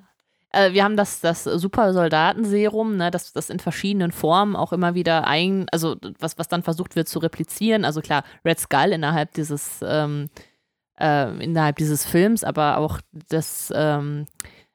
Äh, 0.53 0.73
wir 0.73 0.83
haben 0.85 0.97
das, 0.97 1.21
das 1.21 1.45
Supersoldatenserum, 1.45 2.97
ne, 2.97 3.11
das, 3.11 3.33
das 3.33 3.51
in 3.51 3.59
verschiedenen 3.61 4.13
Formen 4.13 4.57
auch 4.57 4.73
immer 4.73 4.95
wieder 4.95 5.27
ein, 5.27 5.67
also 5.71 5.97
was, 6.19 6.39
was 6.39 6.49
dann 6.49 6.63
versucht 6.63 6.97
wird 6.97 7.09
zu 7.09 7.19
replizieren. 7.21 7.85
Also 7.85 8.01
klar, 8.01 8.25
Red 8.45 8.59
Skull 8.59 8.93
innerhalb 8.93 9.33
dieses, 9.35 9.81
ähm, 9.83 10.29
äh, 10.99 11.31
innerhalb 11.45 11.77
dieses 11.77 12.05
Films, 12.05 12.43
aber 12.45 12.79
auch 12.79 13.01
das, 13.29 13.73
ähm, 13.75 14.27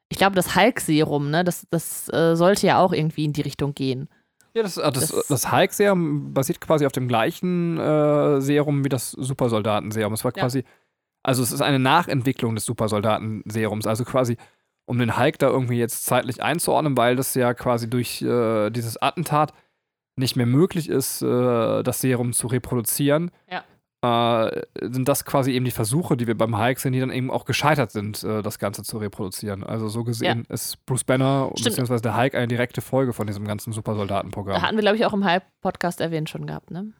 ich 0.08 0.18
glaube, 0.18 0.34
das 0.36 0.54
Hulk-Serum, 0.56 1.30
ne, 1.30 1.44
das, 1.44 1.66
das 1.70 2.08
äh, 2.12 2.36
sollte 2.36 2.66
ja 2.66 2.78
auch 2.78 2.92
irgendwie 2.92 3.24
in 3.24 3.32
die 3.32 3.42
Richtung 3.42 3.74
gehen. 3.74 4.08
Ja, 4.54 4.62
das, 4.62 4.78
äh, 4.78 4.90
das, 4.92 5.08
Das- 5.08 5.26
das 5.28 5.52
Hulk-Serum 5.52 6.32
basiert 6.32 6.60
quasi 6.60 6.86
auf 6.86 6.92
dem 6.92 7.08
gleichen 7.08 7.78
äh, 7.78 8.40
Serum 8.40 8.82
wie 8.84 8.88
das 8.88 9.10
Supersoldaten-Serum. 9.10 10.14
Es 10.14 10.24
war 10.24 10.32
Ja. 10.34 10.42
quasi, 10.44 10.64
also 11.22 11.42
es 11.42 11.52
ist 11.52 11.60
eine 11.60 11.78
Nachentwicklung 11.78 12.54
des 12.54 12.64
Supersoldaten-Serums. 12.64 13.86
Also 13.86 14.04
quasi, 14.04 14.36
um 14.86 14.98
den 14.98 15.16
Hulk 15.18 15.38
da 15.38 15.48
irgendwie 15.48 15.78
jetzt 15.78 16.04
zeitlich 16.06 16.42
einzuordnen, 16.42 16.96
weil 16.96 17.16
das 17.16 17.34
ja 17.34 17.54
quasi 17.54 17.90
durch 17.90 18.22
äh, 18.22 18.70
dieses 18.70 19.00
Attentat 19.00 19.52
nicht 20.18 20.36
mehr 20.36 20.46
möglich 20.46 20.88
ist, 20.88 21.20
äh, 21.22 21.82
das 21.82 22.00
Serum 22.00 22.32
zu 22.32 22.46
reproduzieren. 22.46 23.30
Ja. 23.50 23.64
äh, 24.48 24.62
sind 24.80 25.08
das 25.08 25.24
quasi 25.24 25.52
eben 25.52 25.64
die 25.64 25.70
Versuche, 25.70 26.16
die 26.16 26.26
wir 26.26 26.36
beim 26.36 26.56
Hulk 26.58 26.78
sehen, 26.78 26.92
die 26.92 27.00
dann 27.00 27.10
eben 27.10 27.30
auch 27.30 27.44
gescheitert 27.44 27.90
sind, 27.90 28.22
äh, 28.24 28.42
das 28.42 28.58
Ganze 28.58 28.82
zu 28.82 28.98
reproduzieren. 28.98 29.64
Also 29.64 29.88
so 29.88 30.04
gesehen 30.04 30.44
ist 30.48 30.84
Bruce 30.86 31.04
Banner 31.04 31.50
bzw. 31.54 32.00
der 32.00 32.16
Hulk 32.16 32.34
eine 32.34 32.46
direkte 32.48 32.80
Folge 32.80 33.12
von 33.12 33.26
diesem 33.26 33.44
ganzen 33.46 33.70
Da 33.70 33.74
Supersoldatenprogramm. 33.74 34.62
hatten 34.62 34.76
wir, 34.76 34.82
glaube 34.82 34.96
ich, 34.96 35.04
auch 35.06 35.12
im 35.12 35.24
Hype-Podcast 35.24 36.00
erwähnt 36.00 36.30
schon 36.30 36.46
gehabt, 36.46 36.70
ne? 36.70 36.92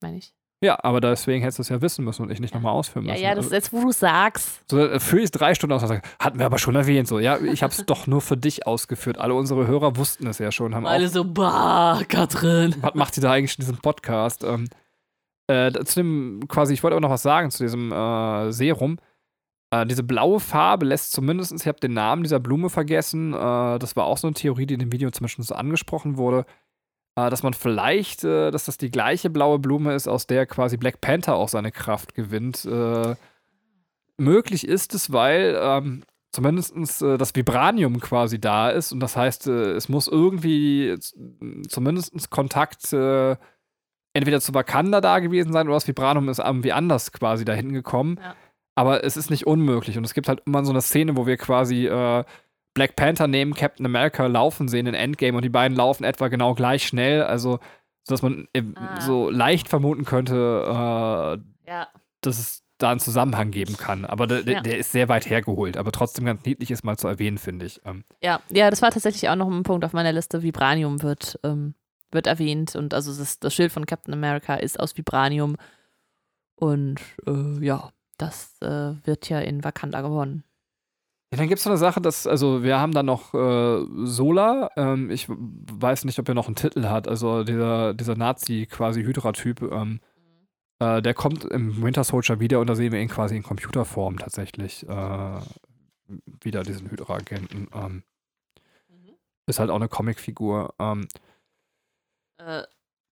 Meine 0.00 0.18
ich. 0.18 0.32
Ja, 0.62 0.78
aber 0.82 1.00
deswegen 1.00 1.42
hättest 1.42 1.58
du 1.58 1.62
es 1.62 1.68
ja 1.70 1.80
wissen 1.82 2.04
müssen 2.04 2.22
und 2.22 2.30
ich 2.30 2.38
nicht 2.38 2.54
nochmal 2.54 2.72
ausführen 2.72 3.04
Ja, 3.04 3.12
müssen. 3.12 3.24
ja, 3.24 3.34
das 3.34 3.46
ist 3.46 3.52
jetzt, 3.52 3.72
wo 3.72 3.80
du 3.82 3.90
sagst. 3.90 4.60
So, 4.70 4.78
äh, 4.78 5.00
führe 5.00 5.22
ich 5.22 5.30
drei 5.32 5.54
Stunden 5.56 5.74
aus 5.74 5.82
und 5.82 5.88
sage, 5.88 6.02
hatten 6.20 6.38
wir 6.38 6.46
aber 6.46 6.58
schon 6.58 6.76
erwähnt. 6.76 7.08
So, 7.08 7.18
ja, 7.18 7.38
ich 7.38 7.62
habe 7.64 7.72
es 7.72 7.84
doch 7.86 8.06
nur 8.06 8.20
für 8.20 8.36
dich 8.36 8.66
ausgeführt. 8.66 9.18
Alle 9.18 9.34
unsere 9.34 9.66
Hörer 9.66 9.96
wussten 9.96 10.26
es 10.28 10.38
ja 10.38 10.52
schon, 10.52 10.74
haben 10.74 10.86
auch 10.86 11.00
so, 11.08 11.24
bah, 11.24 12.00
Katrin. 12.08 12.76
was 12.80 12.94
macht 12.94 13.14
sie 13.14 13.20
da 13.20 13.32
eigentlich 13.32 13.58
in 13.58 13.62
diesem 13.64 13.78
Podcast? 13.78 14.44
Ähm, 14.44 14.68
äh, 15.48 15.72
zu 15.84 15.96
dem 16.00 16.44
quasi, 16.46 16.74
ich 16.74 16.82
wollte 16.84 16.94
aber 16.94 17.00
noch 17.02 17.10
was 17.12 17.22
sagen 17.22 17.50
zu 17.50 17.64
diesem 17.64 17.90
äh, 17.90 18.52
Serum. 18.52 18.98
Äh, 19.74 19.84
diese 19.86 20.04
blaue 20.04 20.38
Farbe 20.38 20.86
lässt 20.86 21.10
zumindest, 21.12 21.52
ich 21.52 21.66
habe 21.66 21.80
den 21.80 21.94
Namen 21.94 22.22
dieser 22.22 22.38
Blume 22.38 22.70
vergessen, 22.70 23.32
äh, 23.32 23.78
das 23.80 23.96
war 23.96 24.04
auch 24.04 24.18
so 24.18 24.28
eine 24.28 24.34
Theorie, 24.34 24.66
die 24.66 24.74
in 24.74 24.80
dem 24.80 24.92
Video 24.92 25.10
zumindest 25.10 25.48
so 25.48 25.54
angesprochen 25.56 26.16
wurde, 26.18 26.44
dass 27.14 27.42
man 27.42 27.54
vielleicht, 27.54 28.24
äh, 28.24 28.50
dass 28.50 28.64
das 28.64 28.78
die 28.78 28.90
gleiche 28.90 29.30
blaue 29.30 29.58
Blume 29.58 29.94
ist, 29.94 30.08
aus 30.08 30.26
der 30.26 30.46
quasi 30.46 30.76
Black 30.76 31.00
Panther 31.00 31.34
auch 31.36 31.48
seine 31.48 31.72
Kraft 31.72 32.14
gewinnt. 32.14 32.64
Äh, 32.64 33.16
möglich 34.16 34.66
ist 34.66 34.94
es, 34.94 35.12
weil 35.12 35.58
ähm, 35.60 36.04
zumindest 36.32 37.02
äh, 37.02 37.18
das 37.18 37.34
Vibranium 37.34 38.00
quasi 38.00 38.40
da 38.40 38.70
ist 38.70 38.92
und 38.92 39.00
das 39.00 39.16
heißt, 39.16 39.46
äh, 39.46 39.72
es 39.72 39.88
muss 39.88 40.08
irgendwie 40.08 40.96
zumindest 41.68 42.30
Kontakt 42.30 42.92
äh, 42.92 43.36
entweder 44.14 44.40
zu 44.40 44.54
Wakanda 44.54 45.00
da 45.00 45.18
gewesen 45.18 45.52
sein 45.52 45.66
oder 45.66 45.76
das 45.76 45.88
Vibranium 45.88 46.28
ist 46.28 46.38
irgendwie 46.38 46.72
anders 46.72 47.12
quasi 47.12 47.44
dahin 47.44 47.72
gekommen. 47.72 48.18
Ja. 48.20 48.34
Aber 48.74 49.04
es 49.04 49.18
ist 49.18 49.30
nicht 49.30 49.46
unmöglich 49.46 49.98
und 49.98 50.04
es 50.04 50.14
gibt 50.14 50.28
halt 50.28 50.42
immer 50.46 50.64
so 50.64 50.70
eine 50.72 50.80
Szene, 50.80 51.16
wo 51.16 51.26
wir 51.26 51.36
quasi 51.36 51.86
äh, 51.86 52.24
Black 52.74 52.96
Panther 52.96 53.26
neben 53.28 53.54
Captain 53.54 53.84
America 53.86 54.26
laufen 54.26 54.68
sehen 54.68 54.86
in 54.86 54.94
Endgame 54.94 55.36
und 55.36 55.42
die 55.44 55.48
beiden 55.50 55.76
laufen 55.76 56.04
etwa 56.04 56.28
genau 56.28 56.54
gleich 56.54 56.86
schnell, 56.86 57.22
also 57.22 57.58
sodass 58.04 58.22
man 58.22 58.48
Ah. 58.76 59.00
so 59.00 59.30
leicht 59.30 59.68
vermuten 59.68 60.04
könnte, 60.04 60.34
äh, 60.66 61.70
Ja. 61.70 61.88
dass 62.22 62.38
es 62.38 62.64
da 62.78 62.90
einen 62.90 62.98
Zusammenhang 63.00 63.50
geben 63.52 63.76
kann. 63.76 64.04
Aber 64.04 64.26
der, 64.26 64.42
der, 64.42 64.54
Ja. 64.54 64.60
der 64.60 64.78
ist 64.78 64.90
sehr 64.90 65.08
weit 65.08 65.28
hergeholt, 65.30 65.76
aber 65.76 65.92
trotzdem 65.92 66.24
ganz 66.24 66.44
niedlich 66.44 66.70
ist 66.72 66.82
mal 66.82 66.96
zu 66.96 67.06
erwähnen, 67.06 67.38
finde 67.38 67.66
ich. 67.66 67.80
Ähm, 67.84 68.04
Ja, 68.22 68.40
ja, 68.48 68.70
das 68.70 68.82
war 68.82 68.90
tatsächlich 68.90 69.28
auch 69.28 69.36
noch 69.36 69.48
ein 69.48 69.62
Punkt 69.62 69.84
auf 69.84 69.92
meiner 69.92 70.10
Liste. 70.12 70.42
Vibranium 70.42 71.02
wird, 71.02 71.38
ähm, 71.44 71.74
wird 72.10 72.26
erwähnt 72.26 72.74
und 72.74 72.92
also 72.94 73.14
das, 73.16 73.38
das 73.38 73.54
Schild 73.54 73.70
von 73.70 73.86
Captain 73.86 74.12
America 74.14 74.54
ist 74.56 74.80
aus 74.80 74.96
Vibranium 74.96 75.56
und 76.56 76.96
äh, 77.26 77.64
ja, 77.64 77.90
das 78.18 78.56
äh, 78.62 78.94
wird 79.04 79.28
ja 79.28 79.38
in 79.40 79.62
Wakanda 79.64 80.00
gewonnen. 80.00 80.44
Ja, 81.32 81.38
dann 81.38 81.48
gibt 81.48 81.58
es 81.58 81.64
so 81.64 81.70
eine 81.70 81.78
Sache, 81.78 82.00
dass, 82.02 82.26
also 82.26 82.62
wir 82.62 82.78
haben 82.78 82.92
dann 82.92 83.06
noch 83.06 83.32
äh, 83.32 83.86
Sola. 84.04 84.68
Ähm, 84.76 85.10
ich 85.10 85.26
weiß 85.30 86.04
nicht, 86.04 86.18
ob 86.18 86.28
er 86.28 86.34
noch 86.34 86.46
einen 86.46 86.56
Titel 86.56 86.84
hat. 86.88 87.08
Also 87.08 87.42
dieser, 87.42 87.94
dieser 87.94 88.16
Nazi 88.16 88.68
quasi 88.70 89.02
Hydra-Typ, 89.02 89.62
ähm, 89.62 90.00
äh, 90.78 91.00
der 91.00 91.14
kommt 91.14 91.44
im 91.46 91.82
Winter 91.82 92.04
Soldier 92.04 92.38
wieder 92.38 92.60
und 92.60 92.66
da 92.68 92.74
sehen 92.74 92.92
wir 92.92 93.00
ihn 93.00 93.08
quasi 93.08 93.34
in 93.36 93.42
Computerform 93.42 94.18
tatsächlich. 94.18 94.86
Äh, 94.86 95.40
wieder 96.42 96.62
diesen 96.64 96.90
Hydra-Agenten. 96.90 97.68
Ähm, 97.74 98.02
ist 99.46 99.58
halt 99.58 99.70
auch 99.70 99.76
eine 99.76 99.88
Comicfigur. 99.88 100.74
Ähm, 100.78 101.08
Äh, 102.38 102.62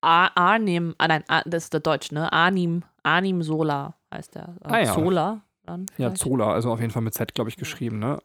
Arnim, 0.02 0.94
ah 0.98 1.08
nein, 1.08 1.24
A, 1.28 1.42
das 1.46 1.64
ist 1.64 1.72
der 1.72 1.80
Deutsch, 1.80 2.10
ne? 2.12 2.32
Arnim, 2.32 2.84
Arnim 3.02 3.42
Sola 3.42 3.94
heißt 4.12 4.34
der. 4.34 4.56
Äh, 4.64 4.68
Ah, 4.68 4.78
ja. 4.80 4.92
Sola 4.94 5.42
Ja, 5.78 5.84
vielleicht? 6.08 6.18
Zola, 6.18 6.52
also 6.52 6.70
auf 6.72 6.80
jeden 6.80 6.92
Fall 6.92 7.02
mit 7.02 7.14
Z, 7.14 7.34
glaube 7.34 7.50
ich, 7.50 7.56
geschrieben, 7.56 7.98
ne? 7.98 8.18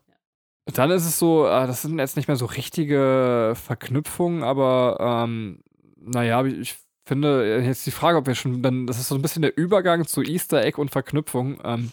Dann 0.74 0.90
ist 0.92 1.06
es 1.06 1.20
so, 1.20 1.46
äh, 1.46 1.68
das 1.68 1.84
sind 1.84 2.00
jetzt 2.00 2.16
nicht 2.16 2.28
mehr 2.28 2.38
so 2.38 2.46
richtige 2.46 3.54
Verknüpfungen, 3.56 4.44
aber 4.44 4.98
ähm, 5.00 5.60
naja, 5.98 6.44
ich 6.46 6.76
finde, 7.06 7.60
äh, 7.60 7.66
jetzt 7.66 7.86
die 7.86 7.92
Frage, 7.92 8.18
ob 8.18 8.26
wir 8.28 8.34
schon, 8.36 8.64
dann, 8.64 8.88
das 8.88 8.98
ist 9.00 9.08
so 9.10 9.16
ein 9.16 9.22
bisschen 9.22 9.44
der 9.44 9.56
Übergang 9.58 10.06
zu 10.08 10.24
Easter 10.24 10.64
Egg 10.64 10.80
und 10.82 10.90
Verknüpfung. 10.90 11.60
Ähm, 11.64 11.92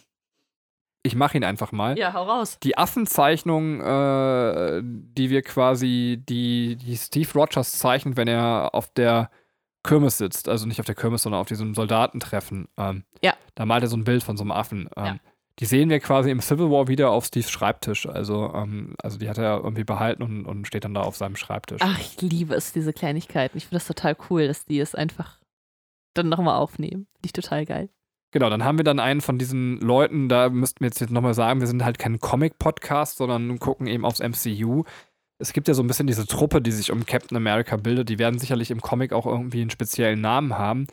ich 1.02 1.16
mache 1.16 1.36
ihn 1.36 1.44
einfach 1.44 1.72
mal. 1.72 1.98
Ja, 1.98 2.14
hau 2.14 2.22
raus. 2.24 2.58
Die 2.62 2.78
Affenzeichnung, 2.78 3.80
äh, 3.80 4.80
die 4.84 5.30
wir 5.30 5.42
quasi, 5.42 6.22
die, 6.28 6.76
die 6.76 6.96
Steve 6.96 7.28
Rogers 7.34 7.72
zeichnet, 7.72 8.16
wenn 8.16 8.28
er 8.28 8.70
auf 8.72 8.88
der 8.94 9.30
Kirmes 9.82 10.18
sitzt, 10.18 10.48
also 10.48 10.66
nicht 10.66 10.78
auf 10.78 10.86
der 10.86 10.94
Kirmes, 10.94 11.22
sondern 11.24 11.40
auf 11.40 11.48
diesem 11.48 11.74
Soldatentreffen. 11.74 12.68
Ähm, 12.78 13.04
Ja. 13.20 13.34
Da 13.56 13.66
malt 13.66 13.82
er 13.82 13.88
so 13.88 13.96
ein 13.96 14.04
Bild 14.04 14.22
von 14.22 14.36
so 14.36 14.44
einem 14.44 14.52
Affen. 14.52 14.88
Ähm, 14.96 15.04
Ja. 15.04 15.16
Die 15.58 15.66
sehen 15.66 15.90
wir 15.90 16.00
quasi 16.00 16.30
im 16.30 16.40
Civil 16.40 16.70
War 16.70 16.88
wieder 16.88 17.10
auf 17.10 17.26
Steves 17.26 17.50
Schreibtisch. 17.50 18.06
Also, 18.06 18.52
ähm, 18.54 18.94
also 19.02 19.18
die 19.18 19.28
hat 19.28 19.38
er 19.38 19.58
irgendwie 19.62 19.84
behalten 19.84 20.22
und, 20.22 20.46
und 20.46 20.66
steht 20.66 20.84
dann 20.84 20.94
da 20.94 21.02
auf 21.02 21.16
seinem 21.16 21.36
Schreibtisch. 21.36 21.80
Ach, 21.82 21.98
ich 21.98 22.20
liebe 22.22 22.54
es, 22.54 22.72
diese 22.72 22.92
Kleinigkeiten. 22.92 23.58
Ich 23.58 23.64
finde 23.64 23.76
das 23.76 23.86
total 23.86 24.16
cool, 24.30 24.46
dass 24.46 24.64
die 24.64 24.78
es 24.78 24.94
einfach 24.94 25.40
dann 26.14 26.28
nochmal 26.28 26.56
aufnehmen. 26.56 27.06
Finde 27.14 27.26
ich 27.26 27.32
total 27.32 27.66
geil. 27.66 27.88
Genau, 28.32 28.48
dann 28.48 28.64
haben 28.64 28.78
wir 28.78 28.84
dann 28.84 28.98
einen 28.98 29.20
von 29.20 29.36
diesen 29.36 29.78
Leuten, 29.80 30.30
da 30.30 30.48
müssten 30.48 30.80
wir 30.80 30.86
jetzt, 30.86 31.00
jetzt 31.00 31.10
nochmal 31.10 31.34
sagen, 31.34 31.60
wir 31.60 31.66
sind 31.66 31.84
halt 31.84 31.98
kein 31.98 32.18
Comic-Podcast, 32.18 33.18
sondern 33.18 33.58
gucken 33.58 33.86
eben 33.86 34.06
aufs 34.06 34.20
MCU. 34.20 34.84
Es 35.38 35.52
gibt 35.52 35.68
ja 35.68 35.74
so 35.74 35.82
ein 35.82 35.86
bisschen 35.86 36.06
diese 36.06 36.26
Truppe, 36.26 36.62
die 36.62 36.72
sich 36.72 36.90
um 36.90 37.04
Captain 37.04 37.36
America 37.36 37.76
bildet. 37.76 38.08
Die 38.08 38.18
werden 38.18 38.38
sicherlich 38.38 38.70
im 38.70 38.80
Comic 38.80 39.12
auch 39.12 39.26
irgendwie 39.26 39.60
einen 39.60 39.70
speziellen 39.70 40.22
Namen 40.22 40.56
haben. 40.56 40.86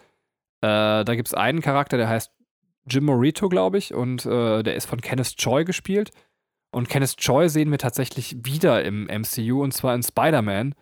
Äh, 0.61 1.05
da 1.05 1.15
gibt 1.15 1.29
es 1.29 1.33
einen 1.33 1.61
Charakter, 1.61 1.95
der 1.95 2.09
heißt 2.09 2.31
Jim 2.89 3.05
Morito, 3.05 3.49
glaube 3.49 3.77
ich, 3.77 3.93
und 3.93 4.25
äh, 4.25 4.63
der 4.63 4.75
ist 4.75 4.85
von 4.87 5.01
Kenneth 5.01 5.37
Choi 5.37 5.63
gespielt. 5.63 6.11
Und 6.71 6.89
Kenneth 6.89 7.17
Choi 7.17 7.47
sehen 7.49 7.71
wir 7.71 7.77
tatsächlich 7.77 8.37
wieder 8.43 8.83
im 8.83 9.05
MCU 9.05 9.63
und 9.63 9.73
zwar 9.73 9.95
in 9.95 10.03
Spider-Man. 10.03 10.75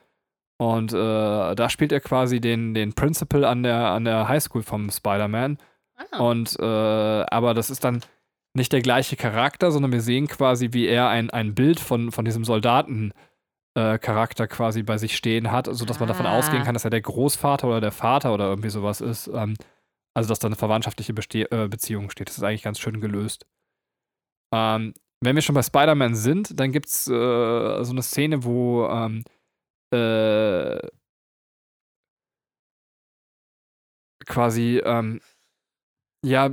Und 0.57 0.91
äh, 0.91 1.55
da 1.55 1.69
spielt 1.69 1.91
er 1.91 1.99
quasi 2.01 2.41
den, 2.41 2.73
den 2.73 2.93
Principal 2.93 3.45
an 3.45 3.63
der, 3.63 3.89
an 3.91 4.05
der 4.05 4.27
Highschool 4.27 4.63
vom 4.63 4.89
Spider-Man. 4.89 5.57
Ah. 6.11 6.19
Und 6.19 6.57
äh, 6.59 6.63
aber 6.63 7.53
das 7.53 7.69
ist 7.69 7.83
dann 7.83 8.01
nicht 8.53 8.73
der 8.73 8.81
gleiche 8.81 9.15
Charakter, 9.15 9.71
sondern 9.71 9.91
wir 9.91 10.01
sehen 10.01 10.27
quasi, 10.27 10.69
wie 10.73 10.87
er 10.87 11.09
ein, 11.09 11.29
ein 11.29 11.53
Bild 11.53 11.79
von, 11.79 12.11
von 12.11 12.25
diesem 12.25 12.43
Soldaten 12.43 13.13
äh, 13.75 13.99
Charakter 13.99 14.47
quasi 14.47 14.81
bei 14.81 14.97
sich 14.97 15.15
stehen 15.15 15.51
hat, 15.51 15.67
sodass 15.71 15.99
man 15.99 16.07
davon 16.07 16.25
Ah. 16.25 16.37
ausgehen 16.37 16.63
kann, 16.63 16.73
dass 16.73 16.83
er 16.85 16.89
der 16.89 17.01
Großvater 17.01 17.67
oder 17.67 17.81
der 17.81 17.91
Vater 17.91 18.33
oder 18.33 18.45
irgendwie 18.45 18.69
sowas 18.69 18.99
ist. 18.99 19.27
Ähm, 19.27 19.53
also 20.17 20.29
dass 20.29 20.39
da 20.39 20.47
eine 20.47 20.55
verwandtschaftliche 20.55 21.13
Beste 21.13 21.51
äh, 21.51 21.67
Beziehung 21.67 22.09
steht. 22.09 22.29
Das 22.29 22.39
ist 22.39 22.43
eigentlich 22.43 22.63
ganz 22.63 22.79
schön 22.79 22.99
gelöst. 22.99 23.45
Ähm, 24.51 24.95
wenn 25.23 25.35
wir 25.35 25.43
schon 25.43 25.53
bei 25.53 25.61
Spider-Man 25.61 26.15
sind, 26.15 26.59
dann 26.59 26.71
gibt 26.71 26.87
es 26.87 27.07
äh, 27.07 27.83
so 27.83 27.91
eine 27.91 28.01
Szene, 28.01 28.43
wo 28.43 28.87
ähm, 28.87 29.23
äh, 29.93 30.79
quasi 34.25 34.81
ähm, 34.83 35.21
ja, 36.25 36.49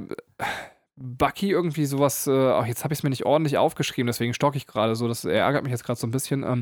Bucky 0.97 1.51
irgendwie 1.51 1.87
sowas, 1.87 2.27
äh, 2.27 2.33
ach, 2.33 2.67
jetzt 2.67 2.85
habe 2.85 2.93
ich 2.93 3.01
es 3.01 3.03
mir 3.03 3.11
nicht 3.11 3.25
ordentlich 3.25 3.57
aufgeschrieben, 3.57 4.09
deswegen 4.09 4.35
stocke 4.35 4.59
ich 4.59 4.67
gerade 4.67 4.95
so, 4.95 5.09
das 5.09 5.25
ärgert 5.25 5.65
mich 5.65 5.71
jetzt 5.71 5.85
gerade 5.85 5.99
so 5.99 6.07
ein 6.07 6.11
bisschen. 6.11 6.43
Ähm, 6.43 6.61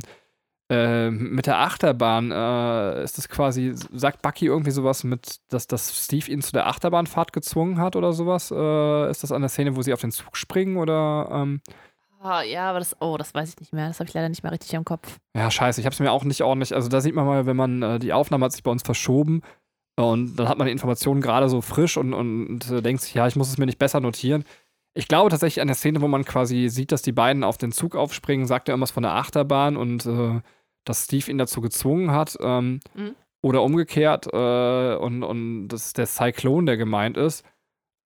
äh, 0.73 1.11
mit 1.11 1.47
der 1.47 1.59
Achterbahn 1.59 2.31
äh, 2.31 3.05
ist 3.05 3.19
das 3.19 3.29
quasi, 3.29 3.75
sagt 3.93 4.23
Bucky 4.23 4.47
irgendwie 4.47 4.71
sowas 4.71 5.05
mit, 5.05 5.41
dass, 5.49 5.67
dass 5.67 6.05
Steve 6.05 6.31
ihn 6.31 6.41
zu 6.41 6.53
der 6.53 6.67
Achterbahnfahrt 6.67 7.33
gezwungen 7.33 7.79
hat 7.79 7.97
oder 7.97 8.13
sowas? 8.13 8.51
Äh, 8.51 9.11
ist 9.11 9.23
das 9.23 9.33
an 9.33 9.43
der 9.43 9.51
Szene, 9.51 9.77
wo 9.77 9.83
sie 9.83 9.93
auf 9.93 10.01
den 10.01 10.13
Zug 10.13 10.37
springen 10.37 10.77
oder? 10.77 11.29
Ähm, 11.31 11.61
Ah, 12.25 12.43
ja, 12.43 12.71
aber 12.71 12.79
das, 12.79 12.97
oh, 13.01 13.17
das 13.19 13.35
weiß 13.35 13.49
ich 13.49 13.59
nicht 13.59 13.73
mehr. 13.73 13.89
Das 13.89 13.99
habe 13.99 14.07
ich 14.07 14.15
leider 14.15 14.29
nicht 14.29 14.45
mehr 14.45 14.53
richtig 14.53 14.73
im 14.75 14.85
Kopf. 14.85 15.19
Ja, 15.37 15.51
scheiße, 15.51 15.81
ich 15.81 15.87
habe 15.87 15.93
es 15.93 15.99
mir 15.99 16.13
auch 16.13 16.23
nicht 16.23 16.43
ordentlich. 16.43 16.73
Also 16.73 16.89
da 16.89 17.01
sieht 17.01 17.17
man 17.17 17.27
mal, 17.27 17.47
wenn 17.47 17.57
man 17.57 17.83
äh, 17.83 17.99
die 17.99 18.13
Aufnahme 18.13 18.45
hat 18.45 18.53
sich 18.53 18.63
bei 18.63 18.71
uns 18.71 18.85
verschoben 18.85 19.43
und 19.97 20.37
dann 20.37 20.49
hat 20.49 20.57
man 20.57 20.67
die 20.67 20.73
Informationen 20.73 21.21
gerade 21.21 21.49
so 21.49 21.61
frisch 21.61 21.97
und, 21.97 22.15
und, 22.15 22.47
und 22.47 22.71
äh, 22.71 22.81
denkt 22.81 23.03
sich, 23.03 23.15
ja, 23.15 23.27
ich 23.27 23.35
muss 23.35 23.49
es 23.49 23.59
mir 23.59 23.67
nicht 23.67 23.81
besser 23.81 23.99
notieren. 23.99 24.45
Ich 24.95 25.09
glaube 25.09 25.31
tatsächlich 25.31 25.61
an 25.63 25.67
der 25.67 25.75
Szene, 25.75 26.01
wo 26.01 26.07
man 26.07 26.25
quasi 26.25 26.69
sieht, 26.69 26.93
dass 26.93 27.03
die 27.03 27.13
beiden 27.13 27.43
auf 27.43 27.59
den 27.59 27.73
Zug 27.73 27.97
aufspringen, 27.97 28.47
sagt 28.47 28.69
er 28.69 28.75
irgendwas 28.75 28.93
von 28.93 29.03
der 29.03 29.15
Achterbahn 29.15 29.77
und 29.77 30.07
äh, 30.07 30.41
dass 30.85 31.05
Steve 31.05 31.31
ihn 31.31 31.39
dazu 31.39 31.61
gezwungen 31.61 32.11
hat. 32.13 32.37
Ähm, 32.41 32.81
Mhm. 32.95 33.15
Oder 33.45 33.65
umgekehrt 33.65 34.29
äh, 34.33 34.95
und, 34.95 35.25
und 35.25 35.67
das 35.67 35.87
ist 35.87 35.99
der 35.99 36.07
Cyclone, 36.07 36.65
der 36.65 36.77
gemeint 36.77 37.17
ist. 37.17 37.45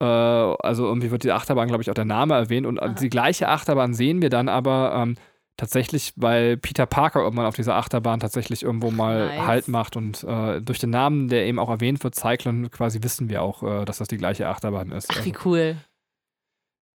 Äh, 0.01 0.07
also 0.07 0.87
irgendwie 0.87 1.11
wird 1.11 1.25
die 1.25 1.33
Achterbahn, 1.33 1.69
glaube 1.69 1.83
ich, 1.83 1.91
auch 1.91 1.95
der 1.95 2.07
Name 2.07 2.33
erwähnt 2.33 2.67
und 2.67 2.81
Aha. 2.81 2.95
die 2.95 3.11
gleiche 3.11 3.49
Achterbahn 3.51 3.93
sehen 3.93 4.23
wir 4.23 4.31
dann 4.31 4.49
aber 4.49 4.95
ähm, 4.97 5.17
tatsächlich, 5.59 6.15
weil 6.17 6.57
Peter 6.57 6.87
Parker 6.87 7.21
irgendwann 7.21 7.45
auf 7.45 7.55
dieser 7.55 7.75
Achterbahn 7.77 8.19
tatsächlich 8.21 8.63
irgendwo 8.63 8.91
mal 8.91 9.27
Nice. 9.27 9.47
Halt 9.47 9.69
macht 9.69 9.97
und 9.97 10.25
äh, 10.25 10.63
durch 10.63 10.79
den 10.79 10.89
Namen, 10.89 11.29
der 11.29 11.45
eben 11.45 11.59
auch 11.59 11.69
erwähnt 11.69 12.03
wird, 12.03 12.15
Cyclone, 12.15 12.71
quasi 12.71 13.03
wissen 13.03 13.29
wir 13.29 13.43
auch, 13.43 13.63
äh, 13.63 13.85
dass 13.85 13.99
das 13.99 14.09
die 14.09 14.17
gleiche 14.17 14.49
Achterbahn 14.49 14.91
ist. 14.91 15.09
Ach, 15.11 15.17
Also, 15.17 15.29
wie 15.31 15.37
cool. 15.45 15.77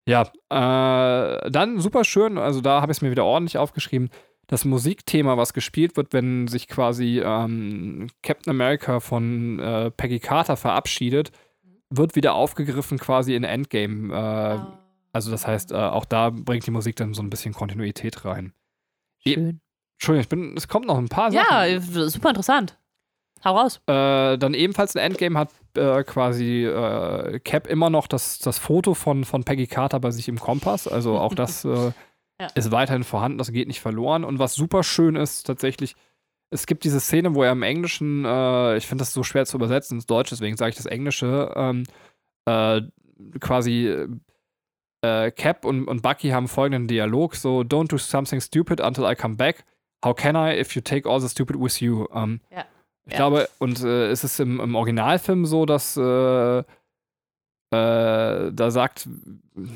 ja, 0.07 0.21
äh, 0.49 1.49
dann 1.49 1.79
super 1.79 2.03
schön, 2.03 2.37
also 2.37 2.61
da 2.61 2.81
habe 2.81 2.91
ich 2.91 2.99
es 2.99 3.01
mir 3.01 3.09
wieder 3.11 3.25
ordentlich 3.25 3.57
aufgeschrieben. 3.57 4.09
Das 4.47 4.63
Musikthema, 4.65 5.37
was 5.37 5.53
gespielt 5.53 5.97
wird, 5.97 6.13
wenn 6.13 6.47
sich 6.47 6.67
quasi 6.67 7.21
ähm, 7.23 8.07
Captain 8.23 8.51
America 8.51 8.99
von 9.01 9.59
äh, 9.59 9.91
Peggy 9.91 10.19
Carter 10.19 10.55
verabschiedet, 10.57 11.31
wird 11.89 12.15
wieder 12.15 12.33
aufgegriffen 12.33 12.97
quasi 12.97 13.35
in 13.35 13.43
Endgame. 13.43 14.13
Äh, 14.13 14.59
Also 15.13 15.31
das 15.31 15.47
heißt, 15.47 15.71
äh, 15.71 15.75
auch 15.75 16.05
da 16.05 16.29
bringt 16.29 16.65
die 16.67 16.71
Musik 16.71 16.95
dann 16.95 17.13
so 17.13 17.21
ein 17.21 17.29
bisschen 17.29 17.53
Kontinuität 17.53 18.23
rein. 18.25 18.53
Schön. 19.19 19.59
Entschuldigung, 19.97 20.21
ich 20.21 20.29
bin, 20.29 20.57
es 20.57 20.67
kommt 20.67 20.85
noch 20.85 20.97
ein 20.97 21.09
paar 21.09 21.31
Sachen. 21.31 21.45
Ja, 21.49 21.65
äh, 21.65 21.79
super 21.81 22.29
interessant. 22.29 22.77
Hau 23.43 23.55
raus. 23.57 23.81
Äh, 23.87 24.37
dann 24.37 24.53
ebenfalls 24.53 24.95
in 24.95 25.01
Endgame 25.01 25.39
hat 25.39 25.49
äh, 25.75 26.03
quasi 26.03 26.65
äh, 26.65 27.39
Cap 27.39 27.67
immer 27.67 27.89
noch 27.89 28.07
das, 28.07 28.39
das 28.39 28.59
Foto 28.59 28.93
von, 28.93 29.23
von 29.25 29.43
Peggy 29.43 29.67
Carter 29.67 29.99
bei 29.99 30.11
sich 30.11 30.27
im 30.27 30.39
Kompass. 30.39 30.87
Also 30.87 31.17
auch 31.17 31.33
das 31.33 31.65
äh, 31.65 31.91
Ja. 32.39 32.47
ist 32.55 32.71
weiterhin 32.71 33.03
vorhanden, 33.03 33.37
das 33.39 33.51
geht 33.51 33.67
nicht 33.67 33.81
verloren. 33.81 34.23
Und 34.23 34.37
was 34.39 34.53
super 34.53 34.83
schön 34.83 35.15
ist, 35.15 35.43
tatsächlich, 35.47 35.95
es 36.51 36.65
gibt 36.67 36.83
diese 36.83 36.99
Szene, 36.99 37.33
wo 37.35 37.43
er 37.43 37.51
im 37.51 37.63
Englischen, 37.63 38.25
äh, 38.25 38.77
ich 38.77 38.85
finde 38.87 39.01
das 39.01 39.13
so 39.13 39.23
schwer 39.23 39.45
zu 39.45 39.57
übersetzen 39.57 39.97
ins 39.97 40.05
Deutsche, 40.05 40.35
deswegen 40.35 40.55
sage 40.55 40.69
ich 40.69 40.75
das 40.77 40.85
Englische, 40.85 41.51
ähm, 41.55 41.83
äh, 42.45 42.81
quasi 43.39 44.07
äh, 45.01 45.31
Cap 45.31 45.65
und, 45.65 45.87
und 45.87 46.01
Bucky 46.01 46.29
haben 46.29 46.47
folgenden 46.47 46.87
Dialog: 46.87 47.35
so, 47.35 47.61
Don't 47.61 47.87
do 47.89 47.97
something 47.97 48.39
stupid 48.41 48.81
until 48.81 49.05
I 49.05 49.15
come 49.15 49.35
back. 49.35 49.65
How 50.05 50.15
can 50.15 50.35
I 50.35 50.59
if 50.59 50.75
you 50.75 50.81
take 50.81 51.09
all 51.09 51.19
the 51.19 51.29
stupid 51.29 51.59
with 51.59 51.79
you? 51.79 52.05
Ähm, 52.13 52.41
Ja. 52.51 52.65
Ich 53.05 53.13
Ja. 53.13 53.17
glaube, 53.19 53.47
und 53.59 53.81
äh, 53.83 54.07
es 54.11 54.23
ist 54.25 54.39
im, 54.39 54.59
im 54.59 54.75
Originalfilm 54.75 55.45
so, 55.45 55.65
dass 55.65 55.97
äh, 57.71 58.51
da 58.53 58.71
sagt, 58.71 59.07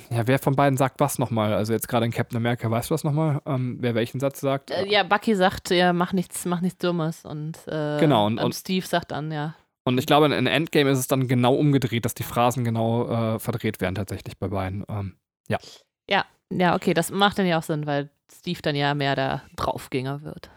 ja, 0.09 0.25
wer 0.27 0.39
von 0.39 0.55
beiden 0.55 0.77
sagt 0.77 0.99
was 0.99 1.19
nochmal? 1.19 1.53
Also 1.53 1.73
jetzt 1.73 1.87
gerade 1.87 2.05
in 2.05 2.11
Captain 2.11 2.37
America, 2.37 2.69
weißt 2.71 2.89
du 2.89 2.93
das 2.93 3.03
nochmal? 3.03 3.41
Ähm, 3.45 3.77
wer 3.81 3.95
welchen 3.95 4.19
Satz 4.19 4.39
sagt? 4.39 4.71
Äh, 4.71 4.85
ja, 4.87 5.03
Bucky 5.03 5.35
sagt, 5.35 5.69
ja, 5.71 5.91
mach 5.93 6.13
nichts, 6.13 6.45
mach 6.45 6.61
nichts 6.61 6.77
Dummes. 6.79 7.25
Und, 7.25 7.57
äh, 7.67 7.99
Genau, 7.99 8.25
und- 8.27 8.37
und, 8.39 8.45
und- 8.45 8.55
Steve 8.55 8.85
sagt 8.85 9.11
dann, 9.11 9.31
ja. 9.31 9.55
Und 9.83 9.97
ich 9.97 10.05
glaube, 10.05 10.27
in 10.27 10.45
Endgame 10.47 10.91
ist 10.91 10.99
es 10.99 11.07
dann 11.07 11.27
genau 11.27 11.55
umgedreht, 11.55 12.05
dass 12.05 12.13
die 12.13 12.23
Phrasen 12.23 12.63
genau 12.63 13.09
äh, 13.35 13.39
verdreht 13.39 13.81
werden 13.81 13.95
tatsächlich 13.95 14.37
bei 14.37 14.47
beiden. 14.47 14.85
Ähm, 14.89 15.15
Ja, 16.53 16.75
okay, 16.75 16.93
das 16.93 17.11
macht 17.11 17.39
dann 17.39 17.45
ja 17.45 17.57
auch 17.59 17.63
Sinn, 17.63 17.85
weil 17.85 18.09
Steve 18.29 18.59
dann 18.61 18.75
ja 18.75 18.93
mehr 18.93 19.15
der 19.15 19.41
Draufgänger 19.55 20.21
wird. 20.21 20.49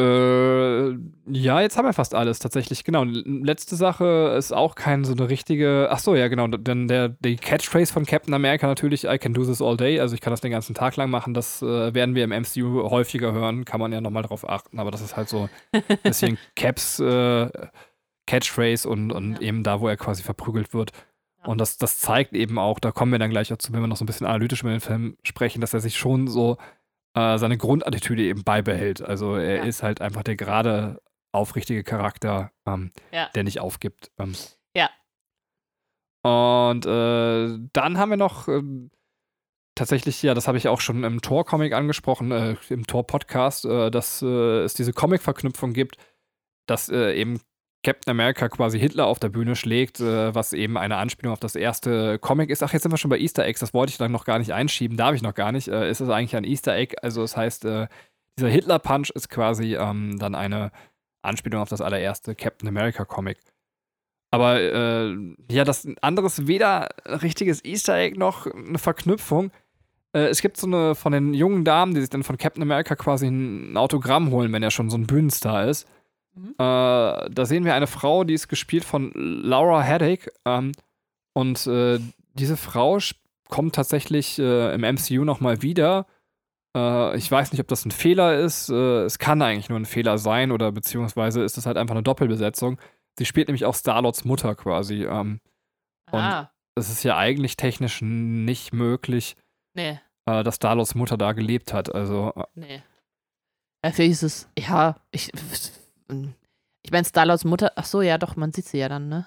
Äh, 0.00 0.98
ja, 1.32 1.60
jetzt 1.60 1.76
haben 1.76 1.84
wir 1.86 1.92
fast 1.92 2.14
alles 2.14 2.38
tatsächlich. 2.38 2.84
Genau. 2.84 3.04
Letzte 3.04 3.76
Sache 3.76 4.34
ist 4.36 4.52
auch 4.52 4.74
kein 4.74 5.04
so 5.04 5.12
eine 5.12 5.28
richtige. 5.28 5.88
Ach 5.90 5.98
so, 5.98 6.14
ja, 6.14 6.28
genau. 6.28 6.46
Denn 6.48 6.88
der 6.88 7.08
die 7.10 7.36
Catchphrase 7.36 7.92
von 7.92 8.06
Captain 8.06 8.34
America 8.34 8.66
natürlich, 8.66 9.04
I 9.04 9.18
can 9.18 9.34
do 9.34 9.44
this 9.44 9.62
all 9.62 9.76
day. 9.76 10.00
Also 10.00 10.14
ich 10.14 10.20
kann 10.20 10.32
das 10.32 10.40
den 10.40 10.50
ganzen 10.50 10.74
Tag 10.74 10.96
lang 10.96 11.10
machen. 11.10 11.34
Das 11.34 11.62
äh, 11.62 11.94
werden 11.94 12.14
wir 12.14 12.24
im 12.24 12.30
MCU 12.30 12.88
häufiger 12.90 13.32
hören. 13.32 13.64
Kann 13.64 13.80
man 13.80 13.92
ja 13.92 14.00
nochmal 14.00 14.22
drauf 14.22 14.48
achten. 14.48 14.78
Aber 14.78 14.90
das 14.90 15.00
ist 15.02 15.16
halt 15.16 15.28
so 15.28 15.48
ein 15.72 15.82
bisschen 16.02 16.38
Caps 16.56 16.98
äh, 17.00 17.48
Catchphrase 18.26 18.88
und, 18.88 19.12
und 19.12 19.34
Ja. 19.34 19.40
eben 19.48 19.62
da, 19.62 19.80
wo 19.80 19.88
er 19.88 19.96
quasi 19.96 20.22
verprügelt 20.22 20.72
wird. 20.74 20.92
Und 21.44 21.58
das, 21.58 21.78
das 21.78 21.98
zeigt 21.98 22.34
eben 22.34 22.58
auch, 22.58 22.78
da 22.78 22.92
kommen 22.92 23.12
wir 23.12 23.18
dann 23.18 23.30
gleich 23.30 23.48
dazu, 23.48 23.72
wenn 23.72 23.80
wir 23.80 23.86
noch 23.86 23.96
so 23.96 24.04
ein 24.04 24.06
bisschen 24.06 24.26
analytisch 24.26 24.60
über 24.60 24.70
den 24.72 24.80
Film 24.80 25.16
sprechen, 25.22 25.62
dass 25.62 25.72
er 25.72 25.80
sich 25.80 25.96
schon 25.96 26.28
so 26.28 26.58
äh, 27.14 27.38
seine 27.38 27.58
Grundattitüde 27.58 28.22
eben 28.22 28.44
beibehält. 28.44 29.02
Also 29.02 29.34
er 29.36 29.56
Ja. 29.58 29.62
ist 29.64 29.82
halt 29.82 30.00
einfach 30.00 30.22
der 30.22 30.36
gerade 30.36 31.00
aufrichtige 31.32 31.84
Charakter, 31.84 32.52
ähm, 32.66 32.92
Ja. 33.12 33.28
der 33.34 33.44
nicht 33.44 33.60
aufgibt. 33.60 34.10
Ähm. 34.18 34.34
Ja. 34.76 34.90
Und 36.22 36.86
äh, 36.86 37.58
dann 37.72 37.98
haben 37.98 38.10
wir 38.10 38.16
noch 38.16 38.46
ähm, 38.48 38.90
tatsächlich, 39.74 40.22
ja, 40.22 40.34
das 40.34 40.46
habe 40.48 40.58
ich 40.58 40.68
auch 40.68 40.80
schon 40.80 41.04
im 41.04 41.22
Tor-Comic 41.22 41.72
angesprochen, 41.72 42.30
äh, 42.32 42.56
im 42.68 42.86
Tor-Podcast, 42.86 43.64
äh, 43.64 43.90
dass 43.90 44.20
äh, 44.22 44.60
es 44.62 44.74
diese 44.74 44.92
Comic-Verknüpfung 44.92 45.72
gibt, 45.72 45.96
dass 46.66 46.88
äh, 46.90 47.14
eben 47.14 47.40
Captain 47.82 48.10
America 48.10 48.48
quasi 48.48 48.78
Hitler 48.78 49.06
auf 49.06 49.18
der 49.18 49.30
Bühne 49.30 49.56
schlägt, 49.56 50.00
äh, 50.00 50.34
was 50.34 50.52
eben 50.52 50.76
eine 50.76 50.96
Anspielung 50.96 51.32
auf 51.32 51.40
das 51.40 51.56
erste 51.56 52.18
Comic 52.18 52.50
ist. 52.50 52.62
Ach, 52.62 52.72
jetzt 52.72 52.82
sind 52.82 52.92
wir 52.92 52.98
schon 52.98 53.08
bei 53.08 53.18
Easter 53.18 53.44
Eggs, 53.44 53.60
das 53.60 53.72
wollte 53.72 53.90
ich 53.90 53.98
dann 53.98 54.12
noch 54.12 54.24
gar 54.24 54.38
nicht 54.38 54.52
einschieben, 54.52 54.96
darf 54.96 55.14
ich 55.14 55.22
noch 55.22 55.34
gar 55.34 55.52
nicht. 55.52 55.68
Äh, 55.68 55.90
ist 55.90 56.00
es 56.00 56.08
eigentlich 56.10 56.36
ein 56.36 56.44
Easter 56.44 56.76
Egg? 56.76 56.96
Also, 57.02 57.22
es 57.22 57.36
heißt, 57.36 57.64
äh, 57.64 57.88
dieser 58.38 58.48
Hitler-Punch 58.48 59.10
ist 59.10 59.28
quasi 59.30 59.76
ähm, 59.76 60.18
dann 60.18 60.34
eine 60.34 60.72
Anspielung 61.22 61.62
auf 61.62 61.68
das 61.68 61.80
allererste 61.80 62.34
Captain 62.34 62.68
America 62.68 63.04
Comic. 63.04 63.38
Aber 64.30 64.60
äh, 64.60 65.16
ja, 65.50 65.64
das 65.64 65.88
andere 66.02 66.26
ist 66.26 66.46
weder 66.46 66.88
ein 67.04 67.18
richtiges 67.18 67.64
Easter 67.64 67.96
Egg 67.96 68.16
noch 68.18 68.46
eine 68.46 68.78
Verknüpfung. 68.78 69.50
Äh, 70.12 70.26
es 70.26 70.40
gibt 70.40 70.56
so 70.56 70.66
eine 70.66 70.94
von 70.94 71.12
den 71.12 71.34
jungen 71.34 71.64
Damen, 71.64 71.94
die 71.94 72.00
sich 72.00 72.10
dann 72.10 72.22
von 72.22 72.36
Captain 72.36 72.62
America 72.62 72.94
quasi 72.94 73.26
ein 73.26 73.76
Autogramm 73.76 74.30
holen, 74.30 74.52
wenn 74.52 74.62
er 74.62 74.70
schon 74.70 74.90
so 74.90 74.96
ein 74.96 75.06
Bühnenstar 75.06 75.68
ist. 75.68 75.88
Mhm. 76.34 76.54
Äh, 76.58 77.30
da 77.30 77.44
sehen 77.44 77.64
wir 77.64 77.74
eine 77.74 77.86
Frau, 77.86 78.24
die 78.24 78.34
ist 78.34 78.48
gespielt 78.48 78.84
von 78.84 79.12
Laura 79.14 79.82
Haddock. 79.82 80.30
Ähm, 80.44 80.72
und 81.32 81.66
äh, 81.66 81.98
diese 82.34 82.56
Frau 82.56 82.98
kommt 83.48 83.74
tatsächlich 83.74 84.38
äh, 84.38 84.74
im 84.74 84.82
MCU 84.82 85.24
nochmal 85.24 85.62
wieder. 85.62 86.06
Äh, 86.76 87.16
ich 87.16 87.30
weiß 87.30 87.52
nicht, 87.52 87.60
ob 87.60 87.68
das 87.68 87.84
ein 87.84 87.90
Fehler 87.90 88.38
ist. 88.38 88.68
Äh, 88.70 89.02
es 89.04 89.18
kann 89.18 89.42
eigentlich 89.42 89.68
nur 89.68 89.78
ein 89.78 89.86
Fehler 89.86 90.18
sein 90.18 90.52
oder 90.52 90.70
beziehungsweise 90.72 91.42
ist 91.42 91.58
es 91.58 91.66
halt 91.66 91.76
einfach 91.76 91.94
eine 91.94 92.02
Doppelbesetzung. 92.04 92.78
Sie 93.18 93.26
spielt 93.26 93.48
nämlich 93.48 93.64
auch 93.64 93.74
Starlords 93.74 94.24
Mutter 94.24 94.54
quasi. 94.54 95.04
Ähm, 95.04 95.40
Und- 96.12 96.20
Ah, 96.20 96.52
es 96.76 96.88
ist 96.90 97.02
ja 97.02 97.16
eigentlich 97.16 97.56
technisch 97.56 98.00
nicht 98.02 98.72
möglich, 98.72 99.36
nee, 99.74 99.98
äh, 100.26 100.42
dass 100.44 100.56
Starlords 100.56 100.94
Mutter 100.94 101.18
da 101.18 101.32
gelebt 101.32 101.72
hat. 101.74 101.92
Also, 101.94 102.32
nee. 102.54 102.82
Ja, 103.84 103.90
vielleicht 103.92 104.12
ist 104.12 104.22
es, 104.22 104.48
ja, 104.58 104.96
ich, 105.10 105.30
ich 106.82 106.90
meine, 106.90 107.04
Starlords 107.04 107.44
Mutter, 107.44 107.72
ach 107.76 107.84
so, 107.84 108.02
ja, 108.02 108.18
doch, 108.18 108.36
man 108.36 108.52
sieht 108.52 108.66
sie 108.66 108.78
ja 108.78 108.88
dann, 108.88 109.08
ne? 109.08 109.26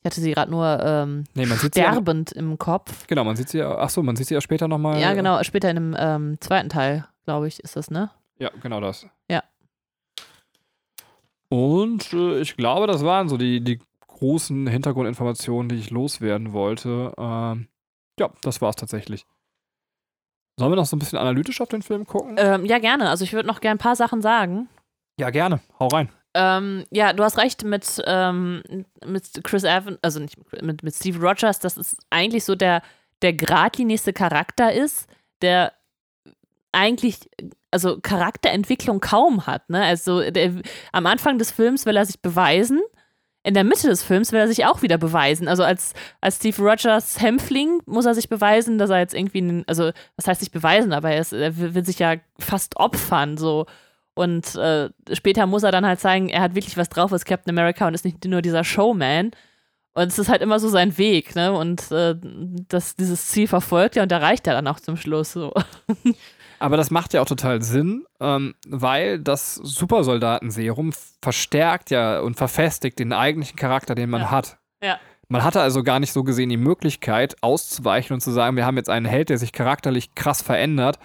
Ich 0.00 0.06
hatte 0.06 0.20
sie 0.20 0.32
gerade 0.32 0.50
nur 0.50 0.80
ähm, 0.84 1.24
nee, 1.34 1.46
sie 1.46 1.70
ja. 1.74 1.92
sterbend 1.92 2.30
im 2.32 2.58
Kopf. 2.58 3.06
Genau, 3.08 3.24
man 3.24 3.34
sieht 3.34 3.48
sie 3.48 3.58
ja. 3.58 3.76
Achso, 3.76 4.02
man 4.02 4.14
sieht 4.14 4.28
sie 4.28 4.34
ja 4.34 4.40
später 4.40 4.68
nochmal. 4.68 5.00
Ja, 5.00 5.14
genau, 5.14 5.42
später 5.42 5.68
in 5.70 5.76
einem 5.76 5.96
ähm, 5.98 6.40
zweiten 6.40 6.68
Teil, 6.68 7.08
glaube 7.24 7.48
ich, 7.48 7.58
ist 7.60 7.74
das, 7.74 7.90
ne? 7.90 8.10
Ja, 8.38 8.50
genau 8.62 8.80
das. 8.80 9.06
Ja. 9.28 9.42
Und 11.48 12.12
äh, 12.12 12.40
ich 12.40 12.56
glaube, 12.56 12.86
das 12.86 13.04
waren 13.04 13.28
so 13.28 13.36
die, 13.36 13.60
die 13.60 13.80
großen 14.06 14.66
Hintergrundinformationen, 14.66 15.68
die 15.68 15.76
ich 15.76 15.90
loswerden 15.90 16.52
wollte. 16.52 17.12
Ähm, 17.18 17.68
ja, 18.18 18.30
das 18.42 18.60
war's 18.60 18.76
tatsächlich. 18.76 19.26
Sollen 20.58 20.72
wir 20.72 20.76
noch 20.76 20.86
so 20.86 20.96
ein 20.96 21.00
bisschen 21.00 21.18
analytisch 21.18 21.60
auf 21.60 21.68
den 21.68 21.82
Film 21.82 22.06
gucken? 22.06 22.36
Ähm, 22.38 22.64
ja, 22.64 22.78
gerne. 22.78 23.10
Also 23.10 23.24
ich 23.24 23.32
würde 23.32 23.46
noch 23.46 23.60
gerne 23.60 23.76
ein 23.76 23.78
paar 23.78 23.96
Sachen 23.96 24.22
sagen. 24.22 24.68
Ja, 25.18 25.30
gerne. 25.30 25.60
Hau 25.78 25.88
rein. 25.88 26.08
Ähm, 26.34 26.84
ja, 26.90 27.12
du 27.12 27.24
hast 27.24 27.38
recht 27.38 27.64
mit, 27.64 28.02
ähm, 28.06 28.62
mit 29.04 29.24
Chris 29.42 29.64
Evans, 29.64 29.98
also 30.02 30.20
nicht 30.20 30.36
mit, 30.62 30.82
mit 30.82 30.94
Steve 30.94 31.18
Rogers, 31.18 31.58
dass 31.60 31.78
es 31.78 31.96
eigentlich 32.10 32.44
so 32.44 32.54
der, 32.54 32.82
der 33.22 33.32
geradlinigste 33.32 34.12
Charakter 34.12 34.72
ist, 34.72 35.08
der 35.40 35.72
eigentlich, 36.72 37.30
also 37.70 37.98
Charakterentwicklung 38.00 39.00
kaum 39.00 39.46
hat. 39.46 39.70
Ne? 39.70 39.82
Also 39.82 40.30
der, 40.30 40.60
am 40.92 41.06
Anfang 41.06 41.38
des 41.38 41.50
Films 41.50 41.86
will 41.86 41.96
er 41.96 42.04
sich 42.04 42.20
beweisen, 42.20 42.82
in 43.46 43.54
der 43.54 43.64
Mitte 43.64 43.86
des 43.86 44.02
Films 44.02 44.32
will 44.32 44.40
er 44.40 44.48
sich 44.48 44.66
auch 44.66 44.82
wieder 44.82 44.98
beweisen. 44.98 45.46
Also 45.46 45.62
als, 45.62 45.94
als 46.20 46.36
Steve 46.36 46.60
Rogers 46.60 47.20
Hämpfling 47.20 47.80
muss 47.86 48.04
er 48.04 48.14
sich 48.14 48.28
beweisen, 48.28 48.76
dass 48.76 48.90
er 48.90 48.98
jetzt 48.98 49.14
irgendwie, 49.14 49.38
einen, 49.38 49.64
also 49.68 49.92
was 50.16 50.26
heißt 50.26 50.40
sich 50.40 50.50
beweisen, 50.50 50.92
aber 50.92 51.12
er, 51.12 51.20
ist, 51.20 51.32
er 51.32 51.56
will, 51.56 51.74
will 51.74 51.86
sich 51.86 52.00
ja 52.00 52.16
fast 52.38 52.76
opfern, 52.76 53.36
so. 53.36 53.66
Und 54.16 54.54
äh, 54.56 54.88
später 55.12 55.46
muss 55.46 55.62
er 55.62 55.70
dann 55.72 55.84
halt 55.86 56.00
zeigen, 56.00 56.30
er 56.30 56.40
hat 56.40 56.54
wirklich 56.54 56.76
was 56.78 56.88
drauf 56.88 57.12
als 57.12 57.24
Captain 57.26 57.50
America 57.56 57.86
und 57.86 57.92
ist 57.94 58.04
nicht 58.04 58.24
nur 58.24 58.40
dieser 58.42 58.64
Showman. 58.64 59.30
Und 59.92 60.06
es 60.08 60.18
ist 60.18 60.28
halt 60.30 60.40
immer 60.42 60.58
so 60.58 60.68
sein 60.68 60.96
Weg, 60.98 61.34
ne? 61.36 61.52
Und 61.52 61.90
äh, 61.92 62.14
das, 62.68 62.96
dieses 62.96 63.28
Ziel 63.28 63.46
verfolgt 63.46 63.96
er 63.96 64.02
und 64.02 64.10
erreicht 64.12 64.46
er 64.46 64.54
dann 64.54 64.66
auch 64.68 64.80
zum 64.80 64.96
Schluss. 64.96 65.32
So. 65.32 65.52
Aber 66.58 66.78
das 66.78 66.90
macht 66.90 67.12
ja 67.12 67.20
auch 67.20 67.26
total 67.26 67.60
Sinn, 67.62 68.04
ähm, 68.20 68.54
weil 68.66 69.18
das 69.18 69.56
Supersoldatenserum 69.56 70.92
verstärkt 71.22 71.90
ja 71.90 72.20
und 72.20 72.36
verfestigt 72.36 72.98
den 72.98 73.12
eigentlichen 73.12 73.56
Charakter, 73.56 73.94
den 73.94 74.10
man 74.10 74.22
Ja. 74.22 74.30
hat. 74.30 74.56
Ja. 74.82 74.98
Man 75.28 75.42
hatte 75.44 75.60
also 75.60 75.82
gar 75.82 75.98
nicht 76.00 76.12
so 76.12 76.22
gesehen 76.24 76.48
die 76.48 76.56
Möglichkeit, 76.56 77.36
auszuweichen 77.42 78.14
und 78.14 78.20
zu 78.20 78.30
sagen, 78.30 78.56
wir 78.56 78.64
haben 78.64 78.76
jetzt 78.76 78.88
einen 78.88 79.06
Held, 79.06 79.28
der 79.28 79.38
sich 79.38 79.52
charakterlich 79.52 80.14
krass 80.14 80.40
verändert, 80.40 80.98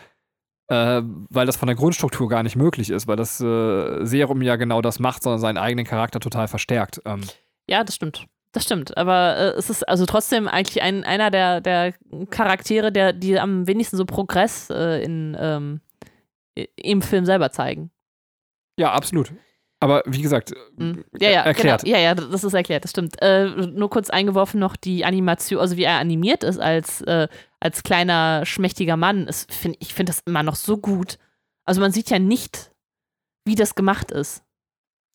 äh, 0.71 1.01
weil 1.29 1.45
das 1.45 1.57
von 1.57 1.67
der 1.67 1.75
Grundstruktur 1.75 2.29
gar 2.29 2.43
nicht 2.43 2.55
möglich 2.55 2.91
ist, 2.91 3.05
weil 3.05 3.17
das 3.17 3.41
äh, 3.41 4.05
Serum 4.05 4.41
ja 4.41 4.55
genau 4.55 4.81
das 4.81 4.99
macht, 4.99 5.21
sondern 5.21 5.41
seinen 5.41 5.57
eigenen 5.57 5.85
Charakter 5.85 6.21
total 6.21 6.47
verstärkt. 6.47 7.01
Ähm, 7.03 7.21
Ja, 7.69 7.83
das 7.83 7.95
stimmt. 7.95 8.25
Das 8.53 8.63
stimmt. 8.63 8.95
Aber 8.95 9.35
äh, 9.35 9.57
es 9.57 9.69
ist 9.69 9.87
also 9.87 10.05
trotzdem 10.05 10.47
eigentlich 10.47 10.81
ein, 10.81 11.03
einer 11.03 11.29
der, 11.29 11.59
der 11.59 11.93
Charaktere, 12.29 12.93
der, 12.93 13.11
die 13.11 13.37
am 13.37 13.67
wenigsten 13.67 13.97
so 13.97 14.05
Progress 14.05 14.69
äh, 14.69 15.03
in, 15.03 15.35
ähm, 15.37 15.81
im 16.55 17.01
Film 17.01 17.25
selber 17.25 17.51
zeigen. 17.51 17.91
ja, 18.77 18.93
absolut. 18.93 19.33
Aber 19.81 20.03
wie 20.05 20.21
gesagt, 20.21 20.53
Mhm. 20.77 21.03
Ja, 21.19 21.29
ja, 21.31 21.41
erklärt. 21.41 21.83
Genau. 21.83 21.95
Ja, 21.97 22.01
ja, 22.01 22.15
das 22.15 22.43
ist 22.43 22.53
erklärt, 22.53 22.83
das 22.83 22.91
stimmt. 22.91 23.19
Äh, 23.21 23.47
nur 23.47 23.89
kurz 23.89 24.09
eingeworfen 24.11 24.59
noch 24.59 24.75
die 24.75 25.03
Animation, 25.03 25.59
also 25.59 25.75
wie 25.75 25.83
er 25.83 25.97
animiert 25.97 26.43
ist 26.43 26.59
als, 26.59 27.01
äh, 27.01 27.27
als 27.59 27.81
kleiner, 27.83 28.45
schmächtiger 28.45 28.95
Mann. 28.95 29.27
Ist, 29.27 29.51
find, 29.51 29.75
ich 29.79 29.93
finde 29.93 30.11
das 30.11 30.21
immer 30.25 30.43
noch 30.43 30.55
so 30.55 30.77
gut. 30.77 31.17
Also 31.65 31.81
man 31.81 31.91
sieht 31.91 32.09
ja 32.11 32.19
nicht, 32.19 32.71
wie 33.45 33.55
das 33.55 33.73
gemacht 33.75 34.11
ist. 34.11 34.43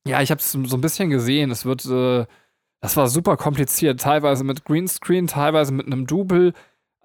Ja, 0.06 0.20
ich 0.20 0.30
habe 0.30 0.40
es 0.40 0.50
so 0.52 0.58
ein 0.76 0.80
bisschen 0.80 1.10
gesehen. 1.10 1.50
Es 1.52 1.64
wird, 1.64 1.84
äh, 1.86 2.26
das 2.80 2.96
war 2.96 3.08
super 3.08 3.36
kompliziert, 3.36 4.00
teilweise 4.00 4.42
mit 4.44 4.64
Greenscreen, 4.64 5.28
teilweise 5.28 5.72
mit 5.72 5.86
einem 5.86 6.06
Double. 6.06 6.52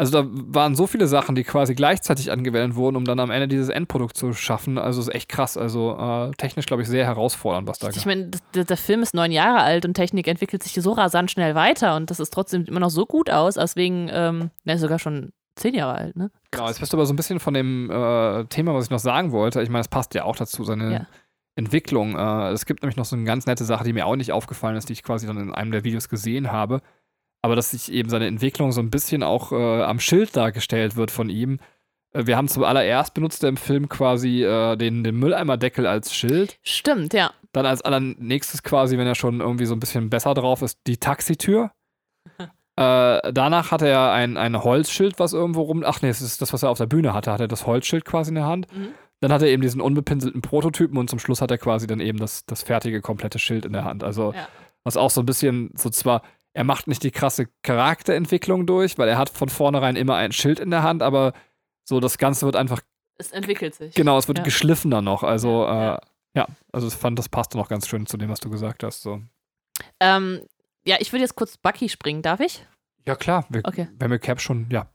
Also 0.02 0.24
da 0.24 0.28
waren 0.32 0.74
so 0.74 0.88
viele 0.88 1.06
Sachen, 1.06 1.36
die 1.36 1.44
quasi 1.44 1.76
gleichzeitig 1.76 2.32
angewählt 2.32 2.74
wurden, 2.74 2.96
um 2.96 3.06
dann 3.06 3.20
am 3.20 3.30
Ende 3.30 3.48
dieses 3.48 3.70
Endprodukt 3.70 4.18
zu 4.18 4.34
schaffen. 4.34 4.80
Also 4.80 5.00
es 5.00 5.08
ist 5.10 5.14
echt 5.14 5.30
krass. 5.30 5.58
Also 5.58 5.96
äh, 5.96 6.32
technisch, 6.38 6.66
glaube 6.66 6.82
ich, 6.82 6.88
sehr 6.88 7.06
herausfordernd, 7.06 7.68
was 7.68 7.78
da 7.78 7.90
Ich 7.90 8.08
meine, 8.08 8.32
der, 8.56 8.64
der 8.64 8.78
Film 8.78 9.04
ist 9.04 9.14
neun 9.14 9.32
Jahre 9.32 9.60
alt 9.60 9.86
und 9.86 9.94
Technik 9.94 10.28
entwickelt 10.28 10.64
sich 10.64 10.74
so 10.74 10.94
rasant 10.94 11.30
schnell 11.30 11.54
weiter 11.54 11.96
und 11.98 12.10
das 12.10 12.20
ist 12.20 12.34
trotzdem 12.34 12.66
immer 12.66 12.80
noch 12.80 12.90
so 12.90 13.06
gut 13.06 13.30
aus, 13.30 13.54
deswegen, 13.54 14.10
ähm, 14.12 14.50
ist 14.66 14.82
sogar 14.82 14.98
schon 14.98 15.34
zehn 15.56 15.76
Jahre 15.76 15.94
alt, 15.94 16.16
ne? 16.16 16.32
Genau, 16.50 16.68
jetzt 16.68 16.80
bist 16.80 16.94
du 16.94 16.98
aber 16.98 17.06
so 17.06 17.14
ein 17.14 17.16
bisschen 17.16 17.40
von 17.40 17.54
dem 17.54 17.92
äh, 17.92 18.46
Thema, 18.46 18.74
was 18.74 18.86
ich 18.86 18.90
noch 18.90 18.98
sagen 18.98 19.32
wollte. 19.32 19.62
Ich 19.62 19.70
meine, 19.70 19.82
es 19.82 19.88
passt 19.88 20.16
ja 20.16 20.24
auch 20.24 20.36
dazu, 20.36 20.64
seine 20.64 20.92
Ja. 20.92 21.08
Entwicklung. 21.56 22.18
Äh, 22.18 22.50
es 22.54 22.66
gibt 22.66 22.82
nämlich 22.82 22.98
noch 22.98 23.06
so 23.06 23.16
eine 23.16 23.26
ganz 23.26 23.46
nette 23.46 23.66
Sache, 23.66 23.84
die 23.84 23.94
mir 23.94 24.08
auch 24.08 24.16
nicht 24.16 24.32
aufgefallen 24.32 24.78
ist, 24.78 24.90
die 24.90 24.94
ich 24.94 25.04
quasi 25.04 25.28
dann 25.28 25.38
in 25.38 25.54
einem 25.54 25.72
der 25.72 25.84
Videos 25.84 26.10
gesehen 26.10 26.52
habe. 26.52 26.82
Aber 27.42 27.56
dass 27.56 27.72
sich 27.72 27.92
eben 27.92 28.10
seine 28.10 28.28
Entwicklung 28.28 28.72
so 28.72 28.82
ein 28.82 28.90
bisschen 28.92 29.24
auch 29.24 29.52
äh, 29.52 29.84
am 29.84 30.00
Schild 30.00 30.36
dargestellt 30.36 30.96
wird 30.96 31.10
von 31.12 31.30
ihm. 31.30 31.60
Äh, 32.14 32.28
wir 32.28 32.38
haben 32.38 32.48
zuallererst 32.48 33.14
benutzt 33.14 33.44
er 33.44 33.50
im 33.50 33.58
Film 33.58 33.90
quasi 33.90 34.44
äh, 34.44 34.76
den, 34.76 35.04
den 35.04 35.16
Mülleimerdeckel 35.16 35.88
als 35.88 36.14
Schild. 36.14 36.60
Stimmt, 36.62 37.14
ja. 37.14 37.32
Dann 37.52 37.66
als 37.66 37.82
allernächstes 37.82 38.64
quasi, 38.64 38.98
wenn 38.98 39.08
er 39.08 39.16
schon 39.16 39.42
irgendwie 39.42 39.66
so 39.66 39.74
ein 39.76 39.80
bisschen 39.80 40.10
besser 40.10 40.34
drauf 40.34 40.62
ist, 40.62 40.80
die 40.88 40.98
Taxitür. 40.98 41.72
äh, 42.40 42.46
danach 42.76 43.72
hat 43.72 43.82
er 43.82 44.12
ein, 44.12 44.38
ein 44.38 44.64
Holzschild, 44.64 45.20
was 45.20 45.34
irgendwo 45.34 45.62
rum. 45.64 45.84
Ach 45.86 46.02
nee, 46.02 46.08
das 46.10 46.22
ist 46.22 46.42
das, 46.42 46.54
was 46.54 46.64
er 46.64 46.70
auf 46.70 46.78
der 46.78 46.86
Bühne 46.86 47.14
hatte. 47.14 47.32
Hat 47.32 47.42
er 47.42 47.48
das 47.48 47.66
Holzschild 47.66 48.06
quasi 48.06 48.30
in 48.30 48.36
der 48.36 48.46
Hand. 48.46 48.68
Mhm. 48.76 48.90
Dann 49.20 49.32
hat 49.34 49.42
er 49.42 49.50
eben 49.50 49.62
diesen 49.62 49.82
unbepinselten 49.82 50.42
Prototypen 50.42 50.98
und 50.98 51.10
zum 51.10 51.20
Schluss 51.20 51.42
hat 51.42 51.52
er 51.52 51.58
quasi 51.58 51.86
dann 51.88 52.00
eben 52.00 52.18
das, 52.18 52.46
das 52.46 52.64
fertige, 52.64 53.02
komplette 53.02 53.38
Schild 53.40 53.66
in 53.66 53.74
der 53.74 53.84
Hand. 53.84 54.04
Also, 54.04 54.34
Ja. 54.34 54.48
was 54.84 54.98
auch 54.98 55.12
so 55.12 55.22
ein 55.22 55.26
bisschen, 55.28 55.72
so 55.76 55.90
zwar, 55.90 56.24
er 56.54 56.64
macht 56.64 56.88
nicht 56.88 57.04
die 57.04 57.12
krasse 57.12 57.48
Charakterentwicklung 57.64 58.66
durch, 58.66 58.98
weil 58.98 59.08
er 59.10 59.18
hat 59.18 59.30
von 59.30 59.50
vornherein 59.50 59.96
immer 59.96 60.16
ein 60.16 60.32
Schild 60.32 60.60
in 60.60 60.70
der 60.72 60.84
Hand, 60.84 61.02
aber 61.02 61.34
so 61.84 62.00
das 62.00 62.18
Ganze 62.18 62.46
wird 62.46 62.56
einfach, 62.56 62.82
Es 63.18 63.32
entwickelt 63.32 63.76
sich. 63.76 63.94
genau, 63.96 64.18
es 64.18 64.28
wird 64.28 64.40
Ja. 64.40 64.44
geschliffener 64.44 65.02
noch. 65.02 65.24
Also, 65.24 65.64
Ja. 65.66 65.96
Äh, 65.96 66.00
ja, 66.34 66.48
also 66.72 66.88
ich 66.88 66.94
fand, 66.94 67.20
das 67.20 67.28
passte 67.30 67.58
noch 67.58 67.68
ganz 67.68 67.88
schön 67.88 68.06
zu 68.06 68.16
dem, 68.18 68.30
was 68.30 68.40
du 68.40 68.50
gesagt 68.50 68.84
hast. 68.84 69.02
So. 69.02 69.22
Ähm, 70.00 70.42
ja, 70.86 70.96
ich 71.00 71.12
würde 71.12 71.24
jetzt 71.24 71.36
kurz 71.36 71.58
Bucky 71.58 71.90
springen, 71.90 72.22
darf 72.22 72.40
ich? 72.40 72.66
Ja, 73.08 73.16
klar, 73.16 73.46
wir, 73.50 73.62
Okay. 73.66 73.88
wenn 74.00 74.12
wir 74.12 74.20
Cap 74.20 74.40
schon, 74.40 74.68
ja. 74.72 74.88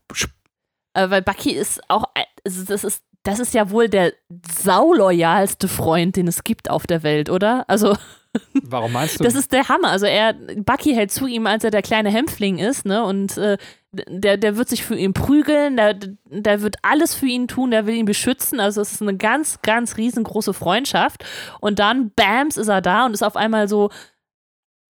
Äh, 0.93 1.09
weil 1.09 1.21
Bucky 1.21 1.51
ist 1.51 1.81
auch, 1.89 2.05
also 2.43 2.63
das 2.65 2.83
ist, 2.83 3.03
das 3.23 3.39
ist 3.39 3.53
ja 3.53 3.69
wohl 3.69 3.87
der 3.89 4.13
sauloyalste 4.51 5.67
Freund, 5.67 6.15
den 6.15 6.27
es 6.27 6.43
gibt 6.43 6.69
auf 6.69 6.87
der 6.87 7.03
Welt, 7.03 7.29
oder? 7.29 7.65
Also, 7.67 7.95
Warum 8.63 8.91
meinst 8.91 9.19
du? 9.19 9.23
das 9.23 9.35
ist 9.35 9.51
der 9.51 9.67
Hammer. 9.69 9.89
Also 9.89 10.05
er, 10.05 10.33
Bucky 10.33 10.93
hält 10.93 11.11
zu 11.11 11.27
ihm, 11.27 11.47
als 11.47 11.63
er 11.63 11.71
der 11.71 11.81
kleine 11.81 12.09
Hämpfling 12.09 12.57
ist, 12.57 12.85
ne? 12.85 13.03
Und 13.03 13.37
äh, 13.37 13.57
der, 13.91 14.37
der 14.37 14.57
wird 14.57 14.69
sich 14.69 14.83
für 14.83 14.95
ihn 14.95 15.13
prügeln, 15.13 15.77
der, 15.77 15.95
der 16.25 16.61
wird 16.61 16.75
alles 16.81 17.13
für 17.15 17.25
ihn 17.25 17.47
tun, 17.47 17.71
der 17.71 17.85
will 17.85 17.95
ihn 17.95 18.05
beschützen. 18.05 18.59
Also 18.59 18.81
es 18.81 18.93
ist 18.93 19.01
eine 19.01 19.17
ganz, 19.17 19.61
ganz 19.61 19.97
riesengroße 19.97 20.53
Freundschaft. 20.53 21.23
Und 21.59 21.79
dann, 21.79 22.11
bams, 22.15 22.57
ist 22.57 22.67
er 22.67 22.81
da 22.81 23.05
und 23.05 23.13
ist 23.13 23.23
auf 23.23 23.35
einmal 23.35 23.67
so 23.67 23.89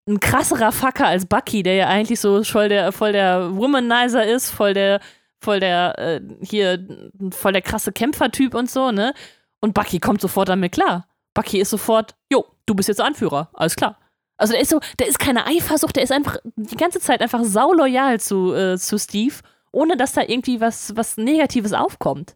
ein 0.08 0.20
krasserer 0.20 0.72
Fucker 0.72 1.08
als 1.08 1.26
Bucky, 1.26 1.64
der 1.64 1.76
ja 1.76 1.88
eigentlich 1.88 2.20
so 2.20 2.44
voll 2.44 2.70
der, 2.70 2.92
voll 2.92 3.12
der 3.12 3.56
Womanizer 3.56 4.26
ist, 4.26 4.50
voll 4.50 4.74
der, 4.74 5.02
voll 5.42 5.60
der, 5.60 5.98
äh, 6.00 6.22
hier, 6.42 6.86
voll 7.32 7.54
der 7.54 7.62
krasse 7.62 7.92
Kämpfertyp 7.92 8.56
und 8.56 8.70
so, 8.70 8.92
ne? 8.92 9.14
Und 9.60 9.74
Bucky 9.74 10.00
kommt 10.00 10.22
sofort 10.22 10.50
damit 10.50 10.72
klar. 10.72 11.08
Bucky 11.34 11.60
ist 11.60 11.70
sofort, 11.70 12.16
jo, 12.32 12.46
du 12.68 12.76
bist 12.76 12.88
jetzt 12.90 13.02
Anführer, 13.02 13.50
alles 13.54 13.76
klar. 13.76 13.98
Also 14.38 14.54
der 14.54 14.62
ist 14.62 14.70
so, 14.70 14.80
der 15.00 15.08
ist 15.08 15.18
keine 15.18 15.48
Eifersucht, 15.48 15.96
der 15.96 16.04
ist 16.04 16.12
einfach 16.12 16.38
die 16.56 16.78
ganze 16.78 17.00
Zeit 17.00 17.22
einfach 17.22 17.44
sauloyal 17.44 18.20
zu, 18.20 18.54
äh, 18.54 18.78
zu 18.78 19.00
Steve, 19.00 19.34
ohne 19.72 19.98
dass 19.98 20.14
da 20.14 20.22
irgendwie 20.22 20.62
was, 20.62 20.96
was 20.96 21.18
Negatives 21.18 21.74
aufkommt. 21.74 22.36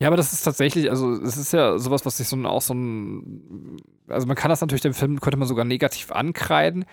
Ja, 0.00 0.08
aber 0.08 0.16
das 0.16 0.32
ist 0.32 0.42
tatsächlich, 0.42 0.90
also 0.90 1.12
es 1.12 1.36
ist 1.36 1.52
ja 1.52 1.78
sowas, 1.78 2.06
was 2.06 2.18
sich 2.18 2.28
so 2.28 2.36
ein, 2.36 2.46
auch 2.46 2.62
so 2.62 2.74
ein, 2.74 3.78
also 4.08 4.26
man 4.26 4.36
kann 4.36 4.48
das 4.48 4.60
natürlich 4.60 4.82
dem 4.82 4.94
Film, 4.94 5.20
könnte 5.20 5.36
man 5.38 5.48
sogar 5.48 5.64
negativ 5.64 6.12
ankreiden, 6.12 6.84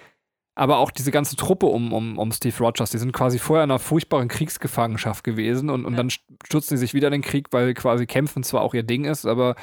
aber 0.55 0.77
auch 0.77 0.91
diese 0.91 1.11
ganze 1.11 1.35
Truppe 1.35 1.65
um, 1.67 1.93
um, 1.93 2.17
um 2.17 2.31
Steve 2.31 2.55
Rogers, 2.59 2.91
die 2.91 2.97
sind 2.97 3.11
quasi 3.11 3.37
vorher 3.39 3.63
in 3.63 3.71
einer 3.71 3.79
furchtbaren 3.79 4.27
Kriegsgefangenschaft 4.27 5.23
gewesen 5.23 5.69
und, 5.69 5.85
und 5.85 5.93
Ja. 5.93 5.97
dann 5.97 6.09
stürzen 6.09 6.77
sie 6.77 6.81
sich 6.81 6.93
wieder 6.93 7.07
in 7.07 7.13
den 7.13 7.21
Krieg, 7.21 7.47
weil 7.51 7.73
quasi 7.73 8.05
Kämpfen 8.05 8.43
zwar 8.43 8.61
auch 8.61 8.73
ihr 8.73 8.83
Ding 8.83 9.05
ist, 9.05 9.25
aber 9.25 9.55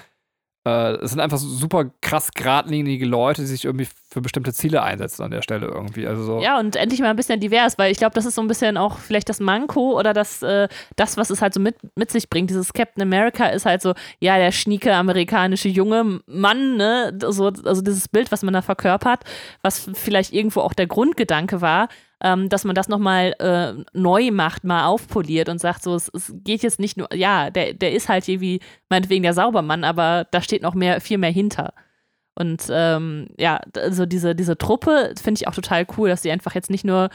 äh, 0.69 1.05
es 1.05 1.11
sind 1.11 1.21
einfach 1.21 1.39
super 1.39 1.91
krass 2.01 2.31
geradlinige 2.33 3.07
Leute, 3.07 3.43
die 3.43 3.49
sich 3.49 3.65
irgendwie 3.65 3.89
für 4.11 4.23
bestimmte 4.23 4.55
Ziele 4.55 4.83
einsetzen 4.83 5.23
an 5.23 5.31
der 5.31 5.43
Stelle 5.43 5.67
irgendwie. 5.67 6.07
Also 6.07 6.23
so. 6.23 6.41
Ja, 6.41 6.59
und 6.59 6.77
endlich 6.77 7.01
mal 7.01 7.11
ein 7.11 7.17
bisschen 7.17 7.41
divers, 7.41 7.77
weil 7.77 7.93
ich 7.93 7.99
glaube, 7.99 8.15
das 8.15 8.25
ist 8.25 8.37
so 8.37 8.41
ein 8.41 8.49
bisschen 8.49 8.79
auch 8.79 8.99
vielleicht 8.99 9.29
das 9.29 9.39
Manko 9.39 9.99
oder 9.99 10.15
das, 10.15 10.43
äh, 10.43 10.69
das 10.97 11.19
was 11.19 11.29
es 11.29 11.43
halt 11.43 11.53
so 11.53 11.61
mit, 11.61 11.77
mit 11.95 12.11
sich 12.11 12.31
bringt. 12.31 12.49
Dieses 12.49 12.73
Captain 12.73 13.03
America 13.03 13.47
ist 13.47 13.67
halt 13.67 13.83
so, 13.83 13.93
ja, 14.19 14.39
der 14.39 14.51
schnieke 14.51 14.95
amerikanische 14.95 15.69
junge 15.69 16.21
Mann, 16.27 16.79
ne? 16.79 17.19
So, 17.29 17.49
also 17.49 17.83
dieses 17.83 18.09
Bild, 18.09 18.33
was 18.33 18.43
man 18.43 18.55
da 18.55 18.63
verkörpert, 18.63 19.25
was 19.61 19.91
vielleicht 19.93 20.33
irgendwo 20.33 20.61
auch 20.61 20.73
der 20.73 20.87
Grundgedanke 20.87 21.61
war, 21.61 21.89
ähm, 22.23 22.49
dass 22.49 22.65
man 22.65 22.75
das 22.75 22.89
nochmal 22.89 23.35
äh, 23.39 23.85
neu 23.93 24.31
macht, 24.31 24.65
mal 24.65 24.87
aufpoliert 24.87 25.51
und 25.51 25.61
sagt 25.61 25.83
so, 25.83 25.95
es, 25.95 26.11
es 26.15 26.33
geht 26.45 26.63
jetzt 26.63 26.81
nicht 26.81 26.97
nur, 26.97 27.13
ja, 27.15 27.51
der, 27.51 27.75
der 27.75 27.93
ist 27.93 28.09
halt 28.09 28.25
hier 28.25 28.41
wie 28.41 28.61
meinetwegen 28.89 29.23
der 29.23 29.35
Saubermann, 29.35 29.85
aber 29.85 30.27
da 30.31 30.41
steht 30.41 30.63
noch 30.63 30.75
mehr, 30.75 31.03
viel 31.03 31.19
mehr 31.19 31.31
hinter. 31.31 31.75
Und 32.39 32.69
ähm, 32.71 33.27
ja, 33.37 33.61
also 33.77 34.07
diese, 34.07 34.35
diese 34.35 34.57
Truppe 34.57 35.13
finde 35.21 35.41
ich 35.41 35.49
auch 35.49 35.55
total 35.55 35.87
cool, 35.97 36.09
dass 36.09 36.23
sie 36.23 36.31
einfach 36.31 36.55
jetzt 36.55 36.71
nicht 36.71 36.85
nur, 36.85 37.11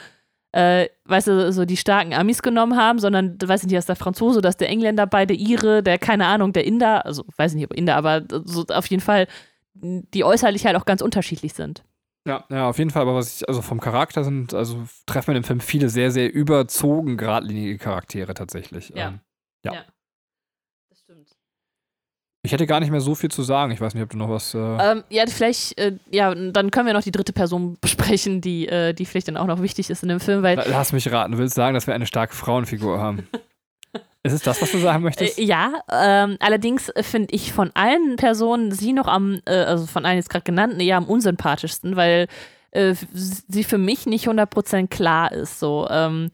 äh, 0.52 0.88
weißt 1.06 1.28
du, 1.28 1.54
so 1.54 1.64
die 1.64 1.78
starken 1.78 2.14
Amis 2.14 2.42
genommen 2.42 2.78
haben, 2.78 3.00
sondern, 3.00 3.38
weiß 3.42 3.62
ich 3.62 3.68
nicht, 3.68 3.78
dass 3.78 3.86
der 3.86 3.96
Franzose, 3.96 4.42
dass 4.42 4.58
der 4.58 4.70
Engländer 4.70 5.08
bei, 5.08 5.26
der 5.26 5.38
Ire, 5.38 5.82
der, 5.82 5.98
keine 5.98 6.26
Ahnung, 6.26 6.52
der 6.52 6.66
Inder, 6.66 7.06
also 7.06 7.24
weiß 7.38 7.52
ich 7.52 7.56
nicht, 7.56 7.72
ob 7.72 7.78
Inder, 7.78 7.96
aber 7.96 8.24
so 8.44 8.66
auf 8.68 8.86
jeden 8.88 9.02
Fall, 9.02 9.28
die 9.76 10.24
äußerlich 10.24 10.66
halt 10.66 10.76
auch 10.76 10.86
ganz 10.86 11.02
unterschiedlich 11.02 11.54
sind. 11.54 11.84
Ja, 12.28 12.46
ja, 12.50 12.70
auf 12.70 12.78
jeden 12.78 12.90
Fall, 12.90 13.02
aber 13.02 13.16
was 13.16 13.42
ich, 13.42 13.50
also 13.50 13.62
vom 13.62 13.80
Charakter 13.80 14.24
sind, 14.24 14.54
also 14.54 14.84
treffen 15.06 15.28
wir 15.28 15.34
dem 15.34 15.44
Film 15.44 15.60
viele 15.60 15.90
sehr, 15.90 16.12
sehr 16.12 16.34
überzogen 16.34 17.18
geradlinige 17.18 17.78
Charaktere 17.78 18.34
tatsächlich. 18.34 18.90
Ja. 18.96 19.08
Ähm, 19.08 19.20
Ja. 19.66 19.72
Stimmt. 19.72 19.93
Ich 22.46 22.52
hätte 22.52 22.68
gar 22.68 22.80
nicht 22.82 22.92
mehr 22.92 23.00
so 23.02 23.16
viel 23.16 23.32
zu 23.32 23.42
sagen. 23.42 23.72
Ich 23.72 23.80
weiß 23.82 23.94
nicht, 23.94 24.04
ob 24.04 24.10
du 24.10 24.18
noch 24.18 24.30
was. 24.30 24.54
Äh, 24.54 24.58
Ähm, 24.58 25.04
ja, 25.10 25.24
vielleicht, 25.28 25.78
äh, 25.80 25.94
ja, 26.12 26.36
dann 26.36 26.72
können 26.72 26.86
wir 26.88 26.94
noch 26.94 27.02
die 27.04 27.12
dritte 27.12 27.34
Person 27.34 27.78
besprechen, 27.82 28.42
die, 28.42 28.68
äh, 28.68 28.94
die 28.94 29.06
vielleicht 29.06 29.28
dann 29.30 29.38
auch 29.38 29.48
noch 29.48 29.62
wichtig 29.62 29.90
ist 29.90 30.04
in 30.04 30.10
dem 30.10 30.20
Film, 30.20 30.44
weil 30.44 30.58
La- 30.58 30.66
Lass 30.68 30.92
mich 30.92 31.10
raten, 31.12 31.32
du 31.32 31.38
willst 31.38 31.56
sagen, 31.56 31.74
dass 31.74 31.88
wir 31.88 31.94
eine 31.96 32.06
starke 32.06 32.36
Frauenfigur 32.36 33.00
haben. 33.00 33.28
ist 34.24 34.34
es 34.34 34.42
das, 34.42 34.62
was 34.62 34.72
du 34.72 34.78
sagen 34.80 35.04
möchtest? 35.04 35.40
Äh, 35.40 35.44
ja, 35.44 35.72
ähm, 35.92 36.38
allerdings 36.40 36.92
finde 37.02 37.34
ich 37.34 37.54
von 37.54 37.72
allen 37.76 38.18
Personen 38.18 38.72
sie 38.72 38.94
noch 38.94 39.08
am, 39.08 39.40
äh, 39.46 39.52
also 39.64 39.86
von 39.86 40.06
allen 40.06 40.18
jetzt 40.18 40.30
gerade 40.30 40.44
genannten, 40.44 40.80
eher 40.80 40.98
am 40.98 41.06
unsympathischsten, 41.06 41.96
weil 41.96 42.28
äh, 42.72 42.94
sie 43.14 43.64
für 43.64 43.78
mich 43.78 44.06
nicht 44.06 44.28
100% 44.28 44.88
klar 44.88 45.32
ist. 45.32 45.60
So, 45.60 45.88
ähm, 45.90 46.32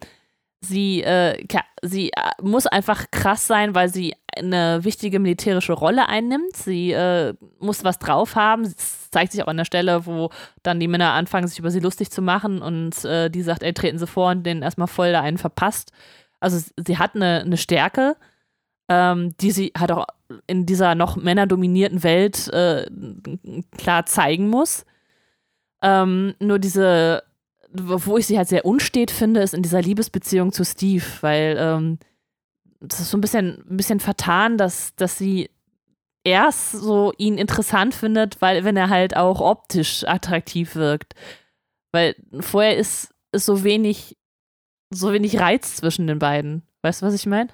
sie, 0.61 1.01
äh, 1.03 1.45
ka- 1.47 1.65
sie 1.81 2.09
äh, 2.11 2.31
muss 2.41 2.67
einfach 2.67 3.05
krass 3.11 3.47
sein, 3.47 3.75
weil 3.75 3.89
sie 3.89 4.15
eine 4.37 4.83
wichtige 4.83 5.19
militärische 5.19 5.73
Rolle 5.73 6.07
einnimmt. 6.07 6.55
Sie 6.55 6.91
äh, 6.91 7.33
muss 7.59 7.83
was 7.83 7.99
drauf 7.99 8.35
haben. 8.35 8.63
Es 8.63 9.09
zeigt 9.09 9.31
sich 9.31 9.43
auch 9.43 9.47
an 9.47 9.57
der 9.57 9.65
Stelle, 9.65 10.05
wo 10.05 10.29
dann 10.63 10.79
die 10.79 10.87
Männer 10.87 11.11
anfangen, 11.13 11.47
sich 11.47 11.59
über 11.59 11.71
sie 11.71 11.79
lustig 11.79 12.11
zu 12.11 12.21
machen 12.21 12.61
und 12.61 13.03
äh, 13.05 13.29
die 13.29 13.41
sagt, 13.41 13.63
ey, 13.63 13.73
treten 13.73 13.97
Sie 13.97 14.07
vor 14.07 14.31
und 14.31 14.43
denen 14.45 14.61
erstmal 14.61 14.87
voll 14.87 15.11
da 15.11 15.21
einen 15.21 15.37
verpasst. 15.37 15.91
Also 16.39 16.59
sie 16.77 16.97
hat 16.97 17.15
eine, 17.15 17.41
eine 17.41 17.57
Stärke, 17.57 18.15
ähm, 18.87 19.35
die 19.41 19.51
sie 19.51 19.73
halt 19.77 19.91
auch 19.91 20.07
in 20.47 20.65
dieser 20.65 20.95
noch 20.95 21.15
männerdominierten 21.15 22.03
Welt 22.03 22.47
äh, 22.53 22.85
klar 23.77 24.05
zeigen 24.05 24.47
muss. 24.47 24.85
Ähm, 25.81 26.35
nur 26.39 26.59
diese, 26.59 27.23
wo 27.71 28.17
ich 28.17 28.27
sie 28.27 28.37
halt 28.37 28.47
sehr 28.47 28.65
unstet 28.65 29.11
finde, 29.11 29.41
ist 29.41 29.53
in 29.53 29.61
dieser 29.61 29.81
Liebesbeziehung 29.81 30.51
zu 30.51 30.65
Steve, 30.65 31.03
weil 31.21 31.55
ähm, 31.59 31.99
das 32.79 32.99
ist 32.99 33.11
so 33.11 33.17
ein 33.17 33.21
bisschen, 33.21 33.63
ein 33.69 33.77
bisschen 33.77 33.99
vertan, 33.99 34.57
dass, 34.57 34.95
dass 34.95 35.17
sie 35.17 35.49
erst 36.23 36.71
so 36.71 37.13
ihn 37.17 37.37
interessant 37.37 37.93
findet, 37.93 38.41
weil 38.41 38.63
wenn 38.63 38.77
er 38.77 38.89
halt 38.89 39.15
auch 39.15 39.41
optisch 39.41 40.03
attraktiv 40.05 40.75
wirkt. 40.75 41.13
Weil 41.91 42.15
vorher 42.39 42.77
ist, 42.77 43.13
ist 43.31 43.45
so 43.45 43.63
wenig, 43.63 44.17
so 44.91 45.13
wenig 45.13 45.39
Reiz 45.39 45.77
zwischen 45.77 46.07
den 46.07 46.19
beiden. 46.19 46.63
Weißt 46.81 47.01
du, 47.01 47.05
was 47.05 47.13
ich 47.13 47.25
meine? 47.25 47.49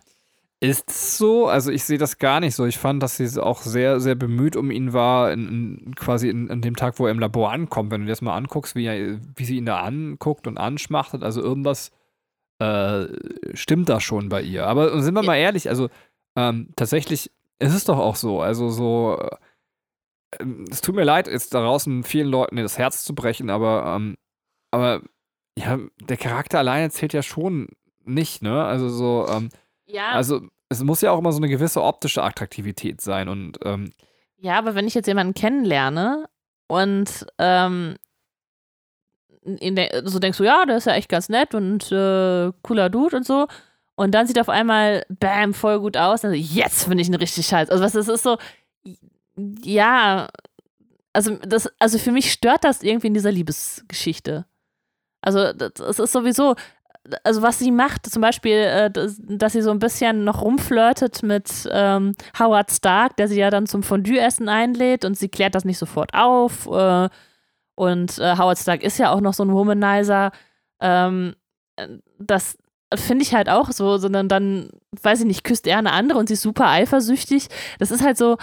Ist 0.61 0.89
es 0.89 1.17
so? 1.17 1.47
Also 1.47 1.71
ich 1.71 1.83
sehe 1.83 1.97
das 1.97 2.17
gar 2.17 2.39
nicht 2.39 2.55
so. 2.55 2.65
Ich 2.65 2.77
fand, 2.77 3.03
dass 3.03 3.17
sie 3.17 3.43
auch 3.43 3.61
sehr, 3.61 3.99
sehr 3.99 4.15
bemüht 4.15 4.55
um 4.55 4.71
ihn 4.71 4.93
war, 4.93 5.31
in, 5.31 5.79
in, 5.85 5.95
quasi 5.95 6.29
in, 6.29 6.47
in 6.47 6.61
dem 6.61 6.75
Tag, 6.75 6.97
wo 6.97 7.05
er 7.05 7.11
im 7.11 7.19
Labor 7.19 7.51
ankommt. 7.51 7.91
Wenn 7.91 8.01
du 8.01 8.05
dir 8.05 8.13
das 8.13 8.21
mal 8.21 8.35
anguckst, 8.35 8.75
wie, 8.75 8.85
er, 8.85 9.19
wie 9.35 9.45
sie 9.45 9.57
ihn 9.57 9.65
da 9.65 9.81
anguckt 9.81 10.47
und 10.47 10.57
anschmachtet, 10.57 11.23
also 11.23 11.41
irgendwas 11.41 11.91
äh, 12.59 13.07
stimmt 13.53 13.89
da 13.89 13.99
schon 13.99 14.29
bei 14.29 14.41
ihr. 14.41 14.65
Aber 14.65 15.01
sind 15.01 15.13
wir 15.13 15.23
mal 15.23 15.35
ehrlich, 15.35 15.69
also 15.69 15.89
ähm, 16.37 16.69
tatsächlich 16.75 17.31
ist 17.59 17.73
es 17.73 17.85
doch 17.85 17.99
auch 17.99 18.15
so. 18.15 18.41
Also 18.41 18.69
so, 18.69 19.19
äh, 20.39 20.45
es 20.71 20.81
tut 20.81 20.95
mir 20.95 21.03
leid, 21.03 21.27
jetzt 21.27 21.53
da 21.53 21.61
draußen 21.61 22.03
vielen 22.03 22.27
Leuten 22.27 22.55
das 22.57 22.77
Herz 22.77 23.03
zu 23.03 23.13
brechen, 23.13 23.49
aber, 23.49 23.95
ähm, 23.95 24.15
aber 24.71 25.01
ja, 25.57 25.79
der 26.01 26.17
Charakter 26.17 26.59
alleine 26.59 26.89
zählt 26.91 27.13
ja 27.13 27.23
schon 27.23 27.69
nicht, 28.03 28.41
ne? 28.41 28.63
Also 28.65 28.89
so, 28.89 29.27
ähm, 29.29 29.49
Ja, 29.85 30.11
also 30.11 30.41
es 30.69 30.83
muss 30.83 31.01
ja 31.01 31.11
auch 31.11 31.19
immer 31.19 31.31
so 31.31 31.37
eine 31.37 31.47
gewisse 31.47 31.81
optische 31.81 32.23
Attraktivität 32.23 33.01
sein 33.01 33.29
und 33.29 33.59
ähm, 33.63 33.91
ja, 34.37 34.57
aber 34.57 34.75
wenn 34.75 34.87
ich 34.87 34.93
jetzt 34.93 35.07
jemanden 35.07 35.33
kennenlerne 35.33 36.27
und 36.67 37.25
ähm, 37.37 37.95
so 40.03 40.19
denkst 40.19 40.37
du, 40.37 40.43
ja, 40.43 40.65
der 40.65 40.77
ist 40.77 40.87
ja 40.87 40.93
echt 40.93 41.09
ganz 41.09 41.29
nett 41.29 41.53
und 41.53 41.91
äh, 41.91 42.51
cooler 42.63 42.89
Dude 42.89 43.17
und 43.17 43.25
so. 43.25 43.47
Und 43.95 44.11
dann 44.11 44.27
sieht 44.27 44.37
er 44.37 44.41
auf 44.41 44.49
einmal, 44.49 45.05
bam, 45.07 45.53
voll 45.53 45.79
gut 45.79 45.97
aus. 45.97 46.21
Dann 46.21 46.31
so, 46.31 46.37
jetzt 46.37 46.83
finde 46.83 47.01
ich 47.01 47.07
ihn 47.07 47.15
richtig 47.15 47.45
scheiße. 47.45 47.71
Also 47.71 47.83
was, 47.83 47.93
das 47.93 48.07
ist 48.07 48.23
so, 48.23 48.37
ja, 49.63 50.27
also 51.13 51.37
das, 51.37 51.71
also 51.79 51.97
für 51.97 52.11
mich 52.11 52.31
stört 52.31 52.63
das 52.63 52.83
irgendwie 52.83 53.07
in 53.07 53.13
dieser 53.13 53.31
Liebesgeschichte. 53.31 54.45
Also 55.21 55.53
das, 55.53 55.73
das 55.73 55.99
ist 55.99 56.11
sowieso, 56.11 56.55
also 57.23 57.41
was 57.41 57.59
sie 57.59 57.71
macht, 57.71 58.05
zum 58.09 58.21
Beispiel, 58.21 58.57
äh, 58.57 58.91
dass, 58.91 59.53
sie 59.53 59.61
so 59.61 59.71
ein 59.71 59.79
bisschen 59.79 60.23
noch 60.23 60.41
rumflirtet 60.41 61.23
mit 61.23 61.69
ähm, 61.71 62.15
Howard 62.39 62.71
Stark, 62.71 63.17
der 63.17 63.27
sie 63.27 63.39
ja 63.39 63.49
dann 63.49 63.67
zum 63.67 63.83
Fondue-Essen 63.83 64.49
einlädt 64.49 65.05
und 65.05 65.17
sie 65.17 65.29
klärt 65.29 65.55
das 65.55 65.65
nicht 65.65 65.77
sofort 65.77 66.13
auf. 66.13 66.67
Äh, 66.67 67.09
und 67.75 68.17
äh, 68.19 68.37
Howard 68.37 68.57
Stark 68.57 68.83
ist 68.83 68.97
ja 68.97 69.11
auch 69.11 69.21
noch 69.21 69.33
so 69.33 69.43
ein 69.43 69.53
Womanizer. 69.53 70.31
Ähm, 70.79 71.35
äh, 71.75 71.87
das 72.19 72.57
finde 72.93 73.23
ich 73.23 73.33
halt 73.33 73.49
auch 73.49 73.71
so, 73.71 73.97
sondern 73.97 74.29
dann, 74.29 74.69
weiß 75.01 75.21
ich 75.21 75.25
nicht, 75.25 75.43
küsst 75.43 75.67
er 75.67 75.77
eine 75.77 75.91
andere 75.91 76.19
und 76.19 76.27
sie 76.27 76.33
ist 76.35 76.41
super 76.41 76.67
eifersüchtig. 76.67 77.47
Das 77.79 77.91
ist 77.91 78.03
halt 78.03 78.17
so, 78.17 78.37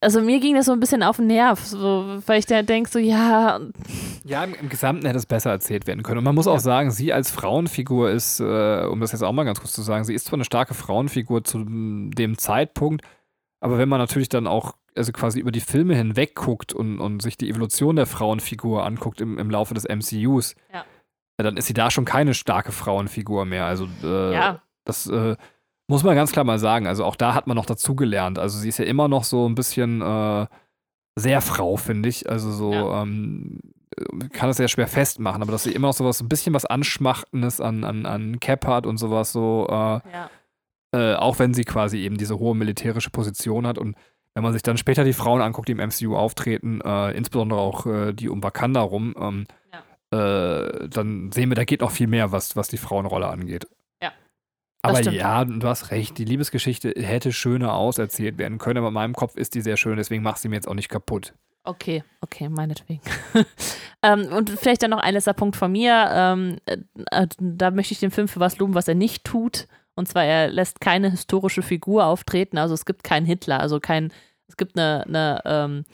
also 0.00 0.20
mir 0.20 0.40
ging 0.40 0.54
das 0.54 0.66
so 0.66 0.72
ein 0.72 0.80
bisschen 0.80 1.02
auf 1.02 1.16
den 1.16 1.26
Nerv, 1.28 1.60
so, 1.64 2.20
weil 2.26 2.38
ich 2.38 2.46
da 2.46 2.62
denke, 2.62 2.90
so, 2.90 2.98
ja, 2.98 3.60
ja, 4.24 4.44
im, 4.44 4.54
im 4.54 4.68
Gesamten 4.68 5.06
hätte 5.06 5.18
es 5.18 5.26
besser 5.26 5.50
erzählt 5.50 5.86
werden 5.86 6.02
können. 6.02 6.18
Und 6.18 6.24
man 6.24 6.34
muss 6.34 6.46
auch 6.46 6.58
sagen, 6.60 6.90
sie 6.90 7.12
als 7.12 7.30
Frauenfigur 7.30 8.10
ist, 8.10 8.40
äh, 8.40 8.84
um 8.90 9.00
das 9.00 9.12
jetzt 9.12 9.22
auch 9.22 9.32
mal 9.32 9.44
ganz 9.44 9.60
kurz 9.60 9.72
zu 9.72 9.82
sagen, 9.82 10.04
sie 10.04 10.14
ist 10.14 10.26
zwar 10.26 10.36
eine 10.36 10.44
starke 10.44 10.74
Frauenfigur 10.74 11.44
zu 11.44 11.64
dem 11.64 12.38
Zeitpunkt, 12.38 13.04
aber 13.60 13.78
wenn 13.78 13.88
man 13.88 13.98
natürlich 14.00 14.28
dann 14.28 14.46
auch 14.46 14.74
also 14.96 15.10
quasi 15.12 15.40
über 15.40 15.50
die 15.50 15.60
Filme 15.60 15.96
hinweg 15.96 16.34
guckt 16.36 16.72
und, 16.72 17.00
und 17.00 17.20
sich 17.20 17.36
die 17.36 17.50
Evolution 17.50 17.96
der 17.96 18.06
Frauenfigur 18.06 18.84
anguckt 18.86 19.20
im, 19.20 19.38
im 19.38 19.50
Laufe 19.50 19.74
des 19.74 19.84
MCUs, 19.88 20.54
Ja. 20.72 20.84
dann 21.38 21.56
ist 21.56 21.66
sie 21.66 21.74
da 21.74 21.90
schon 21.90 22.04
keine 22.04 22.32
starke 22.34 22.70
Frauenfigur 22.70 23.44
mehr. 23.44 23.64
Also 23.66 23.88
äh, 24.04 24.32
ja, 24.34 24.62
das 24.84 25.08
äh, 25.08 25.36
muss 25.88 26.02
man 26.02 26.14
ganz 26.16 26.32
klar 26.32 26.44
mal 26.44 26.58
sagen. 26.58 26.86
Also 26.86 27.04
auch 27.04 27.16
da 27.16 27.34
hat 27.34 27.46
man 27.46 27.56
noch 27.56 27.66
dazugelernt. 27.66 28.38
Also 28.38 28.58
sie 28.58 28.68
ist 28.68 28.78
ja 28.78 28.84
immer 28.84 29.08
noch 29.08 29.24
so 29.24 29.48
ein 29.48 29.54
bisschen 29.54 30.00
äh, 30.00 30.46
sehr 31.16 31.40
Frau, 31.40 31.76
finde 31.76 32.08
ich. 32.08 32.28
Also 32.28 32.50
so 32.50 32.72
Ja. 32.72 33.02
ähm, 33.02 33.60
äh, 33.96 34.28
kann 34.28 34.48
das 34.48 34.56
sehr 34.56 34.68
schwer 34.68 34.88
festmachen, 34.88 35.42
aber 35.42 35.52
dass 35.52 35.64
sie 35.64 35.72
immer 35.72 35.88
noch 35.88 35.94
sowas, 35.94 36.20
ein 36.20 36.28
bisschen 36.28 36.54
was 36.54 36.64
Anschmachtendes 36.64 37.60
an, 37.60 37.84
an, 37.84 38.06
an 38.06 38.40
Cap 38.40 38.66
hat 38.66 38.86
und 38.86 38.96
sowas 38.98 39.32
so, 39.32 39.66
äh, 39.68 39.72
ja. 39.72 40.30
äh, 40.92 41.14
auch 41.16 41.38
wenn 41.38 41.54
sie 41.54 41.64
quasi 41.64 41.98
eben 41.98 42.16
diese 42.16 42.38
hohe 42.38 42.54
militärische 42.56 43.10
Position 43.10 43.66
hat 43.66 43.78
und 43.78 43.96
wenn 44.34 44.42
man 44.42 44.52
sich 44.52 44.62
dann 44.62 44.76
später 44.76 45.04
die 45.04 45.12
Frauen 45.12 45.40
anguckt, 45.42 45.68
die 45.68 45.72
im 45.72 45.78
MCU 45.78 46.16
auftreten, 46.16 46.80
äh, 46.80 47.12
insbesondere 47.12 47.60
auch 47.60 47.86
äh, 47.86 48.12
die 48.12 48.28
um 48.28 48.42
Wakanda 48.42 48.80
rum, 48.80 49.14
ähm, 49.16 49.46
äh, 50.10 50.88
dann 50.88 51.30
sehen 51.30 51.50
wir, 51.50 51.54
da 51.54 51.64
geht 51.64 51.82
noch 51.82 51.92
viel 51.92 52.08
mehr, 52.08 52.32
was, 52.32 52.56
was 52.56 52.66
die 52.66 52.76
Frauenrolle 52.76 53.28
angeht. 53.28 53.68
Aber 54.84 55.00
ja, 55.00 55.44
du 55.44 55.66
hast 55.66 55.90
recht, 55.90 56.18
die 56.18 56.24
Liebesgeschichte 56.24 56.92
hätte 56.96 57.32
schöner 57.32 57.74
auserzählt 57.74 58.38
werden 58.38 58.58
können, 58.58 58.78
aber 58.78 58.88
in 58.88 58.94
meinem 58.94 59.14
Kopf 59.14 59.36
ist 59.36 59.54
die 59.54 59.62
sehr 59.62 59.76
schön, 59.76 59.96
deswegen 59.96 60.22
mach 60.22 60.36
sie 60.36 60.48
mir 60.48 60.56
jetzt 60.56 60.68
auch 60.68 60.74
nicht 60.74 60.88
kaputt. 60.88 61.32
Okay, 61.66 62.04
okay, 62.20 62.50
meinetwegen. 62.50 63.00
ähm, 64.02 64.26
und 64.26 64.50
vielleicht 64.50 64.82
dann 64.82 64.90
noch 64.90 64.98
ein 64.98 65.14
letzter 65.14 65.32
Punkt 65.32 65.56
von 65.56 65.72
mir. 65.72 66.08
Ähm, 66.12 66.58
äh, 66.66 66.76
äh, 67.10 67.26
da 67.38 67.70
möchte 67.70 67.92
ich 67.92 68.00
den 68.00 68.10
Film 68.10 68.28
für 68.28 68.40
was 68.40 68.58
loben, 68.58 68.74
was 68.74 68.86
er 68.86 68.94
nicht 68.94 69.24
tut. 69.24 69.66
Und 69.94 70.06
zwar, 70.06 70.24
er 70.24 70.48
lässt 70.48 70.82
keine 70.82 71.10
historische 71.10 71.62
Figur 71.62 72.04
auftreten. 72.04 72.58
Also 72.58 72.74
es 72.74 72.84
gibt 72.84 73.02
keinen 73.02 73.24
Hitler, 73.24 73.60
also 73.60 73.80
kein, 73.80 74.12
es 74.46 74.58
gibt 74.58 74.78
eine, 74.78 75.04
eine 75.06 75.40
ähm, 75.46 75.84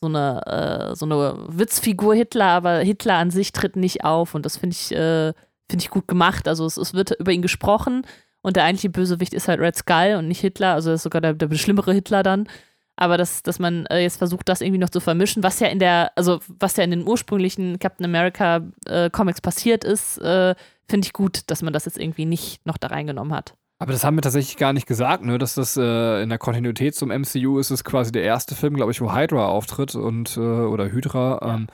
so 0.00 0.06
eine, 0.06 0.46
äh, 0.46 0.96
so 0.96 1.04
eine 1.04 1.44
Witzfigur 1.48 2.14
Hitler, 2.14 2.46
aber 2.46 2.78
Hitler 2.78 3.16
an 3.16 3.30
sich 3.30 3.52
tritt 3.52 3.76
nicht 3.76 4.04
auf. 4.04 4.34
Und 4.34 4.46
das 4.46 4.56
finde 4.56 4.74
ich, 4.74 4.92
äh, 4.92 5.34
finde 5.68 5.82
ich 5.82 5.90
gut 5.90 6.08
gemacht. 6.08 6.48
Also 6.48 6.64
es, 6.64 6.78
es 6.78 6.94
wird 6.94 7.10
über 7.18 7.32
ihn 7.32 7.42
gesprochen 7.42 8.06
und 8.42 8.56
der 8.56 8.64
eigentliche 8.64 8.90
Bösewicht 8.90 9.34
ist 9.34 9.48
halt 9.48 9.60
Red 9.60 9.76
Skull 9.76 10.16
und 10.18 10.28
nicht 10.28 10.40
Hitler. 10.40 10.74
Also 10.74 10.92
ist 10.92 11.02
sogar 11.02 11.20
der, 11.20 11.34
der 11.34 11.54
schlimmere 11.56 11.92
Hitler 11.92 12.22
dann. 12.22 12.48
Aber 12.96 13.16
dass, 13.16 13.42
dass 13.44 13.60
man 13.60 13.86
äh, 13.86 14.00
jetzt 14.00 14.16
versucht, 14.16 14.48
das 14.48 14.60
irgendwie 14.60 14.80
noch 14.80 14.90
zu 14.90 15.00
vermischen, 15.00 15.44
was 15.44 15.60
ja 15.60 15.68
in 15.68 15.78
der, 15.78 16.10
also 16.16 16.40
was 16.58 16.76
ja 16.76 16.84
in 16.84 16.90
den 16.90 17.06
ursprünglichen 17.06 17.78
Captain 17.78 18.04
America 18.04 18.62
äh, 18.86 19.08
Comics 19.10 19.40
passiert 19.40 19.84
ist, 19.84 20.18
äh, 20.18 20.56
finde 20.88 21.06
ich 21.06 21.12
gut, 21.12 21.42
dass 21.46 21.62
man 21.62 21.72
das 21.72 21.84
jetzt 21.84 21.98
irgendwie 21.98 22.24
nicht 22.24 22.66
noch 22.66 22.76
da 22.76 22.88
reingenommen 22.88 23.32
hat. 23.32 23.54
Aber 23.78 23.92
das 23.92 24.02
haben 24.02 24.16
wir 24.16 24.22
tatsächlich 24.22 24.56
gar 24.56 24.72
nicht 24.72 24.88
gesagt, 24.88 25.24
ne? 25.24 25.38
Dass 25.38 25.54
das 25.54 25.76
äh, 25.76 26.22
in 26.22 26.28
der 26.28 26.38
Kontinuität 26.38 26.96
zum 26.96 27.10
MCU 27.10 27.60
ist 27.60 27.70
es 27.70 27.84
quasi 27.84 28.10
der 28.10 28.24
erste 28.24 28.56
Film, 28.56 28.74
glaube 28.74 28.90
ich, 28.90 29.00
wo 29.00 29.14
Hydra 29.14 29.46
auftritt 29.46 29.94
und 29.94 30.36
äh, 30.36 30.40
oder 30.40 30.90
Hydra. 30.90 31.38
Ja. 31.40 31.54
Ähm, 31.54 31.68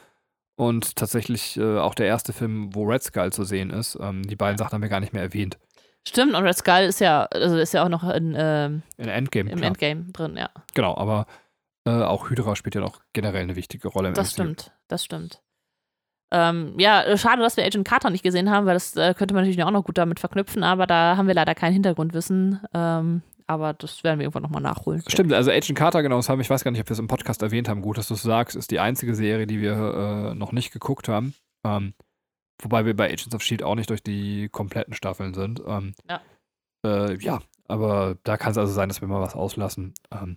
und 0.57 0.97
tatsächlich 0.97 1.57
äh, 1.57 1.79
auch 1.79 1.95
der 1.95 2.07
erste 2.07 2.35
Film, 2.35 2.75
wo 2.75 2.85
Red 2.85 3.03
Skull 3.03 3.33
zu 3.33 3.45
sehen 3.45 3.71
ist. 3.71 3.99
Ähm, 4.01 4.23
die 4.23 4.37
beiden 4.37 4.59
Sachen 4.59 4.73
haben 4.73 4.83
wir 4.83 4.91
gar 4.91 5.01
nicht 5.01 5.15
mehr 5.15 5.23
erwähnt. 5.23 5.59
Stimmt, 6.07 6.35
und 6.35 6.43
Red 6.45 6.57
Skull 6.57 6.83
ist 6.83 7.01
ja, 7.01 7.25
also 7.25 7.57
ist 7.57 7.73
ja 7.75 7.85
auch 7.85 7.89
noch 7.89 8.05
in, 8.11 8.35
ähm, 8.37 8.83
In 8.99 9.09
Endgame, 9.09 9.51
im 9.51 9.57
klar. 9.59 9.69
Endgame 9.69 10.05
drin, 10.13 10.37
ja. 10.37 10.51
Genau, 10.75 10.97
aber 10.97 11.27
äh, 11.87 11.91
auch 12.03 12.29
Hydra 12.31 12.57
spielt 12.57 12.75
ja 12.75 12.81
noch 12.81 13.01
generell 13.13 13.43
eine 13.43 13.57
wichtige 13.57 13.89
Rolle 13.89 14.09
im 14.09 14.15
Das 14.15 14.29
MCU. 14.29 14.33
stimmt, 14.43 14.73
das 14.89 15.05
stimmt. 15.05 15.41
Ähm, 16.33 16.75
ja, 16.79 17.17
schade, 17.17 17.43
dass 17.43 17.57
wir 17.57 17.65
Agent 17.65 17.87
Carter 17.87 18.11
nicht 18.11 18.25
gesehen 18.25 18.51
haben, 18.51 18.67
weil 18.67 18.75
das 18.75 18.97
äh, 18.97 19.15
könnte 19.15 19.35
man 19.35 19.45
natürlich 19.45 19.63
auch 19.65 19.71
noch 19.71 19.85
gut 19.85 19.99
damit 19.99 20.19
verknüpfen, 20.21 20.63
aber 20.65 20.87
da 20.87 21.17
haben 21.17 21.29
wir 21.29 21.35
leider 21.35 21.55
kein 21.55 21.73
Hintergrundwissen. 21.73 22.61
Ähm, 22.75 23.23
aber 23.47 23.75
das 23.75 24.03
werden 24.03 24.19
wir 24.19 24.25
irgendwann 24.25 24.43
nochmal 24.43 24.63
nachholen. 24.63 25.03
Stimmt, 25.07 25.33
also 25.33 25.51
Agent 25.51 25.79
Carter, 25.79 26.03
genau, 26.03 26.17
das 26.17 26.29
haben, 26.31 26.41
ich 26.41 26.49
weiß 26.49 26.65
gar 26.65 26.71
nicht, 26.71 26.81
ob 26.81 26.89
wir 26.89 26.93
es 26.95 26.99
im 26.99 27.09
Podcast 27.09 27.43
erwähnt 27.43 27.69
haben. 27.69 27.83
Gut, 27.83 27.99
dass 27.99 28.09
du 28.09 28.15
es 28.15 28.23
sagst, 28.23 28.57
ist 28.57 28.71
die 28.71 28.81
einzige 28.81 29.15
Serie, 29.15 29.47
die 29.47 29.61
wir 29.61 30.31
äh, 30.33 30.35
noch 30.35 30.53
nicht 30.53 30.73
geguckt 30.73 31.09
haben. 31.09 31.35
Ähm, 31.65 31.93
wobei 32.63 32.85
wir 32.87 32.95
bei 32.97 33.07
Agents 33.07 33.35
of 33.35 33.43
Shield 33.43 33.63
auch 33.63 33.75
nicht 33.75 33.91
durch 33.91 34.03
die 34.03 34.49
kompletten 34.49 34.95
Staffeln 34.95 35.35
sind. 35.35 35.63
Ähm, 35.67 35.95
Ja. 36.09 36.21
Äh, 36.85 37.17
ja, 37.19 37.41
aber 37.67 38.17
da 38.25 38.37
kann 38.37 38.53
es 38.53 38.59
also 38.59 38.73
sein, 38.73 38.89
dass 38.89 39.01
wir 39.01 39.09
mal 39.09 39.21
was 39.21 39.35
auslassen. 39.35 39.95
Ähm, 40.11 40.37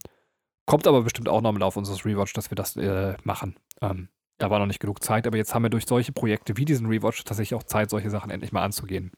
kommt 0.65 0.87
aber 0.87 1.01
bestimmt 1.01 1.29
auch 1.29 1.41
noch 1.41 1.49
im 1.49 1.57
Laufe 1.57 1.77
unseres 1.79 2.05
Rewatch, 2.05 2.33
dass 2.33 2.49
wir 2.51 2.55
das 2.55 2.75
äh, 2.77 3.15
machen. 3.23 3.55
Ähm, 3.81 4.09
Da 4.39 4.49
war 4.51 4.59
noch 4.59 4.67
nicht 4.67 4.79
genug 4.79 5.03
Zeit, 5.03 5.25
aber 5.27 5.37
jetzt 5.37 5.53
haben 5.55 5.63
wir 5.63 5.69
durch 5.69 5.85
solche 5.87 6.11
Projekte 6.11 6.57
wie 6.57 6.65
diesen 6.65 6.87
Rewatch 6.87 7.23
tatsächlich 7.23 7.57
auch 7.57 7.63
Zeit, 7.63 7.89
solche 7.89 8.09
Sachen 8.11 8.29
endlich 8.29 8.51
mal 8.51 8.63
anzugehen. 8.63 9.11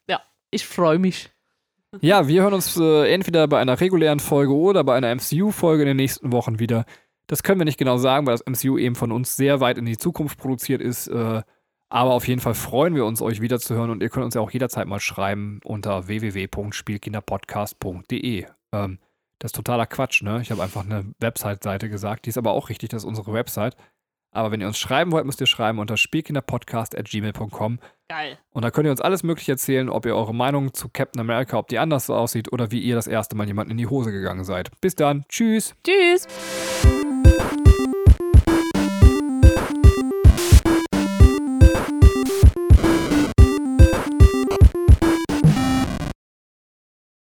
Ich 0.51 0.65
freue 0.65 0.97
mich. 0.97 1.29
Ja, 2.01 2.27
wir 2.27 2.41
hören 2.43 2.53
uns 2.53 2.77
äh, 2.77 3.11
entweder 3.11 3.47
bei 3.47 3.59
einer 3.59 3.79
regulären 3.79 4.19
Folge 4.19 4.53
oder 4.55 4.83
bei 4.83 4.95
einer 4.95 5.13
MCU-Folge 5.13 5.83
in 5.83 5.87
den 5.89 5.97
nächsten 5.97 6.31
Wochen 6.31 6.57
wieder. 6.59 6.85
Das 7.27 7.43
können 7.43 7.59
wir 7.59 7.65
nicht 7.65 7.77
genau 7.77 7.97
sagen, 7.97 8.25
weil 8.25 8.37
das 8.37 8.45
MCU 8.47 8.77
eben 8.77 8.95
von 8.95 9.11
uns 9.11 9.35
sehr 9.35 9.59
weit 9.59 9.77
in 9.77 9.85
die 9.85 9.97
Zukunft 9.97 10.39
produziert 10.39 10.81
ist. 10.81 11.07
Äh, 11.07 11.43
aber 11.89 12.13
auf 12.13 12.27
jeden 12.27 12.41
Fall 12.41 12.53
freuen 12.53 12.93
wir 12.95 13.05
uns, 13.05 13.21
euch 13.21 13.39
wiederzuhören 13.41 13.89
und 13.89 14.03
ihr 14.03 14.09
könnt 14.09 14.25
uns 14.25 14.35
ja 14.35 14.41
auch 14.41 14.51
jederzeit 14.51 14.87
mal 14.87 14.99
schreiben 14.99 15.61
unter 15.63 16.07
www.spielkinderpodcast.de. 16.07 18.45
Ähm, 18.71 18.99
das 19.39 19.49
ist 19.49 19.55
totaler 19.55 19.87
Quatsch, 19.87 20.21
ne? 20.21 20.41
Ich 20.41 20.51
habe 20.51 20.61
einfach 20.61 20.85
eine 20.85 21.05
Website-Seite 21.19 21.89
gesagt, 21.89 22.25
die 22.25 22.29
ist 22.29 22.37
aber 22.37 22.51
auch 22.51 22.69
richtig, 22.69 22.89
das 22.89 23.01
ist 23.03 23.07
unsere 23.07 23.33
Website. 23.33 23.75
Aber 24.31 24.51
wenn 24.51 24.61
ihr 24.61 24.67
uns 24.67 24.77
schreiben 24.77 25.11
wollt, 25.11 25.25
müsst 25.25 25.41
ihr 25.41 25.47
schreiben 25.47 25.79
unter 25.79 25.97
spielkinderpodcast.gmail.com. 25.97 27.79
Geil. 28.09 28.37
Und 28.51 28.63
da 28.63 28.69
könnt 28.69 28.85
ihr 28.85 28.91
uns 28.91 29.01
alles 29.01 29.23
Mögliche 29.23 29.53
erzählen, 29.53 29.89
ob 29.89 30.05
ihr 30.05 30.15
eure 30.15 30.35
Meinung 30.35 30.73
zu 30.73 30.87
Captain 30.89 31.19
America, 31.19 31.57
ob 31.57 31.67
die 31.67 31.79
anders 31.79 32.05
so 32.05 32.15
aussieht 32.15 32.53
oder 32.53 32.69
wie 32.69 32.79
ihr 32.79 32.95
das 32.95 33.07
erste 33.07 33.35
Mal 33.35 33.47
jemanden 33.47 33.71
in 33.71 33.77
die 33.77 33.87
Hose 33.87 34.11
gegangen 34.11 34.43
seid. 34.43 34.69
Bis 34.81 34.93
dann. 34.93 35.25
Tschüss. 35.29 35.73
Tschüss. 35.83 36.27